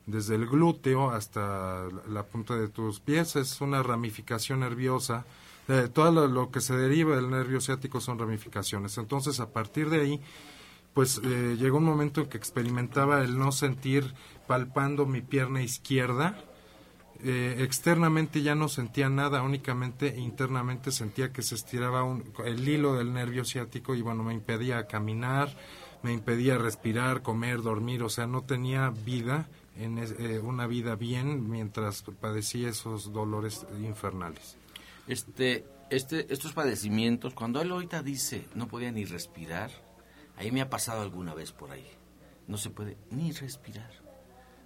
desde 0.06 0.36
el 0.36 0.48
glúteo 0.48 1.10
hasta 1.10 1.86
la 2.08 2.24
punta 2.24 2.56
de 2.56 2.68
tus 2.68 3.00
pies. 3.00 3.36
Es 3.38 3.62
una 3.62 3.82
ramificación 3.82 4.60
nerviosa. 4.60 5.26
Eh, 5.68 5.90
todo 5.92 6.12
lo, 6.12 6.28
lo 6.28 6.52
que 6.52 6.62
se 6.62 6.76
deriva 6.76 7.16
del 7.16 7.32
nervio 7.32 7.60
ciático 7.60 8.00
son 8.00 8.20
ramificaciones. 8.20 9.00
Entonces, 9.00 9.40
a 9.40 9.52
partir 9.52 9.90
de 9.90 10.02
ahí, 10.02 10.22
pues 11.00 11.22
eh, 11.24 11.56
llegó 11.58 11.78
un 11.78 11.86
momento 11.86 12.20
en 12.20 12.28
que 12.28 12.36
experimentaba 12.36 13.22
el 13.24 13.40
no 13.40 13.54
sentir 13.54 14.14
palpando 14.48 15.06
mi 15.06 15.22
pierna 15.22 15.62
izquierda. 15.62 16.38
Eh, 17.24 17.56
externamente 17.60 18.42
ya 18.42 18.54
no 18.54 18.68
sentía 18.68 19.08
nada, 19.10 19.42
únicamente 19.42 20.20
internamente 20.20 20.92
sentía 20.92 21.32
que 21.32 21.42
se 21.42 21.56
estiraba 21.56 22.04
un- 22.04 22.34
el 22.44 22.68
hilo 22.68 22.96
del 22.96 23.14
nervio 23.14 23.46
ciático 23.46 23.96
y 23.96 24.02
bueno, 24.02 24.24
me 24.24 24.34
impedía 24.34 24.88
caminar, 24.88 25.56
me 26.04 26.12
impedía 26.12 26.58
respirar, 26.58 27.22
comer, 27.22 27.62
dormir, 27.62 28.04
o 28.04 28.10
sea, 28.10 28.28
no 28.28 28.42
tenía 28.42 28.90
vida, 28.90 29.48
en 29.78 30.00
eh, 30.00 30.40
una 30.44 30.68
vida 30.68 30.96
bien 30.96 31.50
mientras 31.50 32.02
padecía 32.20 32.68
esos 32.68 33.14
dolores 33.14 33.66
infernales. 33.82 34.58
Este, 35.08 35.64
este, 35.92 36.26
estos 36.34 36.52
padecimientos, 36.52 37.34
cuando 37.34 37.62
él 37.62 37.72
ahorita 37.72 38.04
dice 38.04 38.44
no 38.54 38.68
podía 38.68 38.92
ni 38.92 39.06
respirar, 39.06 39.72
ahí 40.40 40.52
me 40.52 40.62
ha 40.62 40.70
pasado 40.70 41.02
alguna 41.02 41.34
vez 41.34 41.52
por 41.52 41.72
ahí. 41.72 41.86
No 42.48 42.58
se 42.58 42.72
puede 42.72 42.98
ni 43.12 43.32
respirar. 43.32 43.92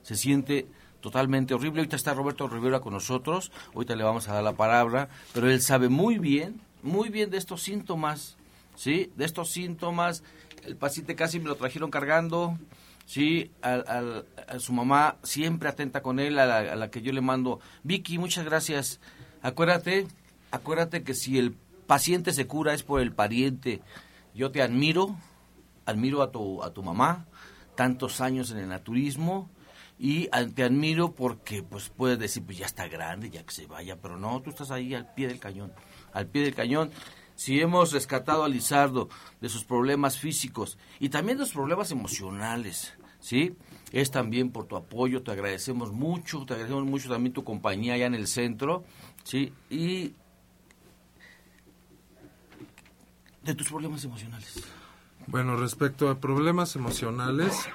Se 0.03 0.15
siente 0.15 0.67
totalmente 1.01 1.53
horrible. 1.53 1.81
Ahorita 1.81 1.97
está 1.97 2.13
Roberto 2.13 2.47
Rivera 2.47 2.79
con 2.79 2.93
nosotros, 2.93 3.51
ahorita 3.73 3.95
le 3.95 4.03
vamos 4.05 4.29
a 4.29 4.33
dar 4.33 4.43
la 4.43 4.53
palabra, 4.53 5.09
pero 5.33 5.49
él 5.49 5.62
sabe 5.62 5.89
muy 5.89 6.17
bien, 6.17 6.62
muy 6.81 7.09
bien 7.09 7.29
de 7.29 7.38
estos 7.38 7.62
síntomas, 7.62 8.38
¿sí? 8.75 9.12
De 9.17 9.25
estos 9.25 9.51
síntomas. 9.51 10.23
El 10.63 10.77
paciente 10.77 11.15
casi 11.15 11.39
me 11.39 11.49
lo 11.49 11.55
trajeron 11.55 11.91
cargando, 11.91 12.57
¿sí? 13.05 13.51
A 13.62 14.59
su 14.59 14.71
mamá 14.71 15.17
siempre 15.23 15.67
atenta 15.67 16.01
con 16.01 16.19
él, 16.19 16.39
a 16.39 16.45
la, 16.45 16.57
a 16.59 16.75
la 16.75 16.89
que 16.89 17.01
yo 17.01 17.12
le 17.12 17.21
mando, 17.21 17.59
Vicky, 17.83 18.17
muchas 18.17 18.45
gracias. 18.45 19.01
Acuérdate, 19.41 20.07
acuérdate 20.51 21.03
que 21.03 21.13
si 21.13 21.38
el 21.38 21.53
paciente 21.86 22.31
se 22.31 22.47
cura 22.47 22.73
es 22.73 22.83
por 22.83 23.01
el 23.01 23.12
pariente. 23.12 23.81
Yo 24.33 24.51
te 24.51 24.62
admiro, 24.62 25.17
admiro 25.85 26.21
a 26.21 26.31
tu, 26.31 26.63
a 26.63 26.73
tu 26.73 26.83
mamá, 26.83 27.25
tantos 27.75 28.21
años 28.21 28.51
en 28.51 28.59
el 28.59 28.69
naturismo, 28.69 29.49
y 29.97 30.27
te 30.55 30.63
admiro 30.63 31.13
porque 31.13 31.63
pues 31.63 31.89
puedes 31.89 32.19
decir, 32.19 32.43
pues 32.43 32.57
ya 32.57 32.65
está 32.65 32.87
grande, 32.87 33.29
ya 33.29 33.43
que 33.43 33.53
se 33.53 33.67
vaya, 33.67 34.01
pero 34.01 34.17
no, 34.17 34.41
tú 34.41 34.49
estás 34.49 34.71
ahí 34.71 34.93
al 34.93 35.13
pie 35.13 35.27
del 35.27 35.39
cañón, 35.39 35.71
al 36.11 36.27
pie 36.27 36.43
del 36.43 36.55
cañón. 36.55 36.91
Si 37.35 37.59
hemos 37.59 37.91
rescatado 37.93 38.43
a 38.43 38.49
Lizardo 38.49 39.09
de 39.41 39.49
sus 39.49 39.63
problemas 39.63 40.19
físicos 40.19 40.77
y 40.99 41.09
también 41.09 41.37
de 41.37 41.45
sus 41.45 41.53
problemas 41.53 41.91
emocionales, 41.91 42.93
¿sí? 43.19 43.55
Es 43.91 44.11
también 44.11 44.51
por 44.51 44.65
tu 44.65 44.75
apoyo, 44.75 45.23
te 45.23 45.31
agradecemos 45.31 45.91
mucho, 45.91 46.45
te 46.45 46.53
agradecemos 46.53 46.85
mucho 46.85 47.09
también 47.09 47.33
tu 47.33 47.43
compañía 47.43 47.93
allá 47.93 48.07
en 48.07 48.15
el 48.15 48.27
centro, 48.27 48.83
¿sí? 49.23 49.53
Y 49.69 50.15
de 53.41 53.55
tus 53.55 53.69
problemas 53.69 54.03
emocionales. 54.03 54.63
Bueno, 55.27 55.55
respecto 55.57 56.09
a 56.09 56.19
problemas 56.19 56.75
emocionales, 56.75 57.67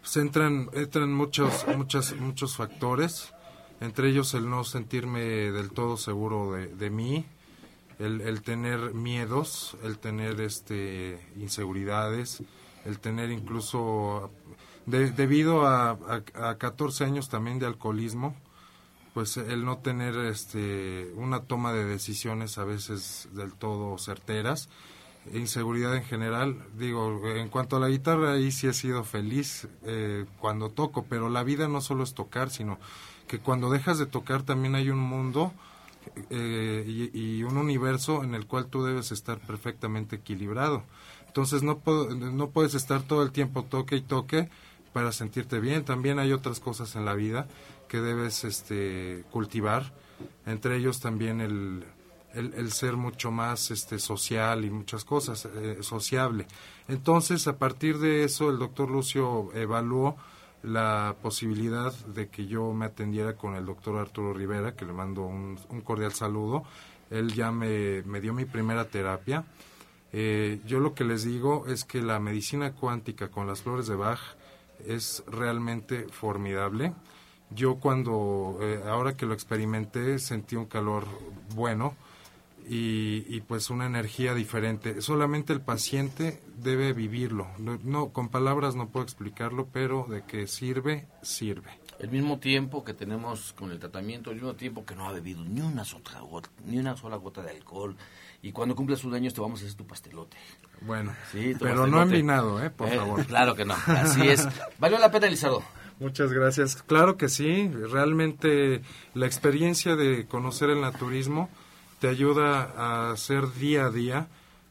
pues 0.00 0.16
entran, 0.16 0.68
entran 0.72 1.12
muchos, 1.12 1.66
muchas, 1.76 2.14
muchos 2.16 2.56
factores, 2.56 3.32
entre 3.80 4.10
ellos 4.10 4.34
el 4.34 4.48
no 4.48 4.64
sentirme 4.64 5.20
del 5.20 5.70
todo 5.70 5.96
seguro 5.96 6.52
de, 6.52 6.68
de 6.68 6.90
mí, 6.90 7.24
el, 7.98 8.20
el 8.20 8.42
tener 8.42 8.94
miedos, 8.94 9.76
el 9.82 9.98
tener 9.98 10.40
este 10.40 11.18
inseguridades, 11.36 12.42
el 12.84 13.00
tener 13.00 13.30
incluso, 13.30 14.30
de- 14.86 15.10
debido 15.10 15.66
a, 15.66 15.90
a, 16.34 16.50
a 16.50 16.58
14 16.58 17.04
años 17.04 17.28
también 17.28 17.58
de 17.58 17.66
alcoholismo, 17.66 18.36
pues 19.14 19.36
el 19.36 19.64
no 19.64 19.78
tener 19.78 20.14
este 20.16 21.10
una 21.16 21.40
toma 21.40 21.72
de 21.72 21.84
decisiones 21.84 22.58
a 22.58 22.64
veces 22.64 23.28
del 23.32 23.52
todo 23.54 23.98
certeras 23.98 24.68
inseguridad 25.34 25.96
en 25.96 26.04
general 26.04 26.56
digo 26.76 27.20
en 27.28 27.48
cuanto 27.48 27.76
a 27.76 27.80
la 27.80 27.88
guitarra 27.88 28.32
ahí 28.32 28.50
sí 28.50 28.66
he 28.66 28.72
sido 28.72 29.04
feliz 29.04 29.68
eh, 29.84 30.26
cuando 30.40 30.70
toco 30.70 31.04
pero 31.08 31.28
la 31.28 31.42
vida 31.42 31.68
no 31.68 31.80
solo 31.80 32.04
es 32.04 32.14
tocar 32.14 32.50
sino 32.50 32.78
que 33.26 33.38
cuando 33.38 33.70
dejas 33.70 33.98
de 33.98 34.06
tocar 34.06 34.42
también 34.42 34.74
hay 34.74 34.90
un 34.90 34.98
mundo 34.98 35.52
eh, 36.30 36.84
y, 36.86 37.18
y 37.18 37.42
un 37.42 37.56
universo 37.56 38.24
en 38.24 38.34
el 38.34 38.46
cual 38.46 38.66
tú 38.66 38.84
debes 38.84 39.12
estar 39.12 39.38
perfectamente 39.38 40.16
equilibrado 40.16 40.82
entonces 41.26 41.62
no 41.62 41.80
no 41.86 42.50
puedes 42.50 42.74
estar 42.74 43.02
todo 43.02 43.22
el 43.22 43.32
tiempo 43.32 43.62
toque 43.62 43.96
y 43.96 44.00
toque 44.00 44.48
para 44.92 45.12
sentirte 45.12 45.60
bien. 45.60 45.84
También 45.84 46.18
hay 46.18 46.32
otras 46.32 46.60
cosas 46.60 46.96
en 46.96 47.04
la 47.04 47.14
vida 47.14 47.46
que 47.88 48.00
debes 48.00 48.44
este, 48.44 49.24
cultivar, 49.30 49.92
entre 50.46 50.76
ellos 50.76 51.00
también 51.00 51.40
el, 51.40 51.84
el, 52.38 52.72
ser 52.72 52.96
mucho 52.96 53.30
más 53.30 53.70
este, 53.70 53.98
social 53.98 54.64
y 54.64 54.70
muchas 54.70 55.04
cosas, 55.04 55.46
eh, 55.46 55.78
sociable. 55.80 56.46
Entonces, 56.86 57.46
a 57.48 57.58
partir 57.58 57.98
de 57.98 58.24
eso, 58.24 58.50
el 58.50 58.58
doctor 58.58 58.90
Lucio 58.90 59.52
evaluó 59.54 60.16
la 60.62 61.16
posibilidad 61.22 61.92
de 62.06 62.28
que 62.28 62.46
yo 62.46 62.72
me 62.72 62.86
atendiera 62.86 63.34
con 63.34 63.54
el 63.54 63.64
doctor 63.64 63.98
Arturo 63.98 64.32
Rivera, 64.34 64.74
que 64.74 64.84
le 64.84 64.92
mando 64.92 65.22
un, 65.22 65.58
un 65.68 65.80
cordial 65.82 66.12
saludo. 66.12 66.64
Él 67.10 67.32
ya 67.32 67.52
me, 67.52 68.02
me 68.02 68.20
dio 68.20 68.34
mi 68.34 68.44
primera 68.44 68.84
terapia. 68.86 69.44
Eh, 70.12 70.60
yo 70.64 70.80
lo 70.80 70.94
que 70.94 71.04
les 71.04 71.24
digo 71.24 71.66
es 71.66 71.84
que 71.84 72.00
la 72.00 72.18
medicina 72.18 72.72
cuántica 72.72 73.28
con 73.28 73.46
las 73.46 73.62
flores 73.62 73.86
de 73.86 73.96
Bach 73.96 74.20
es 74.86 75.22
realmente 75.26 76.06
formidable. 76.10 76.92
Yo 77.50 77.76
cuando, 77.76 78.58
eh, 78.60 78.82
ahora 78.86 79.16
que 79.16 79.26
lo 79.26 79.34
experimenté, 79.34 80.18
sentí 80.18 80.56
un 80.56 80.66
calor 80.66 81.04
bueno 81.54 81.94
y, 82.68 83.24
y 83.28 83.40
pues 83.40 83.70
una 83.70 83.86
energía 83.86 84.34
diferente. 84.34 85.00
Solamente 85.02 85.52
el 85.52 85.60
paciente 85.60 86.40
debe 86.56 86.92
vivirlo. 86.92 87.46
No, 87.58 87.78
no, 87.82 88.08
con 88.10 88.28
palabras 88.28 88.74
no 88.76 88.88
puedo 88.88 89.04
explicarlo, 89.04 89.68
pero 89.72 90.06
de 90.08 90.22
que 90.24 90.46
sirve, 90.46 91.06
sirve. 91.22 91.70
El 91.98 92.10
mismo 92.10 92.38
tiempo 92.38 92.84
que 92.84 92.94
tenemos 92.94 93.52
con 93.54 93.72
el 93.72 93.78
tratamiento, 93.80 94.30
el 94.30 94.36
mismo 94.36 94.54
tiempo 94.54 94.84
que 94.84 94.94
no 94.94 95.08
ha 95.08 95.12
bebido 95.12 95.42
ni 95.44 95.60
una 95.60 95.84
sola 95.84 96.20
gota, 96.20 96.48
ni 96.64 96.78
una 96.78 96.96
sola 96.96 97.16
gota 97.16 97.42
de 97.42 97.50
alcohol. 97.50 97.96
Y 98.40 98.52
cuando 98.52 98.76
cumples 98.76 99.02
un 99.02 99.14
año 99.14 99.30
te 99.32 99.40
vamos 99.40 99.60
a 99.60 99.64
hacer 99.64 99.76
tu 99.76 99.84
pastelote. 99.84 100.36
Bueno, 100.82 101.12
Sí, 101.32 101.54
tu 101.54 101.58
pero 101.64 101.74
no 101.74 101.82
pastelote. 101.98 102.02
envinado, 102.04 102.62
¿eh? 102.62 102.70
Por 102.70 102.88
Eh, 102.88 102.96
favor. 102.96 103.26
Claro 103.26 103.56
que 103.56 103.64
no, 103.64 103.74
así 103.86 104.28
es. 104.28 104.46
¿Valió 104.78 104.98
la 104.98 105.10
pena, 105.10 105.26
Elizardo? 105.26 105.64
Muchas 105.98 106.32
gracias. 106.32 106.80
Claro 106.84 107.16
que 107.16 107.28
sí, 107.28 107.66
realmente 107.68 108.82
la 109.14 109.26
experiencia 109.26 109.96
de 109.96 110.26
conocer 110.26 110.70
el 110.70 110.80
naturismo 110.80 111.48
te 112.00 112.08
ayuda 112.08 113.10
a 113.10 113.16
ser 113.16 113.52
día 113.54 113.86
a 113.86 113.90
día 113.90 114.28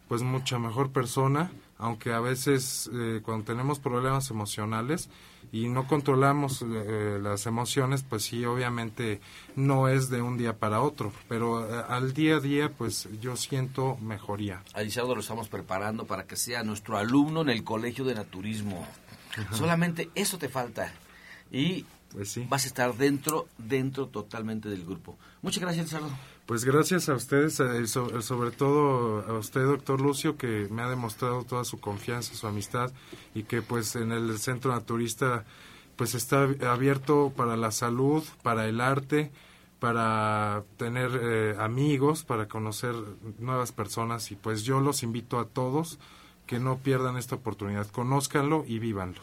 pues 0.08 0.22
mucha 0.22 0.58
mejor 0.58 0.92
persona, 0.92 1.52
aunque 1.78 2.14
a 2.14 2.20
veces 2.20 2.90
eh, 2.94 3.22
cuando 3.24 3.46
tenemos 3.46 3.80
problemas 3.80 4.30
emocionales 4.30 5.10
y 5.52 5.68
no 5.70 5.88
controlamos 5.88 6.62
eh, 6.62 7.20
las 7.22 7.46
emociones, 7.46 8.04
pues 8.04 8.24
sí, 8.24 8.46
obviamente 8.46 9.22
no 9.56 9.88
es 9.88 10.10
de 10.10 10.22
un 10.22 10.38
día 10.38 10.58
para 10.58 10.82
otro, 10.82 11.12
pero 11.28 11.66
eh, 11.66 11.84
al 11.90 12.14
día 12.14 12.38
a 12.38 12.40
día, 12.40 12.72
pues 12.72 13.08
yo 13.22 13.36
siento 13.36 13.98
mejoría. 13.98 14.62
A 14.74 14.82
Lizardo 14.82 15.16
lo 15.16 15.22
estamos 15.22 15.50
preparando 15.50 16.06
para 16.06 16.26
que 16.26 16.36
sea 16.36 16.64
nuestro 16.64 16.98
alumno 16.98 17.42
en 17.42 17.50
el 17.50 17.64
Colegio 17.64 18.06
de 18.06 18.16
Naturismo. 18.16 18.86
Solamente 19.52 20.10
eso 20.16 20.40
te 20.40 20.50
falta. 20.50 20.92
Y 21.52 21.86
pues 22.12 22.40
vas 22.50 22.64
a 22.64 22.68
estar 22.68 22.96
dentro, 22.96 23.48
dentro 23.58 24.08
totalmente 24.08 24.68
del 24.68 24.84
grupo. 24.84 25.18
Muchas 25.42 25.62
gracias, 25.62 25.86
Lizardo. 25.86 26.10
Pues 26.48 26.64
gracias 26.64 27.10
a 27.10 27.14
ustedes, 27.14 27.60
eh, 27.60 27.88
sobre 27.88 28.52
todo 28.52 29.20
a 29.28 29.38
usted, 29.38 29.66
doctor 29.66 30.00
Lucio, 30.00 30.38
que 30.38 30.70
me 30.72 30.82
ha 30.82 30.88
demostrado 30.88 31.44
toda 31.44 31.66
su 31.66 31.82
confianza, 31.82 32.36
su 32.36 32.48
amistad 32.48 32.90
y 33.36 33.44
que 33.44 33.62
pues 33.62 33.98
en 33.98 34.14
el 34.14 34.40
centro 34.40 34.72
naturista 34.72 35.44
pues 35.98 36.16
está 36.16 36.48
abierto 36.66 37.34
para 37.36 37.58
la 37.58 37.72
salud, 37.72 38.24
para 38.44 38.66
el 38.70 38.80
arte, 38.80 39.30
para 39.80 40.64
tener 40.78 41.20
eh, 41.22 41.56
amigos, 41.60 42.24
para 42.24 42.48
conocer 42.48 42.96
nuevas 43.40 43.74
personas 43.74 44.32
y 44.32 44.38
pues 44.38 44.64
yo 44.64 44.80
los 44.80 45.04
invito 45.04 45.40
a 45.40 45.50
todos 45.50 46.00
que 46.46 46.60
no 46.60 46.78
pierdan 46.78 47.18
esta 47.18 47.36
oportunidad, 47.36 47.88
conózcanlo 47.88 48.64
y 48.66 48.80
vívanlo. 48.80 49.20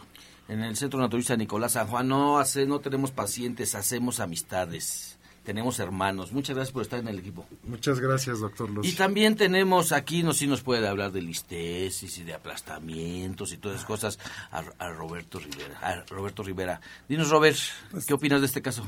En 0.47 0.61
el 0.61 0.77
Centro 0.77 1.01
Naturista 1.01 1.39
Nicolás 1.39 1.73
San 1.73 1.87
Juan 1.87 2.07
no, 2.07 2.39
hace, 2.39 2.67
no 2.67 2.81
tenemos 2.81 3.13
pacientes, 3.13 3.75
hacemos 3.75 4.21
amistades 4.21 5.14
tenemos 5.45 5.79
hermanos. 5.79 6.33
Muchas 6.33 6.57
gracias 6.57 6.73
por 6.73 6.83
estar 6.83 6.99
en 6.99 7.09
el 7.09 7.19
equipo. 7.19 7.47
Muchas 7.65 8.01
gracias, 8.01 8.41
doctor 8.41 8.71
Luz. 8.71 8.87
Y 8.87 8.93
también 8.93 9.37
tenemos 9.37 9.93
aquí, 9.93 10.23
no 10.23 10.33
si 10.33 10.47
nos 10.47 10.63
puede 10.63 10.89
hablar 10.89 11.13
de 11.13 11.21
listesis 11.21 12.19
y 12.19 12.25
de 12.25 12.35
aplastamientos 12.35 13.53
y 13.53 13.59
todas 13.59 13.77
esas 13.77 13.87
cosas, 13.87 14.19
a, 14.51 14.89
Roberto 14.91 15.39
Rivera. 15.39 15.79
A 15.81 16.05
Roberto 16.09 16.43
Rivera. 16.43 16.81
Dinos, 17.09 17.29
Robert, 17.29 17.59
pues 17.91 18.07
¿qué 18.07 18.15
opinas 18.15 18.41
de 18.41 18.47
este 18.47 18.63
caso? 18.63 18.87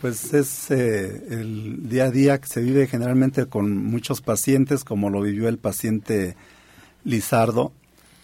Pues 0.00 0.32
es 0.32 0.70
eh, 0.70 1.26
el 1.30 1.88
día 1.88 2.04
a 2.04 2.10
día 2.10 2.40
que 2.40 2.46
se 2.46 2.60
vive 2.60 2.86
generalmente 2.86 3.46
con 3.46 3.76
muchos 3.76 4.20
pacientes, 4.20 4.84
como 4.84 5.10
lo 5.10 5.20
vivió 5.20 5.48
el 5.48 5.58
paciente 5.58 6.36
Lizardo, 7.02 7.72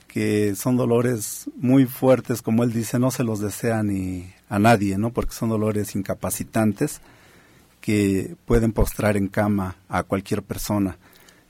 que 0.06 0.54
son 0.54 0.76
dolores 0.76 1.50
muy 1.56 1.86
fuertes, 1.86 2.40
como 2.40 2.62
él 2.62 2.72
dice, 2.72 3.00
no 3.00 3.10
se 3.10 3.24
los 3.24 3.40
desea 3.40 3.82
ni 3.82 4.32
a 4.48 4.60
nadie, 4.60 4.96
¿no? 4.96 5.12
Porque 5.12 5.32
son 5.32 5.48
dolores 5.48 5.96
incapacitantes 5.96 7.00
que 7.84 8.34
pueden 8.46 8.72
postrar 8.72 9.18
en 9.18 9.28
cama 9.28 9.76
a 9.90 10.04
cualquier 10.04 10.42
persona. 10.42 10.96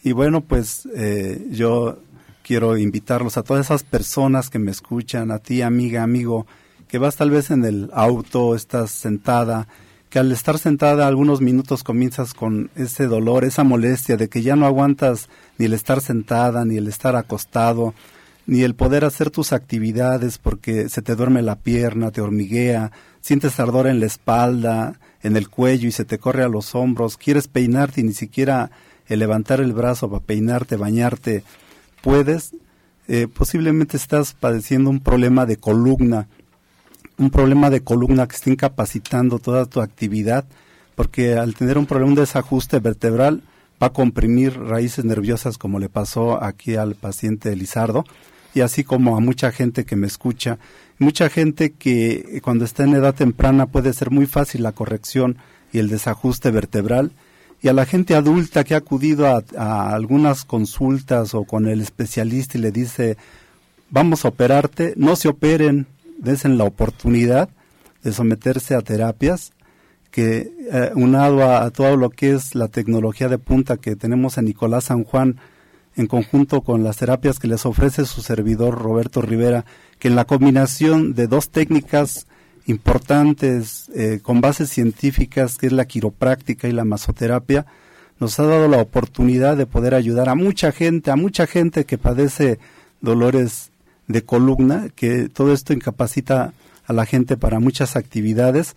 Y 0.02 0.10
bueno, 0.10 0.40
pues 0.40 0.88
eh, 0.92 1.46
yo 1.52 2.00
quiero 2.42 2.76
invitarlos 2.76 3.36
a 3.36 3.44
todas 3.44 3.66
esas 3.66 3.84
personas 3.84 4.50
que 4.50 4.58
me 4.58 4.72
escuchan, 4.72 5.30
a 5.30 5.38
ti 5.38 5.62
amiga, 5.62 6.02
amigo, 6.02 6.44
que 6.88 6.98
vas 6.98 7.14
tal 7.14 7.30
vez 7.30 7.52
en 7.52 7.64
el 7.64 7.88
auto, 7.92 8.56
estás 8.56 8.90
sentada, 8.90 9.68
que 10.10 10.18
al 10.18 10.32
estar 10.32 10.58
sentada 10.58 11.06
algunos 11.06 11.40
minutos 11.40 11.84
comienzas 11.84 12.34
con 12.34 12.68
ese 12.74 13.06
dolor, 13.06 13.44
esa 13.44 13.62
molestia 13.62 14.16
de 14.16 14.28
que 14.28 14.42
ya 14.42 14.56
no 14.56 14.66
aguantas 14.66 15.28
ni 15.56 15.66
el 15.66 15.72
estar 15.72 16.00
sentada, 16.00 16.64
ni 16.64 16.78
el 16.78 16.88
estar 16.88 17.14
acostado, 17.14 17.94
ni 18.44 18.62
el 18.62 18.74
poder 18.74 19.04
hacer 19.04 19.30
tus 19.30 19.52
actividades 19.52 20.38
porque 20.38 20.88
se 20.88 21.00
te 21.00 21.14
duerme 21.14 21.42
la 21.42 21.60
pierna, 21.60 22.10
te 22.10 22.20
hormiguea, 22.20 22.90
sientes 23.20 23.60
ardor 23.60 23.86
en 23.86 24.00
la 24.00 24.06
espalda, 24.06 24.98
en 25.24 25.36
el 25.36 25.48
cuello 25.48 25.88
y 25.88 25.92
se 25.92 26.04
te 26.04 26.18
corre 26.18 26.44
a 26.44 26.48
los 26.48 26.74
hombros, 26.74 27.16
quieres 27.16 27.48
peinarte 27.48 28.02
y 28.02 28.04
ni 28.04 28.12
siquiera 28.12 28.70
el 29.08 29.18
levantar 29.18 29.60
el 29.60 29.72
brazo 29.72 30.08
para 30.08 30.24
peinarte, 30.24 30.76
bañarte, 30.76 31.42
puedes, 32.02 32.54
eh, 33.08 33.26
posiblemente 33.26 33.96
estás 33.96 34.34
padeciendo 34.34 34.90
un 34.90 35.00
problema 35.00 35.46
de 35.46 35.56
columna, 35.56 36.28
un 37.16 37.30
problema 37.30 37.70
de 37.70 37.82
columna 37.82 38.28
que 38.28 38.36
está 38.36 38.50
incapacitando 38.50 39.38
toda 39.38 39.64
tu 39.64 39.80
actividad, 39.80 40.44
porque 40.94 41.34
al 41.34 41.54
tener 41.54 41.78
un 41.78 41.86
problema, 41.86 42.10
un 42.10 42.16
desajuste 42.16 42.78
vertebral, 42.78 43.42
va 43.82 43.88
a 43.88 43.92
comprimir 43.92 44.58
raíces 44.60 45.06
nerviosas 45.06 45.56
como 45.56 45.78
le 45.78 45.88
pasó 45.88 46.42
aquí 46.42 46.76
al 46.76 46.96
paciente 46.96 47.56
Lizardo 47.56 48.04
y 48.54 48.60
así 48.60 48.84
como 48.84 49.16
a 49.16 49.20
mucha 49.20 49.50
gente 49.50 49.84
que 49.84 49.96
me 49.96 50.06
escucha, 50.06 50.58
mucha 50.98 51.28
gente 51.28 51.72
que 51.72 52.40
cuando 52.42 52.64
está 52.64 52.84
en 52.84 52.94
edad 52.94 53.14
temprana 53.14 53.66
puede 53.66 53.92
ser 53.92 54.10
muy 54.10 54.26
fácil 54.26 54.62
la 54.62 54.72
corrección 54.72 55.38
y 55.72 55.78
el 55.78 55.88
desajuste 55.88 56.50
vertebral, 56.50 57.12
y 57.60 57.68
a 57.68 57.72
la 57.72 57.86
gente 57.86 58.14
adulta 58.14 58.62
que 58.62 58.74
ha 58.74 58.78
acudido 58.78 59.26
a, 59.26 59.94
algunas 59.94 60.44
consultas 60.44 61.34
o 61.34 61.44
con 61.44 61.66
el 61.66 61.80
especialista 61.80 62.58
y 62.58 62.60
le 62.60 62.70
dice, 62.70 63.16
vamos 63.88 64.24
a 64.24 64.28
operarte, 64.28 64.92
no 64.96 65.16
se 65.16 65.28
operen, 65.28 65.86
desen 66.18 66.58
la 66.58 66.64
oportunidad 66.64 67.48
de 68.02 68.12
someterse 68.12 68.74
a 68.74 68.82
terapias, 68.82 69.52
que 70.10 70.52
eh, 70.70 70.90
unado 70.94 71.42
a, 71.42 71.64
a, 71.64 71.70
todo 71.70 71.96
lo 71.96 72.10
que 72.10 72.34
es 72.34 72.54
la 72.54 72.68
tecnología 72.68 73.28
de 73.28 73.38
punta 73.38 73.78
que 73.78 73.96
tenemos 73.96 74.36
en 74.36 74.44
Nicolás 74.44 74.84
San 74.84 75.02
Juan, 75.02 75.40
en 75.96 76.06
conjunto 76.06 76.62
con 76.62 76.82
las 76.82 76.96
terapias 76.96 77.38
que 77.38 77.48
les 77.48 77.66
ofrece 77.66 78.04
su 78.06 78.22
servidor 78.22 78.78
Roberto 78.78 79.22
Rivera, 79.22 79.64
que 79.98 80.08
en 80.08 80.16
la 80.16 80.24
combinación 80.24 81.14
de 81.14 81.26
dos 81.26 81.50
técnicas 81.50 82.26
importantes 82.66 83.90
eh, 83.94 84.20
con 84.22 84.40
bases 84.40 84.70
científicas, 84.70 85.58
que 85.58 85.66
es 85.66 85.72
la 85.72 85.84
quiropráctica 85.84 86.68
y 86.68 86.72
la 86.72 86.84
masoterapia, 86.84 87.66
nos 88.18 88.38
ha 88.38 88.44
dado 88.44 88.68
la 88.68 88.78
oportunidad 88.78 89.56
de 89.56 89.66
poder 89.66 89.94
ayudar 89.94 90.28
a 90.28 90.34
mucha 90.34 90.72
gente, 90.72 91.10
a 91.10 91.16
mucha 91.16 91.46
gente 91.46 91.84
que 91.84 91.98
padece 91.98 92.58
dolores 93.00 93.70
de 94.06 94.22
columna, 94.22 94.88
que 94.94 95.28
todo 95.28 95.52
esto 95.52 95.72
incapacita 95.72 96.52
a 96.86 96.92
la 96.92 97.06
gente 97.06 97.36
para 97.36 97.60
muchas 97.60 97.96
actividades, 97.96 98.76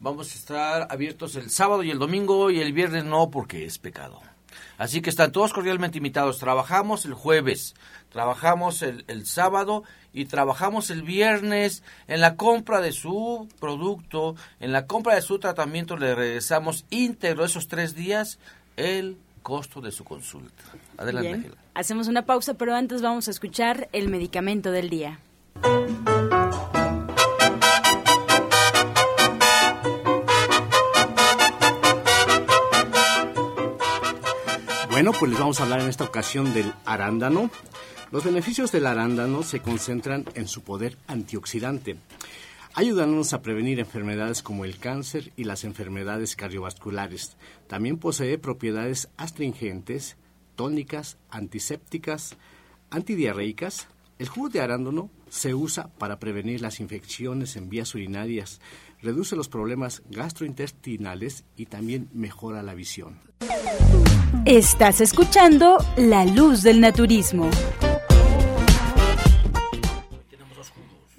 Vamos 0.00 0.32
a 0.32 0.34
estar 0.34 0.88
abiertos 0.90 1.36
el 1.36 1.50
sábado 1.50 1.82
y 1.82 1.90
el 1.90 1.98
domingo 1.98 2.50
y 2.50 2.60
el 2.60 2.72
viernes 2.72 3.04
no 3.04 3.30
porque 3.30 3.66
es 3.66 3.78
pecado. 3.78 4.20
Así 4.78 5.00
que 5.00 5.10
están 5.10 5.32
todos 5.32 5.52
cordialmente 5.52 5.98
invitados. 5.98 6.38
Trabajamos 6.38 7.04
el 7.04 7.14
jueves, 7.14 7.74
trabajamos 8.10 8.82
el, 8.82 9.04
el, 9.08 9.26
sábado 9.26 9.84
y 10.12 10.26
trabajamos 10.26 10.90
el 10.90 11.02
viernes 11.02 11.82
en 12.08 12.20
la 12.20 12.36
compra 12.36 12.80
de 12.80 12.92
su 12.92 13.48
producto, 13.60 14.36
en 14.60 14.72
la 14.72 14.86
compra 14.86 15.14
de 15.14 15.22
su 15.22 15.38
tratamiento. 15.38 15.96
Le 15.96 16.14
regresamos 16.14 16.84
íntegro 16.90 17.44
esos 17.44 17.68
tres 17.68 17.94
días 17.94 18.38
el 18.76 19.16
costo 19.42 19.80
de 19.80 19.92
su 19.92 20.04
consulta. 20.04 20.62
Adelante, 20.96 21.50
Hacemos 21.74 22.08
una 22.08 22.26
pausa, 22.26 22.54
pero 22.54 22.74
antes 22.74 23.02
vamos 23.02 23.28
a 23.28 23.30
escuchar 23.30 23.88
el 23.92 24.08
medicamento 24.08 24.70
del 24.70 24.90
día. 24.90 25.18
Bueno, 35.00 35.16
pues 35.18 35.30
les 35.30 35.40
vamos 35.40 35.58
a 35.58 35.62
hablar 35.62 35.80
en 35.80 35.88
esta 35.88 36.04
ocasión 36.04 36.52
del 36.52 36.74
arándano. 36.84 37.50
Los 38.12 38.22
beneficios 38.22 38.70
del 38.70 38.84
arándano 38.84 39.42
se 39.42 39.60
concentran 39.60 40.26
en 40.34 40.46
su 40.46 40.62
poder 40.62 40.98
antioxidante, 41.06 41.96
ayudándonos 42.74 43.32
a 43.32 43.40
prevenir 43.40 43.80
enfermedades 43.80 44.42
como 44.42 44.66
el 44.66 44.76
cáncer 44.76 45.32
y 45.36 45.44
las 45.44 45.64
enfermedades 45.64 46.36
cardiovasculares. 46.36 47.38
También 47.66 47.96
posee 47.96 48.36
propiedades 48.36 49.08
astringentes, 49.16 50.18
tónicas, 50.54 51.16
antisépticas, 51.30 52.36
antidiarreicas. 52.90 53.88
El 54.18 54.28
jugo 54.28 54.50
de 54.50 54.60
arándano 54.60 55.08
Se 55.30 55.54
usa 55.54 55.88
para 55.96 56.18
prevenir 56.18 56.60
las 56.60 56.78
infecciones 56.78 57.56
en 57.56 57.70
vías 57.70 57.94
urinarias, 57.94 58.60
reduce 59.00 59.34
los 59.34 59.48
problemas 59.48 60.02
gastrointestinales 60.10 61.44
y 61.56 61.66
también 61.66 62.10
mejora 62.12 62.62
la 62.62 62.74
visión. 62.74 63.18
Estás 64.46 65.02
escuchando 65.02 65.76
La 65.98 66.24
Luz 66.24 66.62
del 66.62 66.80
Naturismo. 66.80 67.50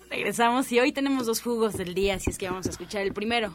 Regresamos 0.09 0.71
y 0.71 0.79
hoy 0.79 0.91
tenemos 0.91 1.27
dos 1.27 1.39
jugos 1.39 1.77
del 1.77 1.93
día, 1.93 2.15
así 2.15 2.31
es 2.31 2.39
que 2.39 2.49
vamos 2.49 2.65
a 2.65 2.71
escuchar 2.71 3.03
el 3.03 3.13
primero. 3.13 3.53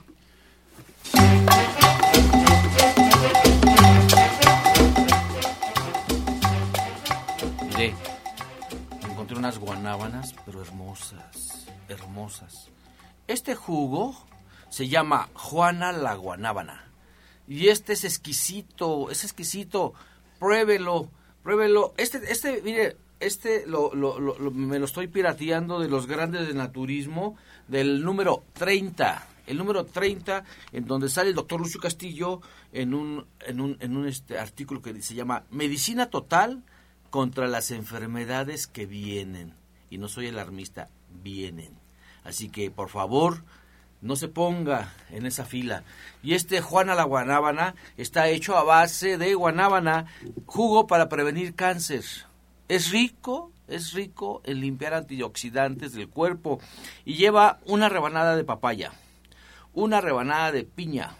Mire, 7.68 7.94
encontré 9.10 9.36
unas 9.36 9.58
guanábanas, 9.58 10.32
pero 10.44 10.62
hermosas, 10.62 11.66
hermosas. 11.88 12.68
Este 13.26 13.56
jugo 13.56 14.14
se 14.68 14.86
llama 14.86 15.28
Juana 15.34 15.90
la 15.90 16.14
Guanábana. 16.14 16.85
Y 17.48 17.68
este 17.68 17.92
es 17.92 18.04
exquisito, 18.04 19.10
es 19.10 19.24
exquisito. 19.24 19.94
Pruébelo, 20.38 21.10
pruébelo. 21.42 21.94
Este, 21.96 22.20
este, 22.30 22.60
mire, 22.62 22.96
este 23.20 23.66
lo, 23.66 23.94
lo, 23.94 24.18
me 24.50 24.78
lo 24.78 24.84
estoy 24.84 25.08
pirateando 25.08 25.80
de 25.80 25.88
los 25.88 26.06
grandes 26.06 26.48
de 26.48 26.54
naturismo, 26.54 27.36
del 27.68 28.04
número 28.04 28.44
30. 28.54 29.28
El 29.46 29.58
número 29.58 29.84
30, 29.84 30.44
en 30.72 30.86
donde 30.86 31.08
sale 31.08 31.28
el 31.28 31.36
doctor 31.36 31.60
Lucio 31.60 31.80
Castillo 31.80 32.40
en 32.72 32.94
un, 32.94 33.26
en 33.46 33.60
un, 33.60 33.76
en 33.80 33.96
un 33.96 34.08
este 34.08 34.38
artículo 34.38 34.82
que 34.82 35.00
se 35.02 35.14
llama 35.14 35.44
Medicina 35.50 36.10
Total 36.10 36.64
contra 37.10 37.46
las 37.46 37.70
enfermedades 37.70 38.66
que 38.66 38.86
vienen. 38.86 39.54
Y 39.88 39.98
no 39.98 40.08
soy 40.08 40.26
alarmista, 40.26 40.90
vienen. 41.22 41.78
Así 42.24 42.48
que, 42.48 42.72
por 42.72 42.88
favor, 42.88 43.44
no 44.00 44.16
se 44.16 44.28
ponga 44.28 44.92
en 45.10 45.26
esa 45.26 45.44
fila. 45.44 45.82
Y 46.22 46.34
este 46.34 46.60
Juana 46.60 46.94
la 46.94 47.04
Guanábana 47.04 47.74
está 47.96 48.28
hecho 48.28 48.56
a 48.56 48.64
base 48.64 49.18
de 49.18 49.34
guanábana, 49.34 50.06
jugo 50.46 50.86
para 50.86 51.08
prevenir 51.08 51.54
cáncer. 51.54 52.04
Es 52.68 52.90
rico, 52.90 53.52
es 53.68 53.92
rico 53.92 54.42
en 54.44 54.60
limpiar 54.60 54.94
antioxidantes 54.94 55.92
del 55.92 56.08
cuerpo 56.08 56.60
y 57.04 57.14
lleva 57.14 57.58
una 57.64 57.88
rebanada 57.88 58.36
de 58.36 58.44
papaya, 58.44 58.92
una 59.72 60.00
rebanada 60.00 60.52
de 60.52 60.64
piña, 60.64 61.16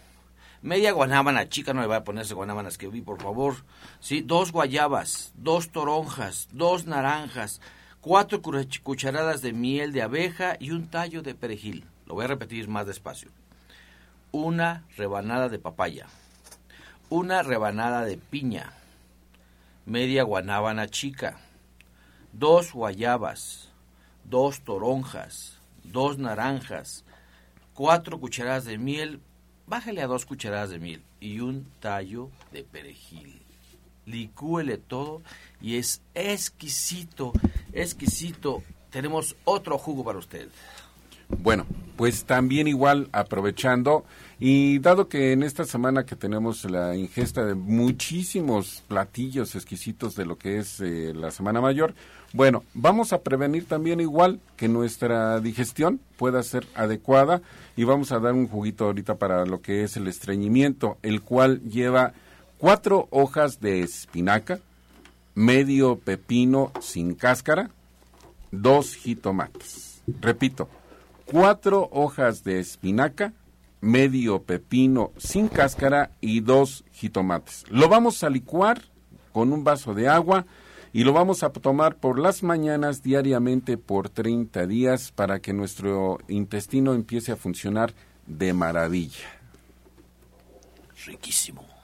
media 0.63 0.93
guanábana 0.93 1.49
chica, 1.49 1.73
no 1.73 1.81
le 1.81 1.87
vaya 1.87 2.01
a 2.01 2.05
ponerse 2.05 2.35
guanábanas 2.35 2.79
que 2.79 2.89
vi, 2.89 3.01
por 3.01 3.23
favor, 3.23 3.65
sí, 4.01 4.23
dos 4.23 4.51
guayabas, 4.51 5.33
dos 5.37 5.71
toronjas, 5.71 6.49
dos 6.51 6.87
naranjas, 6.87 7.61
cuatro 8.01 8.41
cucharadas 8.83 9.43
de 9.43 9.53
miel 9.53 9.93
de 9.93 10.03
abeja 10.03 10.57
y 10.59 10.71
un 10.73 10.89
tallo 10.89 11.23
de 11.23 11.35
perejil. 11.35 11.87
Lo 12.07 12.15
voy 12.15 12.25
a 12.25 12.29
repetir 12.29 12.69
más 12.69 12.87
despacio. 12.87 13.31
Una 14.33 14.85
rebanada 14.97 15.49
de 15.49 15.59
papaya, 15.59 16.07
una 17.11 17.43
rebanada 17.43 18.05
de 18.05 18.17
piña, 18.17 18.73
media 19.85 20.23
guanábana 20.23 20.89
chica, 20.89 21.39
dos 22.33 22.73
guayabas, 22.73 23.71
dos 24.25 24.61
toronjas, 24.61 25.59
dos 25.85 26.19
naranjas, 26.19 27.05
cuatro 27.75 28.21
cucharadas 28.21 28.65
de 28.65 28.79
miel, 28.79 29.21
bájale 29.67 30.03
a 30.03 30.07
dos 30.07 30.27
cucharadas 30.27 30.71
de 30.71 30.79
miel 30.79 31.03
y 31.21 31.41
un 31.41 31.67
tallo 31.81 32.31
de 32.53 32.65
perejil. 32.65 33.43
Licúele 34.05 34.79
todo 34.79 35.23
y 35.61 35.77
es 35.77 36.03
exquisito, 36.15 37.33
exquisito. 37.73 38.63
Tenemos 38.91 39.35
otro 39.45 39.79
jugo 39.79 40.05
para 40.05 40.19
usted. 40.19 40.49
Bueno, 41.29 41.67
pues 41.97 42.25
también 42.25 42.69
igual 42.69 43.09
aprovechando 43.13 44.05
y 44.39 44.79
dado 44.81 45.09
que 45.09 45.33
en 45.33 45.43
esta 45.43 45.65
semana 45.65 46.05
que 46.05 46.15
tenemos 46.15 46.65
la 46.65 46.95
ingesta 46.95 47.45
de 47.45 47.55
muchísimos 47.55 48.85
platillos 48.87 49.55
exquisitos 49.55 50.15
de 50.15 50.27
lo 50.27 50.37
que 50.37 50.59
es 50.59 50.81
eh, 50.81 51.13
la 51.15 51.31
Semana 51.31 51.61
Mayor, 51.61 51.95
bueno, 52.33 52.65
vamos 52.75 53.13
a 53.13 53.23
prevenir 53.23 53.67
también 53.67 54.01
igual 54.01 54.41
que 54.57 54.69
nuestra 54.69 55.41
digestión 55.41 56.01
pueda 56.19 56.43
ser 56.43 56.67
adecuada 56.75 57.41
y 57.77 57.85
vamos 57.85 58.13
a 58.13 58.19
dar 58.19 58.35
un 58.35 58.47
juguito 58.47 58.85
ahorita 58.85 59.15
para 59.15 59.47
lo 59.47 59.63
que 59.63 59.85
es 59.85 59.97
el 59.97 60.07
estreñimiento, 60.07 60.99
el 61.03 61.23
cual 61.23 61.63
lleva 61.63 62.13
cuatro 62.59 63.09
hojas 63.11 63.61
de 63.61 63.81
espinaca, 63.81 64.59
medio 65.35 65.97
pepino 65.97 66.73
sin 66.81 67.15
cáscara, 67.15 67.71
dos 68.51 68.95
jitomates. 68.95 70.03
Repito, 70.21 70.69
cuatro 71.27 71.89
hojas 71.93 72.45
de 72.45 72.61
espinaca, 72.61 73.35
medio 73.81 74.43
pepino 74.43 75.13
sin 75.19 75.49
cáscara 75.49 76.11
y 76.21 76.41
dos 76.41 76.85
jitomates. 76.93 77.65
Lo 77.69 77.89
vamos 77.89 78.25
a 78.25 78.31
licuar 78.31 78.83
con 79.33 79.53
un 79.53 79.65
vaso 79.65 79.93
de 79.93 80.09
agua 80.09 80.47
y 80.93 81.05
lo 81.05 81.13
vamos 81.13 81.43
a 81.43 81.51
tomar 81.51 81.97
por 81.97 82.19
las 82.19 82.43
mañanas 82.43 83.03
diariamente 83.03 83.77
por 83.77 84.09
30 84.09 84.67
días 84.67 85.13
para 85.13 85.41
que 85.41 85.53
nuestro 85.53 86.19
intestino 86.29 86.95
empiece 86.95 87.33
a 87.33 87.37
funcionar 87.37 87.93
de 88.27 88.55
maravilla. 88.55 89.29
Riquísimo. 91.05 91.76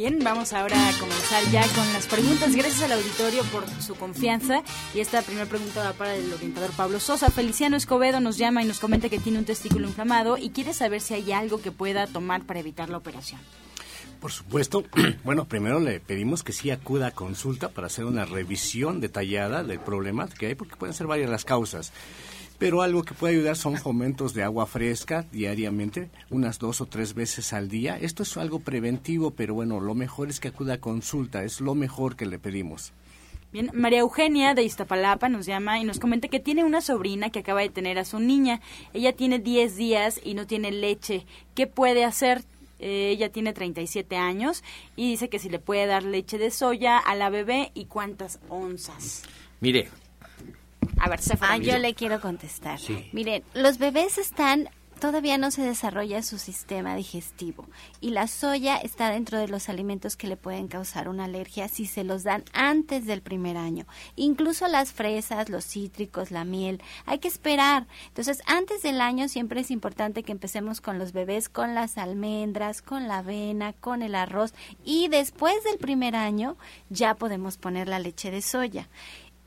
Bien, 0.00 0.18
vamos 0.24 0.54
ahora 0.54 0.88
a 0.88 0.98
comenzar 0.98 1.44
ya 1.52 1.60
con 1.74 1.92
las 1.92 2.06
preguntas. 2.06 2.56
Gracias 2.56 2.80
al 2.80 2.92
auditorio 2.92 3.42
por 3.52 3.68
su 3.82 3.94
confianza. 3.96 4.62
Y 4.94 5.00
esta 5.00 5.20
primera 5.20 5.44
pregunta 5.44 5.84
va 5.84 5.92
para 5.92 6.16
el 6.16 6.32
orientador 6.32 6.70
Pablo 6.70 6.98
Sosa. 7.00 7.28
Feliciano 7.28 7.76
Escobedo 7.76 8.18
nos 8.18 8.38
llama 8.38 8.62
y 8.62 8.66
nos 8.66 8.80
comenta 8.80 9.10
que 9.10 9.18
tiene 9.18 9.38
un 9.38 9.44
testículo 9.44 9.86
inflamado 9.86 10.38
y 10.38 10.48
quiere 10.48 10.72
saber 10.72 11.02
si 11.02 11.12
hay 11.12 11.32
algo 11.32 11.60
que 11.60 11.70
pueda 11.70 12.06
tomar 12.06 12.44
para 12.44 12.60
evitar 12.60 12.88
la 12.88 12.96
operación. 12.96 13.42
Por 14.20 14.32
supuesto. 14.32 14.84
Bueno, 15.22 15.44
primero 15.44 15.80
le 15.80 16.00
pedimos 16.00 16.42
que 16.42 16.54
sí 16.54 16.70
acuda 16.70 17.08
a 17.08 17.10
consulta 17.10 17.68
para 17.68 17.88
hacer 17.88 18.06
una 18.06 18.24
revisión 18.24 19.02
detallada 19.02 19.64
del 19.64 19.80
problema 19.80 20.30
que 20.30 20.46
hay, 20.46 20.54
porque 20.54 20.76
pueden 20.76 20.94
ser 20.94 21.08
varias 21.08 21.28
las 21.28 21.44
causas. 21.44 21.92
Pero 22.60 22.82
algo 22.82 23.04
que 23.04 23.14
puede 23.14 23.36
ayudar 23.36 23.56
son 23.56 23.78
fomentos 23.78 24.34
de 24.34 24.42
agua 24.42 24.66
fresca 24.66 25.24
diariamente, 25.32 26.10
unas 26.28 26.58
dos 26.58 26.82
o 26.82 26.86
tres 26.86 27.14
veces 27.14 27.54
al 27.54 27.70
día. 27.70 27.96
Esto 27.98 28.22
es 28.22 28.36
algo 28.36 28.60
preventivo, 28.60 29.30
pero 29.30 29.54
bueno, 29.54 29.80
lo 29.80 29.94
mejor 29.94 30.28
es 30.28 30.40
que 30.40 30.48
acuda 30.48 30.74
a 30.74 30.78
consulta, 30.78 31.42
es 31.42 31.62
lo 31.62 31.74
mejor 31.74 32.16
que 32.16 32.26
le 32.26 32.38
pedimos. 32.38 32.92
Bien, 33.50 33.70
María 33.72 34.00
Eugenia 34.00 34.52
de 34.52 34.62
Iztapalapa 34.62 35.30
nos 35.30 35.46
llama 35.46 35.80
y 35.80 35.84
nos 35.84 35.98
comenta 35.98 36.28
que 36.28 36.38
tiene 36.38 36.62
una 36.62 36.82
sobrina 36.82 37.30
que 37.30 37.38
acaba 37.38 37.62
de 37.62 37.70
tener 37.70 37.98
a 37.98 38.04
su 38.04 38.20
niña. 38.20 38.60
Ella 38.92 39.14
tiene 39.14 39.38
10 39.38 39.76
días 39.76 40.20
y 40.22 40.34
no 40.34 40.46
tiene 40.46 40.70
leche. 40.70 41.24
¿Qué 41.54 41.66
puede 41.66 42.04
hacer? 42.04 42.44
Eh, 42.78 43.08
ella 43.10 43.32
tiene 43.32 43.54
37 43.54 44.16
años 44.16 44.62
y 44.96 45.08
dice 45.08 45.30
que 45.30 45.38
si 45.38 45.48
le 45.48 45.60
puede 45.60 45.86
dar 45.86 46.02
leche 46.02 46.36
de 46.36 46.50
soya 46.50 46.98
a 46.98 47.14
la 47.14 47.30
bebé 47.30 47.72
y 47.72 47.86
cuántas 47.86 48.38
onzas. 48.50 49.22
Mire, 49.60 49.88
A 51.00 51.08
ver, 51.08 51.20
se 51.20 51.36
Ah, 51.40 51.56
yo 51.56 51.78
le 51.78 51.94
quiero 51.94 52.20
contestar. 52.20 52.78
Miren, 53.12 53.42
los 53.54 53.78
bebés 53.78 54.18
están 54.18 54.68
todavía 55.00 55.38
no 55.38 55.50
se 55.50 55.62
desarrolla 55.62 56.22
su 56.22 56.36
sistema 56.36 56.94
digestivo 56.94 57.66
y 58.02 58.10
la 58.10 58.28
soya 58.28 58.76
está 58.76 59.08
dentro 59.08 59.38
de 59.38 59.48
los 59.48 59.70
alimentos 59.70 60.14
que 60.14 60.26
le 60.26 60.36
pueden 60.36 60.68
causar 60.68 61.08
una 61.08 61.24
alergia 61.24 61.68
si 61.68 61.86
se 61.86 62.04
los 62.04 62.22
dan 62.22 62.44
antes 62.52 63.06
del 63.06 63.22
primer 63.22 63.56
año. 63.56 63.86
Incluso 64.14 64.68
las 64.68 64.92
fresas, 64.92 65.48
los 65.48 65.64
cítricos, 65.64 66.30
la 66.30 66.44
miel, 66.44 66.82
hay 67.06 67.18
que 67.18 67.28
esperar. 67.28 67.86
Entonces, 68.08 68.42
antes 68.46 68.82
del 68.82 69.00
año 69.00 69.28
siempre 69.28 69.62
es 69.62 69.70
importante 69.70 70.22
que 70.22 70.32
empecemos 70.32 70.82
con 70.82 70.98
los 70.98 71.12
bebés, 71.12 71.48
con 71.48 71.74
las 71.74 71.96
almendras, 71.96 72.82
con 72.82 73.08
la 73.08 73.18
avena, 73.18 73.72
con 73.72 74.02
el 74.02 74.14
arroz 74.14 74.52
y 74.84 75.08
después 75.08 75.64
del 75.64 75.78
primer 75.78 76.14
año 76.14 76.58
ya 76.90 77.14
podemos 77.14 77.56
poner 77.56 77.88
la 77.88 77.98
leche 78.00 78.30
de 78.30 78.42
soya. 78.42 78.88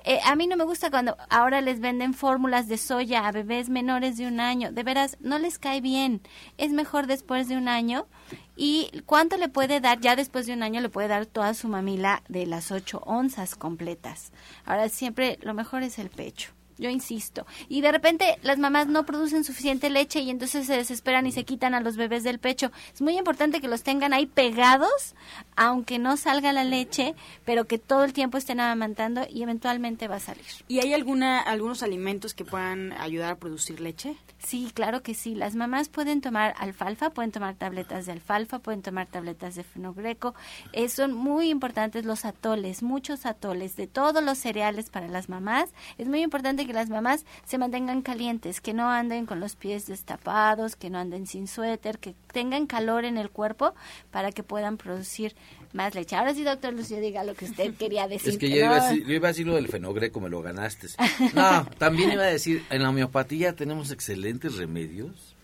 Eh, 0.06 0.20
a 0.26 0.36
mí 0.36 0.48
no 0.48 0.58
me 0.58 0.66
gusta 0.66 0.90
cuando 0.90 1.18
ahora 1.30 1.62
les 1.62 1.80
venden 1.80 2.14
fórmulas 2.14 2.68
de 2.68 2.78
soya 2.78 3.28
a 3.28 3.32
bebés 3.32 3.70
menores 3.70 4.18
de 4.18 4.28
un 4.28 4.40
año. 4.40 4.72
De 4.72 4.84
veras, 4.84 5.18
no 5.22 5.40
les 5.40 5.60
cae 5.60 5.82
bien. 5.82 6.22
Es 6.58 6.72
mejor 6.72 7.08
después 7.08 7.48
de 7.48 7.58
un 7.58 7.68
año. 7.68 8.08
¿Y 8.56 9.04
cuánto 9.06 9.38
le 9.38 9.50
puede 9.50 9.80
dar? 9.80 10.00
Ya 10.02 10.16
después 10.16 10.46
de 10.46 10.54
un 10.54 10.64
año 10.64 10.82
le 10.82 10.90
puede 10.90 11.08
dar 11.08 11.26
toda 11.26 11.54
su 11.54 11.68
mamila 11.68 12.24
de 12.28 12.46
las 12.46 12.72
8 12.72 13.02
onzas 13.06 13.56
completas. 13.56 14.32
Ahora 14.66 14.90
siempre 14.90 15.40
lo 15.42 15.54
mejor 15.54 15.84
es 15.84 15.98
el 16.00 16.10
pecho. 16.10 16.52
Yo 16.78 16.90
insisto. 16.90 17.46
Y 17.70 17.82
de 17.82 17.92
repente 17.92 18.38
las 18.42 18.58
mamás 18.58 18.88
no 18.88 19.06
producen 19.06 19.44
suficiente 19.44 19.90
leche 19.90 20.22
y 20.22 20.30
entonces 20.30 20.68
se 20.68 20.78
desesperan 20.78 21.28
y 21.28 21.32
se 21.32 21.44
quitan 21.44 21.74
a 21.74 21.82
los 21.82 21.98
bebés 21.98 22.24
del 22.24 22.40
pecho. 22.40 22.72
Es 22.94 23.02
muy 23.02 23.18
importante 23.18 23.62
que 23.62 23.68
los 23.68 23.84
tengan 23.84 24.14
ahí 24.14 24.26
pegados, 24.26 25.16
aunque 25.56 26.00
no 26.00 26.18
salga 26.18 26.54
la 26.54 26.64
leche, 26.64 27.16
pero 27.46 27.66
que 27.66 27.78
todo 27.78 28.04
el 28.04 28.14
tiempo 28.14 28.38
estén 28.38 28.60
amamantando 28.60 29.26
y 29.30 29.44
eventualmente 29.44 30.08
va 30.08 30.16
a 30.16 30.20
salir. 30.20 30.46
¿Y 30.68 30.80
hay 30.80 30.94
alguna 30.94 31.40
algunos 31.40 31.84
alimentos 31.84 32.34
que 32.34 32.46
puedan 32.46 32.94
ayudar 32.94 33.32
a 33.32 33.36
producir 33.36 33.80
leche? 33.80 34.16
Sí, 34.40 34.72
claro 34.74 35.02
que 35.02 35.14
sí. 35.14 35.36
Las 35.36 35.56
mamás 35.56 35.88
pueden 35.88 36.20
tomar 36.20 36.54
alfalfa, 36.58 37.12
pueden 37.12 37.32
tomar 37.32 37.56
tabletas 37.56 38.06
de 38.06 38.12
alfalfa, 38.12 38.60
pueden 38.60 38.82
tomar 38.82 39.08
tabletas 39.08 39.56
de 39.56 39.64
fenogreco. 39.64 40.36
Eh, 40.74 40.90
son 40.90 41.14
muy 41.14 41.50
importantes 41.50 42.06
los 42.06 42.26
atoles, 42.26 42.84
muchos 42.84 43.26
atoles 43.26 43.78
de 43.78 43.88
todos 43.88 44.22
los 44.24 44.38
cereales 44.38 44.90
para 44.90 45.08
las 45.08 45.30
mamás. 45.30 45.70
Es 45.98 46.08
muy 46.08 46.22
importante 46.22 46.63
que 46.66 46.74
las 46.74 46.90
mamás 46.90 47.26
se 47.46 47.58
mantengan 47.58 48.02
calientes, 48.02 48.62
que 48.62 48.74
no 48.74 48.90
anden 48.90 49.26
con 49.26 49.40
los 49.40 49.56
pies 49.56 49.86
destapados, 49.88 50.76
que 50.76 50.90
no 50.90 50.98
anden 51.00 51.28
sin 51.28 51.48
suéter, 51.48 52.00
que 52.00 52.16
tengan 52.32 52.68
calor 52.68 53.06
en 53.06 53.18
el 53.18 53.30
cuerpo 53.30 53.74
para 54.12 54.32
que 54.32 54.44
puedan 54.44 54.78
producir 54.78 55.36
más 55.74 55.96
leche. 55.96 56.16
Ahora 56.16 56.34
sí, 56.34 56.44
doctor 56.44 56.74
Lucio, 56.74 57.00
diga 57.00 57.24
lo 57.24 57.34
que 57.36 57.46
usted 57.46 57.74
quería 57.76 58.08
decir. 58.08 58.30
Es 58.34 58.38
que 58.38 58.50
yo 58.50 58.58
iba, 58.58 58.76
a 58.78 58.90
decir, 58.90 59.06
yo 59.08 59.14
iba 59.14 59.28
a 59.28 59.32
decir 59.32 59.48
lo 59.48 59.56
del 59.56 59.68
fenogreco, 59.68 60.20
me 60.20 60.30
lo 60.30 60.42
ganaste. 60.42 60.88
No, 61.34 61.66
también 61.78 62.12
iba 62.12 62.24
a 62.24 62.28
decir, 62.28 62.64
en 62.70 62.84
la 62.84 62.90
homeopatía 62.90 63.56
tenemos 63.56 63.92
excelentes 63.92 64.56
remedios. 64.58 65.36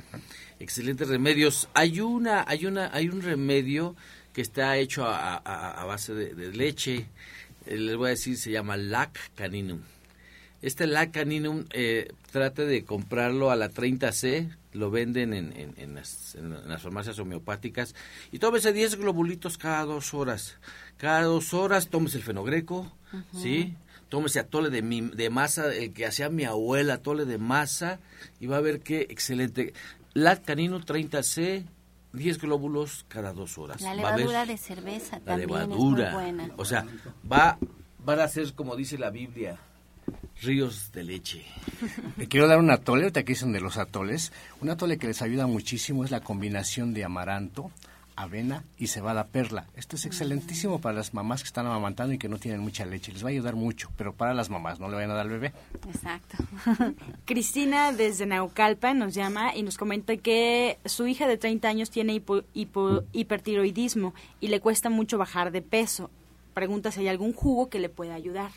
Excelentes 0.59 1.07
remedios. 1.07 1.69
Hay 1.73 2.01
una, 2.01 2.43
hay 2.47 2.65
una, 2.65 2.89
hay 2.93 3.07
un 3.09 3.21
remedio 3.21 3.95
que 4.33 4.41
está 4.41 4.75
hecho 4.77 5.05
a, 5.05 5.35
a- 5.37 5.81
a 5.81 5.85
base 5.85 6.13
de, 6.13 6.33
de 6.35 6.51
leche. 6.51 7.07
Eh, 7.65 7.77
Les 7.77 7.95
voy 7.95 8.07
a 8.07 8.09
decir, 8.11 8.37
se 8.37 8.51
llama 8.51 8.75
Lac 8.77 9.17
Caninum. 9.35 9.79
Este 10.61 10.87
Lac 10.87 11.11
Caninum, 11.11 11.65
eh, 11.71 12.11
trate 12.31 12.65
de 12.65 12.83
comprarlo 12.83 13.49
a 13.51 13.55
la 13.55 13.69
30C, 13.69 14.49
lo 14.73 14.91
venden 14.91 15.33
en, 15.33 15.53
en- 15.55 15.73
en 15.77 15.95
las, 15.95 16.35
en 16.35 16.49
las 16.67 16.81
farmacias 16.81 17.17
homeopáticas, 17.19 17.95
y 18.31 18.39
tómese 18.39 18.73
10 18.73 18.97
globulitos 18.97 19.57
cada 19.57 19.83
dos 19.85 20.13
horas. 20.13 20.57
Cada 20.97 21.21
dos 21.23 21.53
horas 21.53 21.87
tómese 21.87 22.17
el 22.17 22.23
fenogreco, 22.23 22.91
¿sí? 23.33 23.73
Tómese 24.09 24.39
atole 24.39 24.69
de, 24.69 24.81
mi- 24.81 25.01
de 25.09 25.29
masa, 25.29 25.73
el 25.73 25.93
que 25.93 26.05
hacía 26.05 26.29
mi 26.29 26.43
abuela, 26.43 26.95
atole 26.95 27.25
de 27.25 27.37
masa, 27.37 27.99
y 28.39 28.47
va 28.47 28.57
a 28.57 28.61
ver 28.61 28.81
qué 28.81 29.01
excelente. 29.09 29.73
Lac 30.13 30.43
Caninum 30.43 30.81
30C, 30.81 31.63
10 32.11 32.37
glóbulos 32.39 33.05
cada 33.07 33.31
dos 33.33 33.57
horas. 33.57 33.81
La 33.81 33.91
Va 33.95 33.95
levadura 34.15 34.45
de 34.45 34.57
cerveza 34.57 35.19
la 35.19 35.25
también 35.25 35.47
levadura. 35.49 36.07
es 36.07 36.13
muy 36.15 36.23
buena. 36.23 36.53
O 36.57 36.65
sea, 36.65 36.85
va, 37.31 37.57
van 38.03 38.19
a 38.19 38.27
ser, 38.27 38.51
como 38.53 38.75
dice 38.75 38.97
la 38.97 39.11
Biblia, 39.11 39.57
ríos 40.41 40.91
de 40.91 41.03
leche. 41.03 41.45
Le 42.17 42.27
quiero 42.27 42.47
dar 42.47 42.59
un 42.59 42.71
atole, 42.71 43.03
ahorita 43.03 43.23
que 43.23 43.33
dicen 43.33 43.51
de 43.51 43.61
los 43.61 43.77
atoles. 43.77 44.31
Un 44.61 44.69
atole 44.69 44.97
que 44.97 45.07
les 45.07 45.21
ayuda 45.21 45.47
muchísimo 45.47 46.03
es 46.05 46.11
la 46.11 46.21
combinación 46.21 46.93
de 46.93 47.03
amaranto, 47.03 47.71
avena 48.15 48.63
y 48.77 48.87
cebada 48.87 49.27
perla. 49.27 49.67
Esto 49.75 49.95
es 49.95 50.05
excelentísimo 50.05 50.81
para 50.81 50.95
las 50.95 51.13
mamás 51.13 51.41
que 51.41 51.47
están 51.47 51.65
amamantando 51.67 52.13
y 52.13 52.17
que 52.17 52.27
no 52.27 52.37
tienen 52.37 52.59
mucha 52.59 52.85
leche. 52.85 53.13
Les 53.13 53.23
va 53.23 53.27
a 53.27 53.31
ayudar 53.31 53.55
mucho, 53.55 53.89
pero 53.97 54.13
para 54.13 54.33
las 54.33 54.49
mamás, 54.49 54.79
no 54.79 54.89
le 54.89 54.95
vayan 54.95 55.11
a 55.11 55.13
dar 55.13 55.25
al 55.25 55.29
bebé. 55.31 55.53
Exacto. 55.87 56.37
Cristina 57.25 57.91
desde 57.93 58.25
Naucalpan 58.25 58.99
nos 58.99 59.13
llama 59.13 59.55
y 59.55 59.63
nos 59.63 59.77
comenta 59.77 60.17
que 60.17 60.79
su 60.85 61.07
hija 61.07 61.27
de 61.27 61.37
30 61.37 61.67
años 61.67 61.89
tiene 61.91 62.13
hipo- 62.13 62.43
hipo- 62.53 63.03
hipertiroidismo 63.13 64.13
y 64.41 64.47
le 64.49 64.59
cuesta 64.59 64.89
mucho 64.89 65.17
bajar 65.17 65.51
de 65.51 65.61
peso. 65.61 66.09
Pregunta 66.53 66.91
si 66.91 67.01
hay 67.01 67.07
algún 67.07 67.31
jugo 67.33 67.69
que 67.69 67.79
le 67.79 67.87
pueda 67.89 68.15
ayudar. 68.15 68.51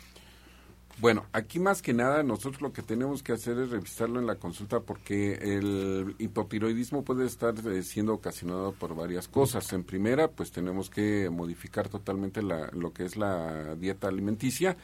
Bueno, 0.99 1.25
aquí 1.33 1.59
más 1.59 1.81
que 1.81 1.91
nada 1.91 2.21
nosotros 2.23 2.61
lo 2.61 2.71
que 2.71 2.83
tenemos 2.83 3.23
que 3.23 3.33
hacer 3.33 3.57
es 3.57 3.71
revisarlo 3.71 4.19
en 4.19 4.27
la 4.27 4.35
consulta 4.35 4.79
porque 4.79 5.33
el 5.41 6.15
hipotiroidismo 6.19 7.03
puede 7.03 7.25
estar 7.25 7.55
eh, 7.67 7.81
siendo 7.83 8.13
ocasionado 8.13 8.73
por 8.73 8.95
varias 8.95 9.27
cosas. 9.27 9.73
En 9.73 9.83
primera, 9.83 10.29
pues 10.29 10.51
tenemos 10.51 10.89
que 10.91 11.29
modificar 11.31 11.89
totalmente 11.89 12.43
la- 12.43 12.69
lo 12.73 12.93
que 12.93 13.05
es 13.05 13.17
la 13.17 13.75
dieta 13.75 14.07
alimenticia, 14.07 14.77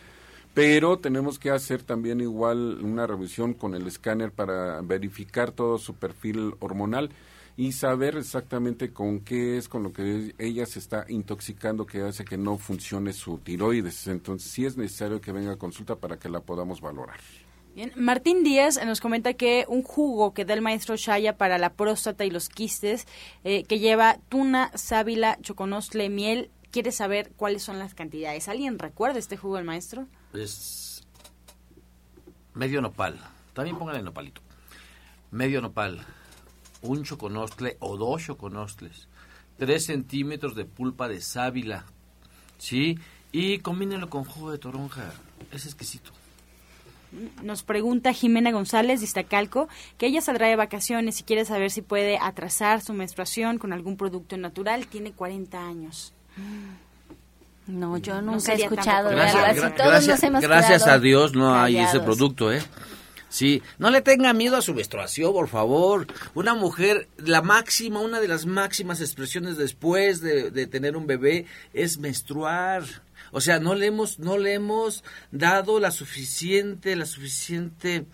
pero 0.56 0.98
tenemos 0.98 1.38
que 1.38 1.52
hacer 1.52 1.84
también 1.84 2.22
igual 2.22 2.80
una 2.84 3.06
revisión 3.06 3.54
con 3.54 3.76
el 3.76 3.86
escáner 3.88 4.32
para 4.32 4.82
verificar 4.82 5.52
todo 5.52 5.78
su 5.78 5.94
perfil 5.94 6.56
hormonal 6.60 7.12
y 7.60 7.74
saber 7.74 8.16
exactamente 8.16 8.94
con 8.94 9.20
qué 9.20 9.58
es 9.58 9.68
con 9.68 9.84
lo 9.84 9.92
que 9.92 10.34
ella 10.38 10.66
se 10.66 10.80
está 10.80 11.04
intoxicando 11.10 11.86
que 11.86 12.02
hace 12.04 12.24
que 12.24 12.38
no 12.38 12.58
funcione 12.58 13.12
su 13.12 13.38
tiroides. 13.40 14.08
Entonces 14.08 14.50
sí 14.50 14.66
es 14.66 14.78
necesario 14.78 15.20
que 15.20 15.34
venga 15.34 15.52
a 15.52 15.56
consulta 15.58 15.98
para 15.98 16.18
que 16.18 16.30
la 16.30 16.40
podamos 16.40 16.80
valorar. 16.80 17.20
Bien. 17.76 17.92
Martín 17.98 18.46
Díaz 18.46 18.80
nos 18.86 19.02
comenta 19.02 19.34
que 19.34 19.66
un 19.68 19.84
jugo 19.84 20.34
que 20.34 20.46
da 20.46 20.54
el 20.54 20.62
maestro 20.62 20.96
Shaya 20.96 21.36
para 21.36 21.58
la 21.58 21.74
próstata 21.74 22.24
y 22.24 22.32
los 22.32 22.48
quistes, 22.48 23.08
eh, 23.44 23.66
que 23.66 23.80
lleva 23.80 24.20
tuna, 24.30 24.72
sábila, 24.76 25.38
choconostle, 25.42 26.08
miel, 26.08 26.52
quiere 26.72 26.94
saber 26.94 27.34
cuáles 27.36 27.62
son 27.62 27.78
las 27.78 27.94
cantidades. 27.94 28.48
¿Alguien 28.48 28.80
recuerda 28.80 29.20
este 29.20 29.36
jugo 29.36 29.58
del 29.58 29.66
maestro? 29.66 30.08
Es 30.34 31.06
medio 32.54 32.80
nopal. 32.80 33.20
También 33.52 33.78
póngale 33.78 34.02
nopalito. 34.02 34.40
Medio 35.30 35.60
nopal. 35.60 36.06
Un 36.82 37.04
choconostle 37.04 37.78
o 37.80 37.98
dos 37.98 38.24
choconostles. 38.26 39.08
Tres 39.58 39.86
centímetros 39.86 40.56
de 40.56 40.66
pulpa 40.66 41.08
de 41.08 41.22
sábila. 41.22 41.86
¿Sí? 42.58 42.98
Y 43.32 43.60
combínenlo 43.60 44.10
con 44.10 44.24
jugo 44.26 44.52
de 44.52 44.58
toronja. 44.58 45.12
Es 45.52 45.66
exquisito. 45.66 46.12
Nos 47.42 47.64
pregunta 47.64 48.14
Jimena 48.14 48.52
González 48.52 49.00
de 49.00 49.06
Iztacalco 49.06 49.68
que 49.98 50.06
ella 50.06 50.22
saldrá 50.22 50.48
de 50.48 50.56
vacaciones 50.56 51.20
y 51.20 51.24
quiere 51.24 51.44
saber 51.44 51.72
si 51.72 51.82
puede 51.82 52.20
atrasar 52.20 52.82
su 52.82 52.94
menstruación 52.94 53.58
con 53.58 53.74
algún 53.74 53.98
producto 53.98 54.38
natural. 54.38 54.86
Tiene 54.88 55.12
40 55.12 55.58
años. 55.68 56.14
No, 57.68 57.98
yo 57.98 58.16
No 58.16 58.34
nunca 58.34 58.38
he 58.38 58.42
sería 58.42 58.66
escuchado 58.66 59.10
de 59.10 59.16
Gracias, 59.16 59.36
algo 59.44 59.48
así. 59.52 59.60
gra- 59.60 59.76
Todos 59.76 59.90
gracias, 59.92 60.08
nos 60.18 60.24
hemos 60.24 60.42
gracias 60.42 60.88
a 60.88 61.00
Dios 61.00 61.34
no 61.36 61.54
hay 61.56 61.78
ese 61.78 62.00
producto, 62.00 62.52
¿eh? 62.52 62.62
Sí, 63.30 63.62
no 63.78 63.92
le 63.92 64.02
tenga 64.02 64.34
miedo 64.34 64.58
a 64.58 64.62
su 64.62 64.74
menstruación, 64.74 65.32
por 65.34 65.48
favor. 65.48 66.08
Una 66.34 66.56
mujer, 66.56 67.08
la 67.18 67.42
máxima, 67.42 68.02
una 68.02 68.20
de 68.20 68.28
las 68.28 68.46
máximas 68.46 69.02
expresiones 69.02 69.56
después 69.56 70.20
de, 70.22 70.50
de 70.50 70.68
tener 70.68 70.98
un 70.98 71.06
bebé 71.06 71.46
es 71.74 72.00
menstruar. 72.00 72.84
O 73.32 73.42
sea, 73.42 73.60
no 73.60 73.76
le 73.76 73.88
hemos, 73.88 74.20
no 74.20 74.38
le 74.38 74.54
hemos 74.54 75.04
dado 75.32 75.80
la 75.80 75.92
suficiente, 75.92 76.96
la 76.96 77.06
suficiente 77.06 78.06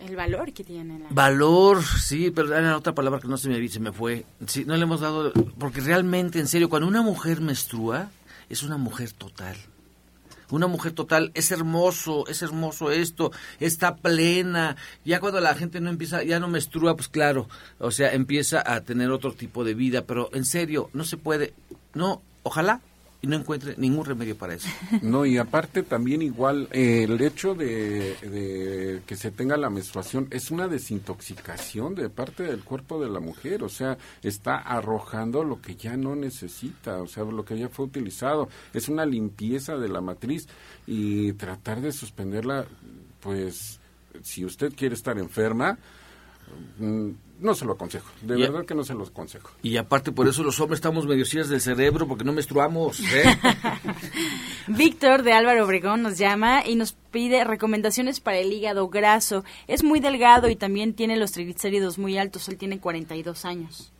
El 0.00 0.16
valor 0.16 0.52
que 0.52 0.64
tiene 0.64 0.98
la... 0.98 1.06
valor, 1.10 1.84
sí, 1.84 2.32
pero 2.32 2.56
era 2.56 2.76
otra 2.76 2.94
palabra 2.94 3.20
que 3.20 3.28
no 3.28 3.36
se 3.36 3.48
me, 3.48 3.68
se 3.68 3.78
me 3.78 3.92
fue. 3.92 4.26
Sí, 4.46 4.64
no 4.64 4.76
le 4.76 4.82
hemos 4.82 5.00
dado, 5.00 5.32
porque 5.58 5.80
realmente, 5.80 6.40
en 6.40 6.48
serio, 6.48 6.68
cuando 6.68 6.88
una 6.88 7.02
mujer 7.02 7.40
menstrua, 7.40 8.10
es 8.48 8.64
una 8.64 8.76
mujer 8.76 9.12
total. 9.12 9.56
Una 10.52 10.66
mujer 10.66 10.92
total, 10.92 11.32
es 11.34 11.50
hermoso, 11.50 12.26
es 12.28 12.42
hermoso 12.42 12.90
esto, 12.90 13.32
está 13.58 13.96
plena. 13.96 14.76
Ya 15.02 15.18
cuando 15.18 15.40
la 15.40 15.54
gente 15.54 15.80
no 15.80 15.88
empieza, 15.88 16.22
ya 16.22 16.38
no 16.40 16.46
menstrua, 16.46 16.94
pues 16.94 17.08
claro, 17.08 17.48
o 17.78 17.90
sea, 17.90 18.12
empieza 18.12 18.62
a 18.64 18.82
tener 18.82 19.10
otro 19.10 19.32
tipo 19.32 19.64
de 19.64 19.72
vida, 19.72 20.04
pero 20.06 20.28
en 20.34 20.44
serio, 20.44 20.90
no 20.92 21.04
se 21.04 21.16
puede, 21.16 21.54
no, 21.94 22.20
ojalá 22.42 22.82
y 23.22 23.28
no 23.28 23.36
encuentre 23.36 23.76
ningún 23.78 24.04
remedio 24.04 24.36
para 24.36 24.54
eso. 24.54 24.68
No, 25.02 25.24
y 25.24 25.38
aparte 25.38 25.82
también 25.82 26.22
igual 26.22 26.68
eh, 26.72 27.04
el 27.04 27.20
hecho 27.20 27.54
de, 27.54 28.16
de 28.16 29.02
que 29.06 29.16
se 29.16 29.30
tenga 29.30 29.56
la 29.56 29.70
menstruación 29.70 30.26
es 30.30 30.50
una 30.50 30.68
desintoxicación 30.68 31.94
de 31.94 32.10
parte 32.10 32.42
del 32.42 32.64
cuerpo 32.64 33.00
de 33.00 33.08
la 33.08 33.20
mujer, 33.20 33.62
o 33.62 33.68
sea, 33.68 33.96
está 34.22 34.56
arrojando 34.56 35.44
lo 35.44 35.60
que 35.60 35.76
ya 35.76 35.96
no 35.96 36.16
necesita, 36.16 37.00
o 37.00 37.06
sea, 37.06 37.24
lo 37.24 37.44
que 37.44 37.56
ya 37.56 37.68
fue 37.68 37.86
utilizado, 37.86 38.48
es 38.74 38.88
una 38.88 39.06
limpieza 39.06 39.76
de 39.76 39.88
la 39.88 40.00
matriz 40.00 40.48
y 40.86 41.32
tratar 41.34 41.80
de 41.80 41.92
suspenderla, 41.92 42.66
pues, 43.20 43.80
si 44.22 44.44
usted 44.44 44.74
quiere 44.74 44.94
estar 44.94 45.18
enferma, 45.18 45.78
no 46.78 47.54
se 47.54 47.64
lo 47.64 47.72
aconsejo, 47.72 48.08
de 48.22 48.36
verdad 48.36 48.64
que 48.64 48.74
no 48.74 48.84
se 48.84 48.94
lo 48.94 49.04
aconsejo. 49.04 49.50
Y 49.62 49.76
aparte 49.76 50.12
por 50.12 50.28
eso 50.28 50.42
los 50.42 50.60
hombres 50.60 50.78
estamos 50.78 51.06
medio 51.06 51.24
ciegos 51.24 51.48
del 51.48 51.60
cerebro 51.60 52.06
porque 52.06 52.24
no 52.24 52.32
menstruamos, 52.32 53.00
¿eh? 53.00 53.24
Víctor 54.68 55.22
de 55.22 55.32
Álvaro 55.32 55.64
Obregón 55.64 56.02
nos 56.02 56.18
llama 56.18 56.62
y 56.64 56.76
nos 56.76 56.92
pide 56.92 57.44
recomendaciones 57.44 58.20
para 58.20 58.38
el 58.38 58.52
hígado 58.52 58.88
graso. 58.88 59.44
Es 59.66 59.82
muy 59.82 60.00
delgado 60.00 60.48
y 60.48 60.56
también 60.56 60.94
tiene 60.94 61.16
los 61.16 61.32
triglicéridos 61.32 61.98
muy 61.98 62.16
altos. 62.16 62.48
Él 62.48 62.56
tiene 62.56 62.78
42 62.78 63.44
años. 63.44 63.92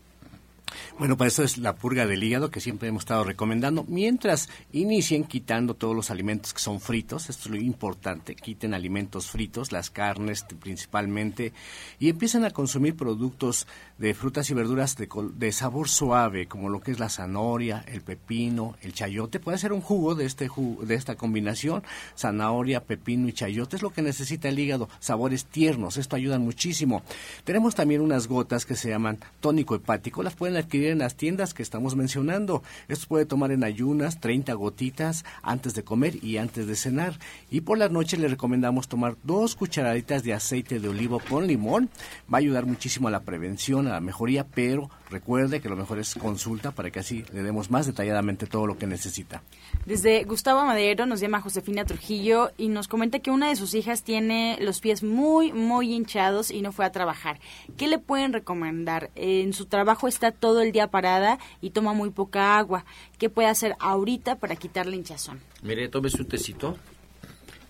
Bueno, 0.99 1.17
para 1.17 1.29
eso 1.29 1.43
es 1.43 1.59
la 1.59 1.75
purga 1.75 2.07
del 2.07 2.23
hígado 2.23 2.51
que 2.51 2.61
siempre 2.61 2.89
hemos 2.89 3.03
estado 3.03 3.25
recomendando. 3.25 3.85
Mientras 3.89 4.49
inicien 4.73 5.25
quitando 5.25 5.75
todos 5.75 5.95
los 5.95 6.11
alimentos 6.11 6.53
que 6.53 6.61
son 6.61 6.81
fritos, 6.81 7.31
esto 7.31 7.49
es 7.49 7.51
lo 7.51 7.57
importante, 7.57 8.35
quiten 8.35 8.75
alimentos 8.75 9.31
fritos, 9.31 9.73
las 9.73 9.91
carnes 9.91 10.45
principalmente, 10.61 11.53
y 11.99 12.09
empiecen 12.09 12.45
a 12.45 12.51
consumir 12.51 12.97
productos 12.97 13.67
de 13.99 14.15
frutas 14.15 14.51
y 14.51 14.55
verduras 14.55 14.97
de, 14.97 15.09
de 15.35 15.53
sabor 15.53 15.89
suave, 15.89 16.47
como 16.47 16.69
lo 16.69 16.81
que 16.81 16.91
es 16.91 16.99
la 16.99 17.09
zanahoria, 17.09 17.85
el 17.87 18.03
pepino, 18.03 18.77
el 18.83 18.93
chayote. 18.93 19.41
Puede 19.41 19.59
ser 19.59 19.73
un 19.73 19.81
jugo 19.81 20.15
de, 20.15 20.27
este 20.27 20.49
de 20.83 20.95
esta 20.95 21.17
combinación, 21.17 21.83
zanahoria, 22.17 22.85
pepino 22.85 23.29
y 23.29 23.33
chayote, 23.33 23.77
es 23.77 23.83
lo 23.83 23.91
que 23.91 24.03
necesita 24.03 24.49
el 24.49 24.59
hígado, 24.59 24.89
sabores 24.99 25.47
tiernos, 25.47 25.97
esto 25.97 26.17
ayuda 26.17 26.39
muchísimo. 26.39 27.03
Tenemos 27.45 27.75
también 27.75 28.01
unas 28.01 28.27
gotas 28.27 28.67
que 28.67 28.77
se 28.77 28.91
llaman 28.91 29.19
tónico 29.41 29.75
hepático, 29.75 30.23
las 30.23 30.35
pueden 30.35 30.57
adquirir 30.63 30.91
en 30.91 30.99
las 30.99 31.17
tiendas 31.17 31.55
que 31.55 31.63
estamos 31.63 31.97
mencionando. 31.97 32.63
Esto 32.89 33.07
puede 33.09 33.27
tomar 33.27 33.53
en 33.53 33.65
ayunas 33.65 34.21
30 34.21 34.53
gotitas 34.55 35.25
antes 35.43 35.75
de 35.75 35.85
comer 35.85 36.25
y 36.25 36.39
antes 36.39 36.67
de 36.67 36.77
cenar. 36.77 37.19
Y 37.51 37.63
por 37.63 37.79
la 37.79 37.89
noche 37.89 38.17
le 38.17 38.29
recomendamos 38.29 38.89
tomar 38.89 39.17
dos 39.23 39.55
cucharaditas 39.55 40.23
de 40.23 40.35
aceite 40.35 40.81
de 40.81 40.89
olivo 40.89 41.21
con 41.29 41.47
limón. 41.47 41.91
Va 42.33 42.39
a 42.39 42.41
ayudar 42.41 42.67
muchísimo 42.67 43.09
a 43.09 43.11
la 43.11 43.21
prevención, 43.21 43.87
a 43.87 43.93
la 43.93 44.01
mejoría, 44.01 44.47
pero 44.47 44.91
recuerde 45.13 45.61
que 45.61 45.69
lo 45.69 45.77
mejor 45.77 45.99
es 45.99 46.15
consulta 46.15 46.73
para 46.73 46.91
que 46.91 46.99
así 46.99 47.25
le 47.33 47.43
demos 47.43 47.71
más 47.71 47.87
detalladamente 47.87 48.47
todo 48.47 48.67
lo 48.67 48.77
que 48.77 48.87
necesita. 48.87 49.43
Desde 49.87 50.25
Gustavo 50.25 50.65
Madero 50.65 51.07
nos 51.07 51.21
llama 51.21 51.41
Josefina 51.41 51.85
Trujillo 51.85 52.51
y 52.59 52.69
nos 52.69 52.89
comenta 52.89 53.21
que 53.21 53.31
una 53.31 53.49
de 53.49 53.57
sus 53.57 53.75
hijas 53.75 54.03
tiene 54.03 54.59
los 54.61 54.81
pies 54.81 55.03
muy, 55.03 55.53
muy 55.53 55.93
hinchados 55.93 56.51
y 56.51 56.63
no 56.63 56.73
fue 56.73 56.85
a 56.85 56.93
trabajar. 56.93 57.39
¿Qué 57.77 57.87
le 57.87 57.99
pueden 57.99 58.33
recomendar? 58.33 59.11
En 59.15 59.53
su 59.53 59.67
trabajo 59.67 60.09
está 60.09 60.33
todo 60.33 60.63
el 60.63 60.73
día 60.73 60.89
parada 60.89 61.39
y 61.61 61.71
toma 61.71 61.93
muy 61.93 62.11
poca 62.11 62.59
agua. 62.59 62.85
¿Qué 63.19 63.29
puede 63.29 63.49
hacer 63.49 63.77
ahorita 63.79 64.37
para 64.37 64.57
quitarle 64.57 64.97
hinchazón? 64.97 65.41
Mire, 65.63 65.89
tómese 65.89 66.23
un 66.23 66.29
tecito, 66.29 66.77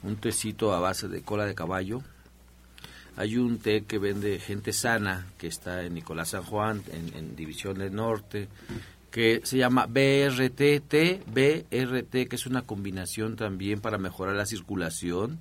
un 0.02 0.16
tecito 0.16 0.72
a 0.72 0.80
base 0.80 1.08
de 1.08 1.22
cola 1.22 1.44
de 1.44 1.54
caballo. 1.54 2.02
Hay 3.16 3.36
un 3.36 3.58
té 3.58 3.84
que 3.84 3.98
vende 3.98 4.38
gente 4.38 4.72
sana, 4.72 5.26
que 5.38 5.46
está 5.46 5.82
en 5.82 5.94
Nicolás 5.94 6.30
San 6.30 6.42
Juan, 6.42 6.82
en, 6.92 7.36
División 7.36 7.78
del 7.78 7.94
Norte, 7.94 8.48
que 9.10 9.42
se 9.44 9.58
llama 9.58 9.86
BRT, 9.86 11.22
BRT, 11.26 12.28
que 12.28 12.36
es 12.36 12.46
una 12.46 12.62
combinación 12.62 13.36
también 13.36 13.80
para 13.80 13.98
mejorar 13.98 14.34
la 14.34 14.46
circulación. 14.46 15.38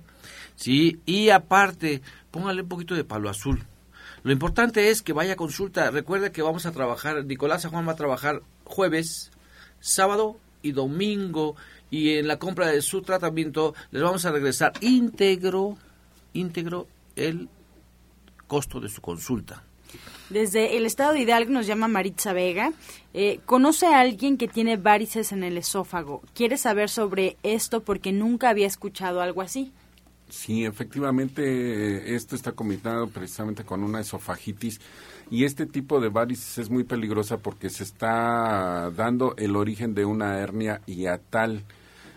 ¿sí? 0.54 1.00
Y 1.06 1.30
aparte, 1.30 2.02
póngale 2.30 2.62
un 2.62 2.68
poquito 2.68 2.94
de 2.94 3.04
palo 3.04 3.30
azul. 3.30 3.64
Lo 4.22 4.32
importante 4.32 4.90
es 4.90 5.02
que 5.02 5.14
vaya 5.14 5.32
a 5.32 5.36
consulta. 5.36 5.90
Recuerde 5.90 6.30
que 6.30 6.42
vamos 6.42 6.66
a 6.66 6.72
trabajar, 6.72 7.24
Nicolás 7.24 7.62
San 7.62 7.70
Juan 7.70 7.88
va 7.88 7.92
a 7.92 7.96
trabajar 7.96 8.42
jueves, 8.64 9.30
sábado 9.80 10.36
y 10.60 10.72
domingo. 10.72 11.56
Y 11.90 12.16
en 12.16 12.28
la 12.28 12.38
compra 12.38 12.68
de 12.68 12.82
su 12.82 13.00
tratamiento 13.02 13.74
les 13.90 14.02
vamos 14.02 14.24
a 14.24 14.30
regresar 14.30 14.72
íntegro, 14.80 15.76
íntegro 16.34 16.86
el 17.16 17.48
costo 18.52 18.80
de 18.80 18.90
su 18.90 19.00
consulta. 19.00 19.64
Desde 20.28 20.76
el 20.76 20.84
estado 20.84 21.14
de 21.14 21.20
Hidalgo 21.20 21.50
nos 21.50 21.66
llama 21.66 21.88
Maritza 21.88 22.34
Vega. 22.34 22.74
Eh, 23.14 23.40
conoce 23.46 23.86
a 23.86 24.00
alguien 24.00 24.36
que 24.36 24.46
tiene 24.46 24.76
varices 24.76 25.32
en 25.32 25.42
el 25.42 25.56
esófago. 25.56 26.20
Quiere 26.34 26.58
saber 26.58 26.90
sobre 26.90 27.38
esto 27.42 27.82
porque 27.82 28.12
nunca 28.12 28.50
había 28.50 28.66
escuchado 28.66 29.22
algo 29.22 29.40
así. 29.40 29.72
Sí, 30.28 30.66
efectivamente, 30.66 32.14
esto 32.14 32.36
está 32.36 32.52
combinado 32.52 33.08
precisamente 33.08 33.64
con 33.64 33.82
una 33.82 34.00
esofagitis 34.00 34.82
y 35.30 35.44
este 35.44 35.64
tipo 35.64 35.98
de 35.98 36.10
varices 36.10 36.58
es 36.58 36.68
muy 36.68 36.84
peligrosa 36.84 37.38
porque 37.38 37.70
se 37.70 37.84
está 37.84 38.90
dando 38.94 39.34
el 39.38 39.56
origen 39.56 39.94
de 39.94 40.04
una 40.04 40.38
hernia 40.38 40.82
hiatal. 40.84 41.64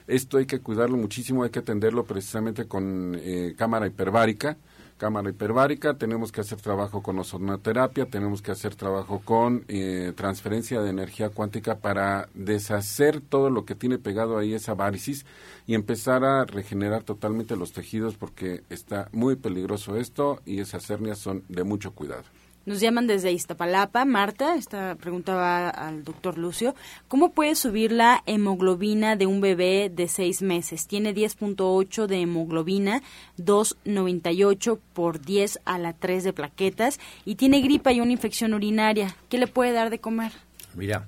Esto 0.05 0.37
hay 0.37 0.47
que 0.47 0.59
cuidarlo 0.59 0.97
muchísimo, 0.97 1.45
hay 1.45 1.49
que 1.49 1.59
atenderlo 1.59 2.03
precisamente 2.03 2.67
con 2.67 3.17
eh, 3.21 3.55
cámara 3.57 3.87
hiperbárica 3.87 4.57
cámara 4.97 5.29
hiperbárica, 5.29 5.95
tenemos 5.95 6.31
que 6.31 6.41
hacer 6.41 6.61
trabajo 6.61 7.03
con 7.03 7.19
ozonoterapia, 7.19 8.05
tenemos 8.05 8.41
que 8.41 8.51
hacer 8.51 8.75
trabajo 8.75 9.21
con 9.23 9.65
eh, 9.67 10.13
transferencia 10.15 10.81
de 10.81 10.89
energía 10.89 11.29
cuántica 11.29 11.79
para 11.79 12.29
deshacer 12.33 13.21
todo 13.21 13.49
lo 13.49 13.65
que 13.65 13.75
tiene 13.75 13.97
pegado 13.97 14.37
ahí 14.37 14.53
esa 14.53 14.73
varicis 14.73 15.25
y 15.67 15.73
empezar 15.73 16.23
a 16.23 16.45
regenerar 16.45 17.03
totalmente 17.03 17.55
los 17.55 17.73
tejidos 17.73 18.15
porque 18.15 18.63
está 18.69 19.09
muy 19.11 19.35
peligroso 19.35 19.97
esto 19.97 20.41
y 20.45 20.59
esas 20.59 20.89
hernias 20.89 21.19
son 21.19 21.43
de 21.49 21.63
mucho 21.63 21.91
cuidado. 21.91 22.23
Nos 22.65 22.79
llaman 22.79 23.05
desde 23.05 23.31
Iztapalapa. 23.31 24.05
Marta, 24.05 24.55
esta 24.55 24.95
pregunta 24.95 25.35
va 25.35 25.69
al 25.69 26.03
doctor 26.03 26.39
Lucio. 26.39 26.73
¿Cómo 27.07 27.31
puede 27.31 27.53
subir 27.55 27.91
la 27.91 28.23
hemoglobina 28.25 29.15
de 29.15 29.27
un 29.27 29.39
bebé 29.39 29.91
de 29.93 30.07
seis 30.07 30.41
meses? 30.41 30.87
Tiene 30.87 31.13
10.8 31.13 32.07
de 32.07 32.21
hemoglobina, 32.21 33.03
2.98 33.37 34.79
por 34.93 35.21
10 35.21 35.59
a 35.63 35.77
la 35.77 35.93
3 35.93 36.23
de 36.23 36.33
plaquetas 36.33 36.99
y 37.23 37.35
tiene 37.35 37.61
gripa 37.61 37.91
y 37.91 38.01
una 38.01 38.11
infección 38.11 38.55
urinaria. 38.55 39.15
¿Qué 39.29 39.37
le 39.37 39.45
puede 39.45 39.71
dar 39.71 39.91
de 39.91 39.99
comer? 39.99 40.31
Mira, 40.73 41.05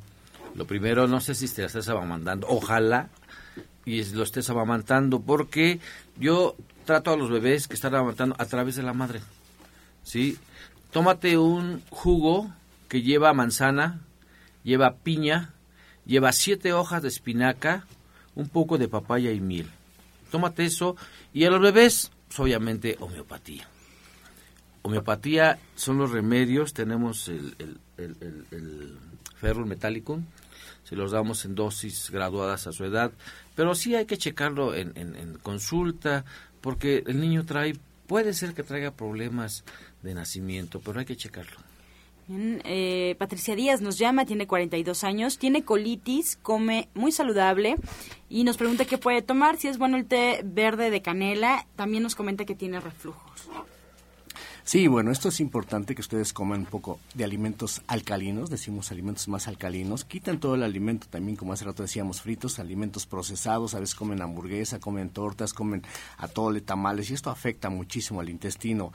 lo 0.54 0.66
primero, 0.66 1.08
no 1.08 1.20
sé 1.20 1.34
si 1.34 1.48
te 1.48 1.62
la 1.62 1.68
estás 1.68 1.90
amamantando. 1.90 2.46
Ojalá 2.50 3.10
y 3.84 4.04
lo 4.14 4.24
estés 4.24 4.48
amamantando 4.52 5.22
porque 5.22 5.80
yo 6.20 6.56
trato 6.86 7.14
a 7.14 7.18
los 7.18 7.32
bebés 7.32 7.68
que 7.68 7.74
están 7.74 7.96
amamantando 7.96 8.36
a 8.38 8.46
través 8.46 8.76
de 8.76 8.84
la 8.84 8.94
madre. 8.94 9.22
¿Sí? 10.04 10.38
Tómate 10.92 11.38
un 11.38 11.82
jugo 11.90 12.52
que 12.88 13.02
lleva 13.02 13.34
manzana, 13.34 14.02
lleva 14.64 14.96
piña, 14.96 15.54
lleva 16.06 16.32
siete 16.32 16.74
hojas 16.74 17.02
de 17.02 17.10
espinaca, 17.10 17.86
un 18.36 18.50
poco 18.50 18.78
de 18.78 18.88
papaya 18.88 19.32
y 19.32 19.40
miel. 19.40 19.70
Tómate 20.32 20.66
eso 20.66 20.96
y 21.34 21.46
a 21.46 21.50
los 21.50 21.62
bebés, 21.62 22.12
pues, 22.28 22.40
obviamente, 22.40 22.98
homeopatía. 23.00 23.68
Homeopatía 24.82 25.60
son 25.76 25.98
los 25.98 26.12
remedios, 26.12 26.74
tenemos 26.74 27.28
el, 27.28 27.56
el, 27.98 28.98
ferro 29.36 29.66
metálico, 29.66 30.20
se 30.84 30.96
los 30.96 31.12
damos 31.12 31.46
en 31.46 31.56
dosis 31.56 32.10
graduadas 32.10 32.68
a 32.68 32.72
su 32.72 32.86
edad, 32.86 33.12
pero 33.56 33.76
sí 33.76 33.96
hay 33.96 34.06
que 34.06 34.18
checarlo 34.18 34.74
en, 34.74 34.94
en 34.96 35.38
consulta, 35.44 36.26
porque 36.62 37.04
el 37.06 37.20
niño 37.20 37.46
trae, 37.46 37.78
puede 38.08 38.34
ser 38.34 38.54
que 38.54 38.64
traiga 38.64 38.92
problemas 38.92 39.64
de 40.08 40.16
nacimiento, 40.16 40.80
pero 40.80 41.00
hay 41.00 41.06
que 41.06 41.16
checarlo. 41.16 41.58
Eh, 42.30 43.16
Patricia 43.20 43.56
Díaz 43.56 43.80
nos 43.82 43.98
llama, 43.98 44.26
tiene 44.26 44.48
42 44.48 45.04
años, 45.06 45.38
tiene 45.38 45.64
colitis, 45.64 46.38
come 46.42 46.90
muy 46.94 47.12
saludable 47.12 47.76
y 48.30 48.44
nos 48.44 48.58
pregunta 48.58 48.84
qué 48.86 48.98
puede 48.98 49.22
tomar, 49.22 49.58
si 49.58 49.70
es 49.70 49.78
bueno 49.78 49.96
el 49.96 50.06
té 50.06 50.42
verde 50.44 50.90
de 50.90 51.02
canela, 51.02 51.66
también 51.78 52.04
nos 52.04 52.16
comenta 52.16 52.44
que 52.44 52.56
tiene 52.56 52.82
reflujos. 52.82 53.50
Sí, 54.68 54.88
bueno, 54.88 55.12
esto 55.12 55.30
es 55.30 55.40
importante 55.40 55.96
que 55.96 56.02
ustedes 56.02 56.34
coman 56.34 56.60
un 56.60 56.66
poco 56.66 57.00
de 57.14 57.24
alimentos 57.24 57.82
alcalinos, 57.88 58.50
decimos 58.50 58.92
alimentos 58.92 59.30
más 59.30 59.48
alcalinos, 59.48 60.04
quitan 60.04 60.42
todo 60.42 60.56
el 60.56 60.64
alimento 60.64 61.08
también, 61.10 61.38
como 61.38 61.54
hace 61.54 61.64
rato 61.64 61.84
decíamos, 61.84 62.22
fritos, 62.22 62.60
alimentos 62.60 63.06
procesados, 63.06 63.76
a 63.76 63.80
veces 63.80 63.96
comen 63.96 64.22
hamburguesa, 64.22 64.82
comen 64.82 65.10
tortas, 65.12 65.54
comen 65.54 65.84
atole, 66.18 66.60
tamales, 66.60 67.10
y 67.10 67.14
esto 67.14 67.30
afecta 67.30 67.70
muchísimo 67.70 68.20
al 68.20 68.28
intestino. 68.28 68.92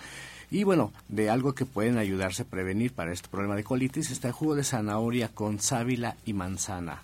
Y 0.52 0.64
bueno, 0.64 0.92
de 1.08 1.30
algo 1.30 1.54
que 1.54 1.64
pueden 1.64 1.96
ayudarse 1.96 2.42
a 2.42 2.44
prevenir 2.44 2.92
para 2.92 3.10
este 3.10 3.26
problema 3.26 3.56
de 3.56 3.64
colitis 3.64 4.10
está 4.10 4.28
el 4.28 4.34
jugo 4.34 4.54
de 4.54 4.64
zanahoria 4.64 5.28
con 5.28 5.58
sábila 5.58 6.16
y 6.26 6.34
manzana. 6.34 7.00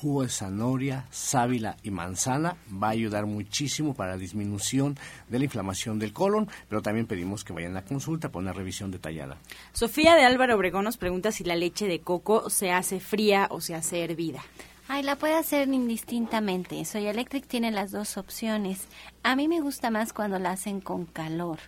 Jugo 0.00 0.22
de 0.22 0.30
zanahoria, 0.30 1.04
sábila 1.10 1.76
y 1.82 1.90
manzana 1.90 2.56
va 2.82 2.86
a 2.86 2.92
ayudar 2.92 3.26
muchísimo 3.26 3.92
para 3.92 4.12
la 4.12 4.16
disminución 4.16 4.96
de 5.28 5.38
la 5.38 5.44
inflamación 5.44 5.98
del 5.98 6.14
colon, 6.14 6.48
pero 6.70 6.80
también 6.80 7.06
pedimos 7.06 7.44
que 7.44 7.52
vayan 7.52 7.72
a 7.72 7.80
la 7.80 7.84
consulta 7.84 8.30
para 8.30 8.40
una 8.40 8.54
revisión 8.54 8.90
detallada. 8.90 9.36
Sofía 9.74 10.14
de 10.14 10.24
Álvaro 10.24 10.56
Obregón 10.56 10.84
nos 10.84 10.96
pregunta 10.96 11.30
si 11.30 11.44
la 11.44 11.56
leche 11.56 11.86
de 11.86 12.00
coco 12.00 12.48
se 12.48 12.72
hace 12.72 13.00
fría 13.00 13.48
o 13.50 13.60
se 13.60 13.74
hace 13.74 14.02
hervida. 14.02 14.42
Ay, 14.88 15.02
la 15.02 15.16
puede 15.16 15.34
hacer 15.34 15.68
indistintamente. 15.68 16.82
Soy 16.86 17.06
Electric 17.06 17.46
tiene 17.46 17.70
las 17.70 17.92
dos 17.92 18.16
opciones. 18.16 18.80
A 19.22 19.36
mí 19.36 19.46
me 19.46 19.60
gusta 19.60 19.90
más 19.90 20.14
cuando 20.14 20.38
la 20.38 20.52
hacen 20.52 20.80
con 20.80 21.04
calor 21.04 21.58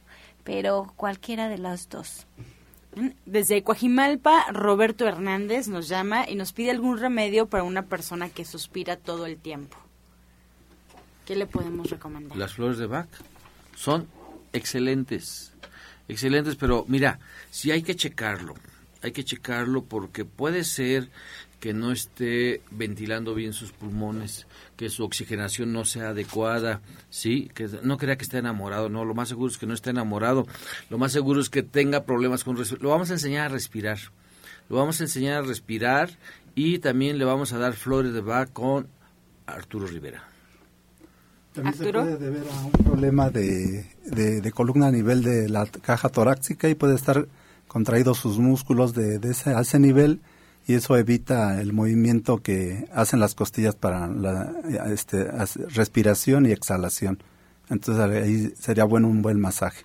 pero 0.44 0.92
cualquiera 0.96 1.48
de 1.48 1.58
las 1.58 1.88
dos. 1.88 2.26
Desde 3.26 3.62
Coajimalpa, 3.64 4.52
Roberto 4.52 5.06
Hernández 5.08 5.66
nos 5.66 5.88
llama 5.88 6.28
y 6.28 6.36
nos 6.36 6.52
pide 6.52 6.70
algún 6.70 6.98
remedio 6.98 7.46
para 7.46 7.64
una 7.64 7.86
persona 7.86 8.28
que 8.28 8.44
suspira 8.44 8.96
todo 8.96 9.26
el 9.26 9.36
tiempo. 9.36 9.76
¿Qué 11.26 11.34
le 11.34 11.46
podemos 11.46 11.90
recomendar? 11.90 12.36
Las 12.36 12.52
flores 12.52 12.78
de 12.78 12.86
Bach 12.86 13.08
son 13.74 14.06
excelentes, 14.52 15.52
excelentes, 16.06 16.54
pero 16.54 16.84
mira, 16.86 17.18
si 17.50 17.72
hay 17.72 17.82
que 17.82 17.96
checarlo, 17.96 18.54
hay 19.02 19.10
que 19.12 19.24
checarlo 19.24 19.84
porque 19.84 20.24
puede 20.24 20.62
ser 20.64 21.10
que 21.64 21.72
no 21.72 21.92
esté 21.92 22.60
ventilando 22.70 23.34
bien 23.34 23.54
sus 23.54 23.72
pulmones, 23.72 24.46
que 24.76 24.90
su 24.90 25.02
oxigenación 25.02 25.72
no 25.72 25.86
sea 25.86 26.10
adecuada, 26.10 26.82
sí, 27.08 27.50
que 27.54 27.70
no 27.82 27.96
crea 27.96 28.18
que 28.18 28.24
esté 28.24 28.36
enamorado, 28.36 28.90
no, 28.90 29.06
lo 29.06 29.14
más 29.14 29.30
seguro 29.30 29.50
es 29.50 29.56
que 29.56 29.64
no 29.64 29.72
esté 29.72 29.88
enamorado, 29.88 30.46
lo 30.90 30.98
más 30.98 31.10
seguro 31.10 31.40
es 31.40 31.48
que 31.48 31.62
tenga 31.62 32.04
problemas 32.04 32.44
con 32.44 32.58
lo 32.80 32.88
vamos 32.90 33.08
a 33.08 33.14
enseñar 33.14 33.46
a 33.46 33.48
respirar. 33.48 33.96
lo 34.68 34.76
vamos 34.76 35.00
a 35.00 35.04
enseñar 35.04 35.42
a 35.42 35.46
respirar 35.46 36.10
y 36.54 36.80
también 36.80 37.16
le 37.16 37.24
vamos 37.24 37.54
a 37.54 37.58
dar 37.58 37.72
flores 37.72 38.12
de 38.12 38.20
Bach 38.20 38.52
con 38.52 38.86
Arturo 39.46 39.86
Rivera. 39.86 40.22
También 41.54 41.76
se 41.76 41.90
puede 41.90 42.18
deber 42.18 42.42
a 42.46 42.60
un 42.60 42.72
problema 42.72 43.30
de, 43.30 43.86
de, 44.04 44.52
columna 44.52 44.88
a 44.88 44.92
nivel 44.92 45.22
de 45.22 45.48
la 45.48 45.64
caja 45.64 46.10
torácica 46.10 46.68
y 46.68 46.74
puede 46.74 46.94
estar 46.94 47.26
contraídos 47.68 48.18
sus 48.18 48.36
músculos 48.36 48.92
de, 48.92 49.18
ese, 49.30 49.54
a 49.54 49.60
ese 49.60 49.78
nivel 49.78 50.20
y 50.66 50.74
eso 50.74 50.96
evita 50.96 51.60
el 51.60 51.72
movimiento 51.72 52.38
que 52.42 52.88
hacen 52.92 53.20
las 53.20 53.34
costillas 53.34 53.74
para 53.74 54.06
la 54.06 54.52
este, 54.86 55.26
respiración 55.68 56.46
y 56.46 56.52
exhalación. 56.52 57.22
Entonces 57.68 58.02
ahí 58.02 58.52
sería 58.58 58.84
bueno 58.84 59.08
un 59.08 59.22
buen 59.22 59.40
masaje. 59.40 59.84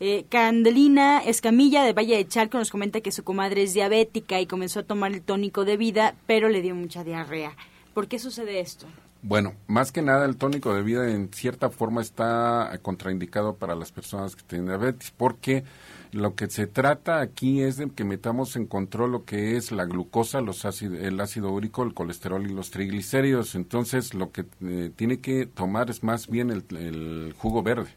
Eh, 0.00 0.24
Candelina 0.30 1.18
Escamilla 1.18 1.84
de 1.84 1.92
Valle 1.92 2.16
de 2.16 2.26
Chalco 2.26 2.58
nos 2.58 2.70
comenta 2.70 3.02
que 3.02 3.12
su 3.12 3.22
comadre 3.22 3.62
es 3.62 3.74
diabética 3.74 4.40
y 4.40 4.46
comenzó 4.46 4.80
a 4.80 4.82
tomar 4.82 5.12
el 5.12 5.20
tónico 5.20 5.64
de 5.64 5.76
vida, 5.76 6.14
pero 6.26 6.48
le 6.48 6.62
dio 6.62 6.74
mucha 6.74 7.04
diarrea. 7.04 7.54
¿Por 7.92 8.08
qué 8.08 8.18
sucede 8.18 8.60
esto? 8.60 8.86
Bueno, 9.22 9.52
más 9.66 9.92
que 9.92 10.00
nada 10.00 10.24
el 10.24 10.36
tónico 10.36 10.74
de 10.74 10.82
vida 10.82 11.10
en 11.10 11.28
cierta 11.32 11.68
forma 11.68 12.00
está 12.00 12.78
contraindicado 12.80 13.56
para 13.56 13.74
las 13.74 13.92
personas 13.92 14.34
que 14.34 14.42
tienen 14.42 14.68
diabetes, 14.68 15.12
porque 15.14 15.64
lo 16.12 16.34
que 16.34 16.48
se 16.48 16.66
trata 16.66 17.20
aquí 17.20 17.62
es 17.62 17.76
de 17.76 17.90
que 17.90 18.04
metamos 18.04 18.56
en 18.56 18.66
control 18.66 19.12
lo 19.12 19.24
que 19.24 19.56
es 19.56 19.72
la 19.72 19.84
glucosa, 19.84 20.40
los 20.40 20.64
el 20.82 21.20
ácido 21.20 21.50
úrico, 21.50 21.82
el 21.82 21.94
colesterol 21.94 22.44
y 22.48 22.52
los 22.52 22.70
triglicéridos. 22.70 23.54
Entonces, 23.54 24.14
lo 24.14 24.32
que 24.32 24.46
eh, 24.62 24.90
tiene 24.94 25.20
que 25.20 25.46
tomar 25.46 25.90
es 25.90 26.02
más 26.02 26.28
bien 26.28 26.50
el, 26.50 27.34
jugo 27.38 27.62
verde. 27.62 27.90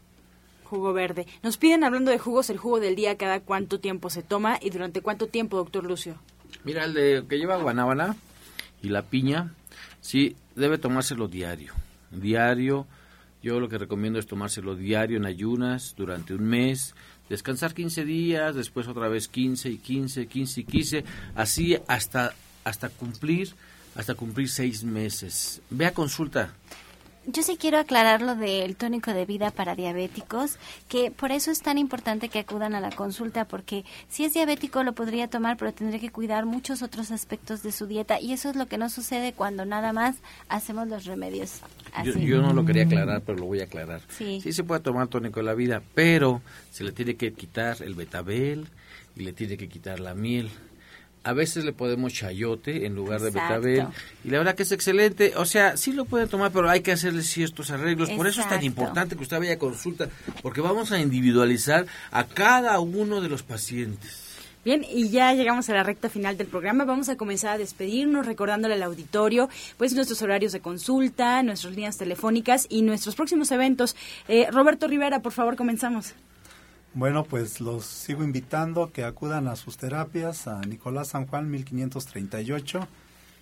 Jugo 0.64 0.92
verde. 0.92 1.26
Nos 1.42 1.56
piden, 1.56 1.84
hablando 1.84 2.10
de 2.10 2.18
jugos, 2.18 2.50
el 2.50 2.58
jugo 2.58 2.80
del 2.80 2.96
día, 2.96 3.16
cada 3.16 3.40
cuánto 3.40 3.80
tiempo 3.80 4.10
se 4.10 4.22
toma 4.22 4.58
y 4.60 4.70
durante 4.70 5.00
cuánto 5.02 5.26
tiempo, 5.26 5.56
doctor 5.56 5.84
Lucio. 5.84 6.16
Mira, 6.64 6.84
el 6.84 6.94
de 6.94 7.24
que 7.28 7.38
lleva 7.38 7.56
guanábana 7.56 8.16
y 8.80 8.88
la 8.88 9.02
piña, 9.02 9.52
Sí, 10.04 10.36
debe 10.54 10.76
tomárselo 10.76 11.28
diario. 11.28 11.72
Diario, 12.10 12.86
yo 13.42 13.58
lo 13.58 13.70
que 13.70 13.78
recomiendo 13.78 14.18
es 14.18 14.26
tomárselo 14.26 14.76
diario 14.76 15.16
en 15.16 15.24
ayunas 15.24 15.94
durante 15.96 16.34
un 16.34 16.44
mes, 16.44 16.94
descansar 17.28 17.74
15 17.74 18.04
días, 18.04 18.54
después 18.54 18.88
otra 18.88 19.08
vez 19.08 19.28
15 19.28 19.70
y 19.70 19.78
15, 19.78 20.26
15 20.26 20.60
y 20.60 20.64
15, 20.64 21.04
así 21.34 21.76
hasta, 21.86 22.34
hasta 22.64 22.88
cumplir 22.88 23.54
hasta 23.94 24.16
cumplir 24.16 24.48
seis 24.48 24.82
meses. 24.82 25.62
Ve 25.70 25.86
a 25.86 25.94
consulta 25.94 26.52
yo 27.26 27.42
sí 27.42 27.56
quiero 27.56 27.78
aclarar 27.78 28.20
lo 28.20 28.36
del 28.36 28.76
tónico 28.76 29.12
de 29.12 29.24
vida 29.24 29.50
para 29.50 29.74
diabéticos, 29.74 30.58
que 30.88 31.10
por 31.10 31.32
eso 31.32 31.50
es 31.50 31.62
tan 31.62 31.78
importante 31.78 32.28
que 32.28 32.40
acudan 32.40 32.74
a 32.74 32.80
la 32.80 32.90
consulta, 32.90 33.46
porque 33.46 33.84
si 34.08 34.24
es 34.24 34.34
diabético 34.34 34.82
lo 34.82 34.92
podría 34.92 35.28
tomar, 35.28 35.56
pero 35.56 35.72
tendría 35.72 36.00
que 36.00 36.10
cuidar 36.10 36.44
muchos 36.44 36.82
otros 36.82 37.10
aspectos 37.10 37.62
de 37.62 37.72
su 37.72 37.86
dieta 37.86 38.20
y 38.20 38.32
eso 38.32 38.50
es 38.50 38.56
lo 38.56 38.66
que 38.66 38.78
no 38.78 38.90
sucede 38.90 39.32
cuando 39.32 39.64
nada 39.64 39.92
más 39.92 40.16
hacemos 40.48 40.88
los 40.88 41.06
remedios. 41.06 41.60
Así. 41.94 42.26
Yo, 42.26 42.42
no 42.42 42.52
lo 42.52 42.64
quería 42.64 42.84
aclarar, 42.84 43.22
pero 43.24 43.38
lo 43.38 43.46
voy 43.46 43.60
a 43.60 43.64
aclarar. 43.64 44.00
Sí. 44.08 44.40
sí 44.42 44.52
se 44.52 44.64
puede 44.64 44.80
tomar 44.80 45.08
tónico 45.08 45.40
de 45.40 45.46
la 45.46 45.54
vida, 45.54 45.82
pero 45.94 46.42
se 46.70 46.84
le 46.84 46.92
tiene 46.92 47.14
que 47.14 47.32
quitar 47.32 47.76
el 47.82 47.94
betabel 47.94 48.66
y 49.16 49.22
le 49.22 49.32
tiene 49.32 49.56
que 49.56 49.68
quitar 49.68 50.00
la 50.00 50.14
miel 50.14 50.50
a 51.24 51.32
veces 51.32 51.64
le 51.64 51.72
podemos 51.72 52.12
chayote 52.12 52.84
en 52.84 52.94
lugar 52.94 53.20
de 53.22 53.30
betabel 53.30 53.86
y 54.22 54.28
la 54.28 54.38
verdad 54.38 54.54
que 54.54 54.62
es 54.62 54.72
excelente. 54.72 55.32
O 55.36 55.46
sea, 55.46 55.76
sí 55.78 55.92
lo 55.92 56.04
pueden 56.04 56.28
tomar, 56.28 56.52
pero 56.52 56.68
hay 56.68 56.80
que 56.80 56.92
hacerle 56.92 57.22
ciertos 57.22 57.70
arreglos. 57.70 58.10
Por 58.10 58.26
eso 58.26 58.42
es 58.42 58.48
tan 58.48 58.62
importante 58.62 59.16
que 59.16 59.22
usted 59.22 59.38
vaya 59.38 59.54
a 59.54 59.58
consulta, 59.58 60.08
porque 60.42 60.60
vamos 60.60 60.92
a 60.92 61.00
individualizar 61.00 61.86
a 62.10 62.24
cada 62.24 62.78
uno 62.78 63.22
de 63.22 63.30
los 63.30 63.42
pacientes. 63.42 64.23
Bien, 64.64 64.82
y 64.88 65.10
ya 65.10 65.34
llegamos 65.34 65.68
a 65.68 65.74
la 65.74 65.82
recta 65.82 66.08
final 66.08 66.38
del 66.38 66.46
programa. 66.46 66.86
Vamos 66.86 67.10
a 67.10 67.16
comenzar 67.16 67.52
a 67.52 67.58
despedirnos 67.58 68.24
recordándole 68.24 68.74
al 68.74 68.82
auditorio 68.82 69.50
pues 69.76 69.92
nuestros 69.94 70.22
horarios 70.22 70.52
de 70.52 70.60
consulta, 70.60 71.42
nuestras 71.42 71.74
líneas 71.74 71.98
telefónicas 71.98 72.66
y 72.70 72.80
nuestros 72.80 73.14
próximos 73.14 73.50
eventos. 73.50 73.94
Eh, 74.26 74.48
Roberto 74.50 74.88
Rivera, 74.88 75.20
por 75.20 75.32
favor, 75.32 75.56
comenzamos. 75.56 76.14
Bueno, 76.94 77.24
pues 77.24 77.60
los 77.60 77.84
sigo 77.84 78.24
invitando 78.24 78.90
que 78.90 79.04
acudan 79.04 79.48
a 79.48 79.56
sus 79.56 79.76
terapias 79.76 80.46
a 80.46 80.60
Nicolás 80.62 81.08
San 81.08 81.26
Juan 81.26 81.50
1538 81.50 82.88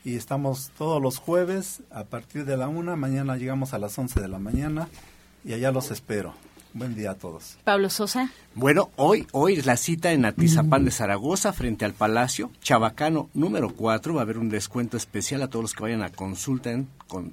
y 0.04 0.16
estamos 0.16 0.72
todos 0.76 1.00
los 1.00 1.18
jueves 1.18 1.82
a 1.90 2.04
partir 2.04 2.44
de 2.46 2.56
la 2.56 2.66
una, 2.66 2.96
mañana 2.96 3.36
llegamos 3.36 3.74
a 3.74 3.78
las 3.78 3.96
11 3.96 4.20
de 4.20 4.28
la 4.28 4.40
mañana 4.40 4.88
y 5.44 5.52
allá 5.52 5.70
los 5.70 5.92
espero. 5.92 6.34
Buen 6.74 6.94
día 6.94 7.10
a 7.10 7.14
todos. 7.14 7.58
Pablo 7.64 7.90
Sosa. 7.90 8.30
Bueno, 8.54 8.90
hoy, 8.96 9.26
hoy 9.32 9.54
es 9.54 9.66
la 9.66 9.76
cita 9.76 10.12
en 10.12 10.24
Atizapán 10.24 10.84
de 10.84 10.90
Zaragoza, 10.90 11.52
frente 11.52 11.84
al 11.84 11.92
Palacio. 11.92 12.50
Chabacano 12.62 13.28
número 13.34 13.74
4. 13.74 14.14
Va 14.14 14.20
a 14.20 14.24
haber 14.24 14.38
un 14.38 14.48
descuento 14.48 14.96
especial 14.96 15.42
a 15.42 15.48
todos 15.48 15.62
los 15.62 15.74
que 15.74 15.82
vayan 15.82 16.02
a 16.02 16.10
consulta 16.10 16.70
en, 16.70 16.88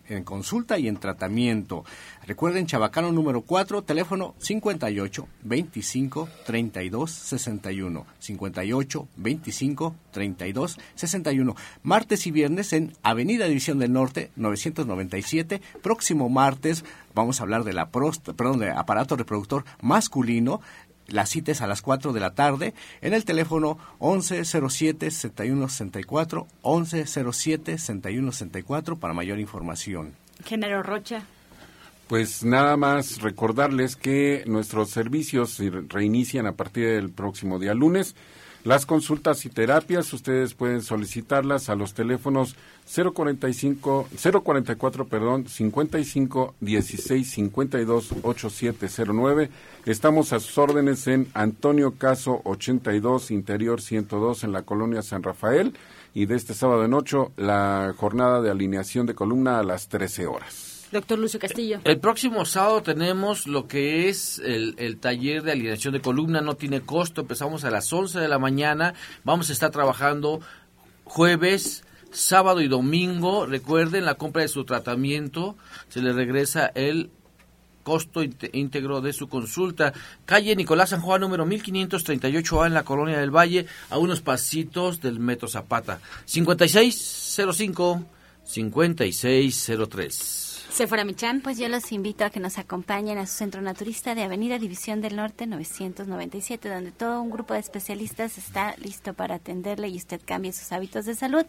en 0.07 0.23
consulta 0.23 0.79
y 0.79 0.87
en 0.87 0.97
tratamiento. 0.97 1.85
Recuerden, 2.25 2.65
Chabacano 2.65 3.11
número 3.11 3.41
4, 3.41 3.83
teléfono 3.83 4.35
58 4.39 5.27
25 5.43 6.29
32 6.45 7.11
61. 7.11 8.05
58 8.19 9.07
25 9.15 9.95
32 10.11 10.77
61. 10.95 11.55
Martes 11.83 12.27
y 12.27 12.31
viernes 12.31 12.73
en 12.73 12.93
Avenida 13.03 13.47
División 13.47 13.79
del 13.79 13.93
Norte 13.93 14.31
997. 14.35 15.61
Próximo 15.81 16.29
martes 16.29 16.83
vamos 17.13 17.39
a 17.39 17.43
hablar 17.43 17.63
de 17.63 17.73
la 17.73 17.89
prost 17.89 18.29
perdón, 18.29 18.59
de 18.59 18.71
aparato 18.71 19.15
reproductor 19.15 19.65
masculino. 19.81 20.61
La 21.09 21.25
cita 21.25 21.51
es 21.51 21.61
a 21.61 21.67
las 21.67 21.81
4 21.81 22.13
de 22.13 22.19
la 22.19 22.35
tarde 22.35 22.75
en 23.01 23.13
el 23.13 23.25
teléfono 23.25 23.77
1107-6164, 23.99 26.45
1107-6164 26.63 28.97
para 28.97 29.13
mayor 29.13 29.39
información. 29.39 30.13
Género 30.45 30.83
Rocha. 30.83 31.23
Pues 32.07 32.43
nada 32.43 32.75
más 32.75 33.21
recordarles 33.21 33.95
que 33.95 34.43
nuestros 34.47 34.89
servicios 34.89 35.61
reinician 35.89 36.47
a 36.47 36.53
partir 36.53 36.87
del 36.87 37.11
próximo 37.11 37.59
día 37.59 37.75
lunes. 37.75 38.15
Las 38.65 38.85
consultas 38.85 39.45
y 39.45 39.49
terapias 39.49 40.11
ustedes 40.11 40.53
pueden 40.53 40.81
solicitarlas 40.81 41.69
a 41.69 41.75
los 41.75 41.93
teléfonos 41.93 42.57
045 42.93 44.09
044 44.43 45.07
perdón 45.07 45.47
55 45.47 46.55
16 46.59 47.29
52 47.29 48.09
8709. 48.21 49.49
Estamos 49.85 50.33
a 50.33 50.41
sus 50.41 50.57
órdenes 50.57 51.07
en 51.07 51.27
Antonio 51.33 51.93
Caso 51.97 52.41
82 52.43 53.31
Interior 53.31 53.81
102 53.81 54.43
en 54.43 54.51
la 54.51 54.63
colonia 54.63 55.03
San 55.03 55.23
Rafael 55.23 55.73
y 56.13 56.25
de 56.25 56.35
este 56.35 56.53
sábado 56.53 56.83
en 56.83 56.93
8 56.93 57.31
la 57.37 57.93
jornada 57.95 58.41
de 58.41 58.51
alineación 58.51 59.05
de 59.05 59.15
columna 59.15 59.59
a 59.59 59.63
las 59.63 59.87
13 59.87 60.27
horas. 60.27 60.68
Doctor 60.91 61.19
Lucio 61.19 61.39
Castillo. 61.39 61.81
El 61.83 61.99
próximo 61.99 62.45
sábado 62.45 62.81
tenemos 62.81 63.47
lo 63.47 63.67
que 63.67 64.09
es 64.09 64.39
el, 64.39 64.97
taller 64.99 65.43
de 65.43 65.51
alineación 65.51 65.93
de 65.93 66.01
columna, 66.01 66.41
no 66.41 66.55
tiene 66.55 66.81
costo, 66.81 67.21
empezamos 67.21 67.63
a 67.63 67.69
las 67.69 67.91
11 67.91 68.19
de 68.19 68.27
la 68.27 68.39
mañana, 68.39 68.95
vamos 69.23 69.49
a 69.49 69.53
estar 69.53 69.69
trabajando 69.69 70.39
jueves, 71.03 71.83
sábado 72.11 72.61
y 72.61 72.67
domingo. 72.67 73.45
Recuerden, 73.45 74.05
la 74.05 74.15
compra 74.15 74.41
de 74.41 74.47
su 74.47 74.65
tratamiento 74.65 75.55
se 75.89 76.01
le 76.01 76.13
regresa 76.13 76.71
el 76.73 77.11
costo 77.83 78.21
íntegro 78.53 79.01
de 79.01 79.13
su 79.13 79.29
consulta. 79.29 79.93
Calle 80.25 80.55
Nicolás 80.55 80.89
San 80.89 81.01
Juan, 81.01 81.21
número 81.21 81.45
1538A 81.45 82.67
en 82.67 82.73
la 82.73 82.83
Colonia 82.83 83.19
del 83.19 83.35
Valle, 83.35 83.65
a 83.89 83.97
unos 83.97 84.21
pasitos 84.21 85.01
del 85.01 85.19
Metro 85.19 85.47
Zapata. 85.47 85.99
5605 86.25 88.05
5603. 88.45 90.48
Sephora 90.71 91.03
Michan. 91.03 91.41
Pues 91.41 91.57
yo 91.57 91.67
los 91.67 91.91
invito 91.91 92.25
a 92.25 92.29
que 92.29 92.39
nos 92.39 92.57
acompañen 92.57 93.17
a 93.17 93.25
su 93.25 93.33
centro 93.33 93.61
naturista 93.61 94.15
de 94.15 94.23
Avenida 94.23 94.59
División 94.59 95.01
del 95.01 95.15
Norte 95.15 95.47
997, 95.47 96.69
donde 96.69 96.91
todo 96.91 97.21
un 97.21 97.29
grupo 97.29 97.53
de 97.53 97.59
especialistas 97.59 98.37
está 98.37 98.75
listo 98.77 99.13
para 99.13 99.35
atenderle 99.35 99.89
y 99.89 99.97
usted 99.97 100.21
cambie 100.23 100.53
sus 100.53 100.71
hábitos 100.71 101.05
de 101.05 101.15
salud. 101.15 101.45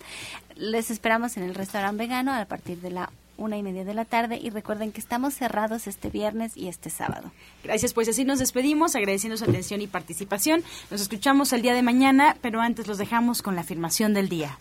Les 0.56 0.90
esperamos 0.90 1.36
en 1.36 1.44
el 1.44 1.54
restaurante 1.54 1.98
vegano 1.98 2.32
a 2.32 2.44
partir 2.46 2.80
de 2.80 2.90
la 2.90 3.10
una 3.36 3.56
y 3.56 3.62
media 3.62 3.84
de 3.84 3.94
la 3.94 4.04
tarde 4.04 4.38
y 4.40 4.50
recuerden 4.50 4.92
que 4.92 5.00
estamos 5.00 5.34
cerrados 5.34 5.86
este 5.86 6.10
viernes 6.10 6.56
y 6.56 6.68
este 6.68 6.90
sábado. 6.90 7.32
Gracias, 7.64 7.94
pues 7.94 8.08
así 8.08 8.24
nos 8.24 8.38
despedimos, 8.38 8.94
agradeciendo 8.94 9.36
su 9.36 9.44
atención 9.44 9.80
y 9.80 9.86
participación. 9.86 10.62
Nos 10.90 11.00
escuchamos 11.00 11.52
el 11.52 11.62
día 11.62 11.74
de 11.74 11.82
mañana, 11.82 12.36
pero 12.42 12.60
antes 12.60 12.86
los 12.86 12.98
dejamos 12.98 13.42
con 13.42 13.54
la 13.54 13.62
afirmación 13.62 14.12
del 14.12 14.28
día. 14.28 14.58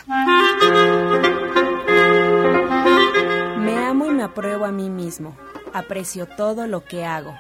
Diario 4.10 4.12
me 4.12 4.24
apruebo 4.24 4.66
a 4.66 4.72
mí 4.72 4.89
mismo. 4.89 5.38
Aprecio 5.74 6.26
todo 6.26 6.66
lo 6.68 6.84
que 6.84 7.05
hago. 7.05 7.36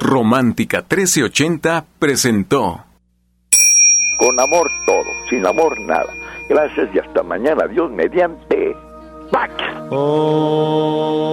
Romántica 0.00 0.78
1380 0.78 1.84
presentó. 1.98 2.84
Con 4.18 4.38
amor 4.38 4.70
todo, 4.86 5.10
sin 5.28 5.44
amor 5.46 5.80
nada. 5.80 6.12
Gracias 6.48 6.94
y 6.94 7.00
hasta 7.00 7.22
mañana. 7.22 7.66
Dios 7.66 7.90
mediante. 7.90 8.76
¡Pax! 9.32 9.52
Oh. 9.90 11.24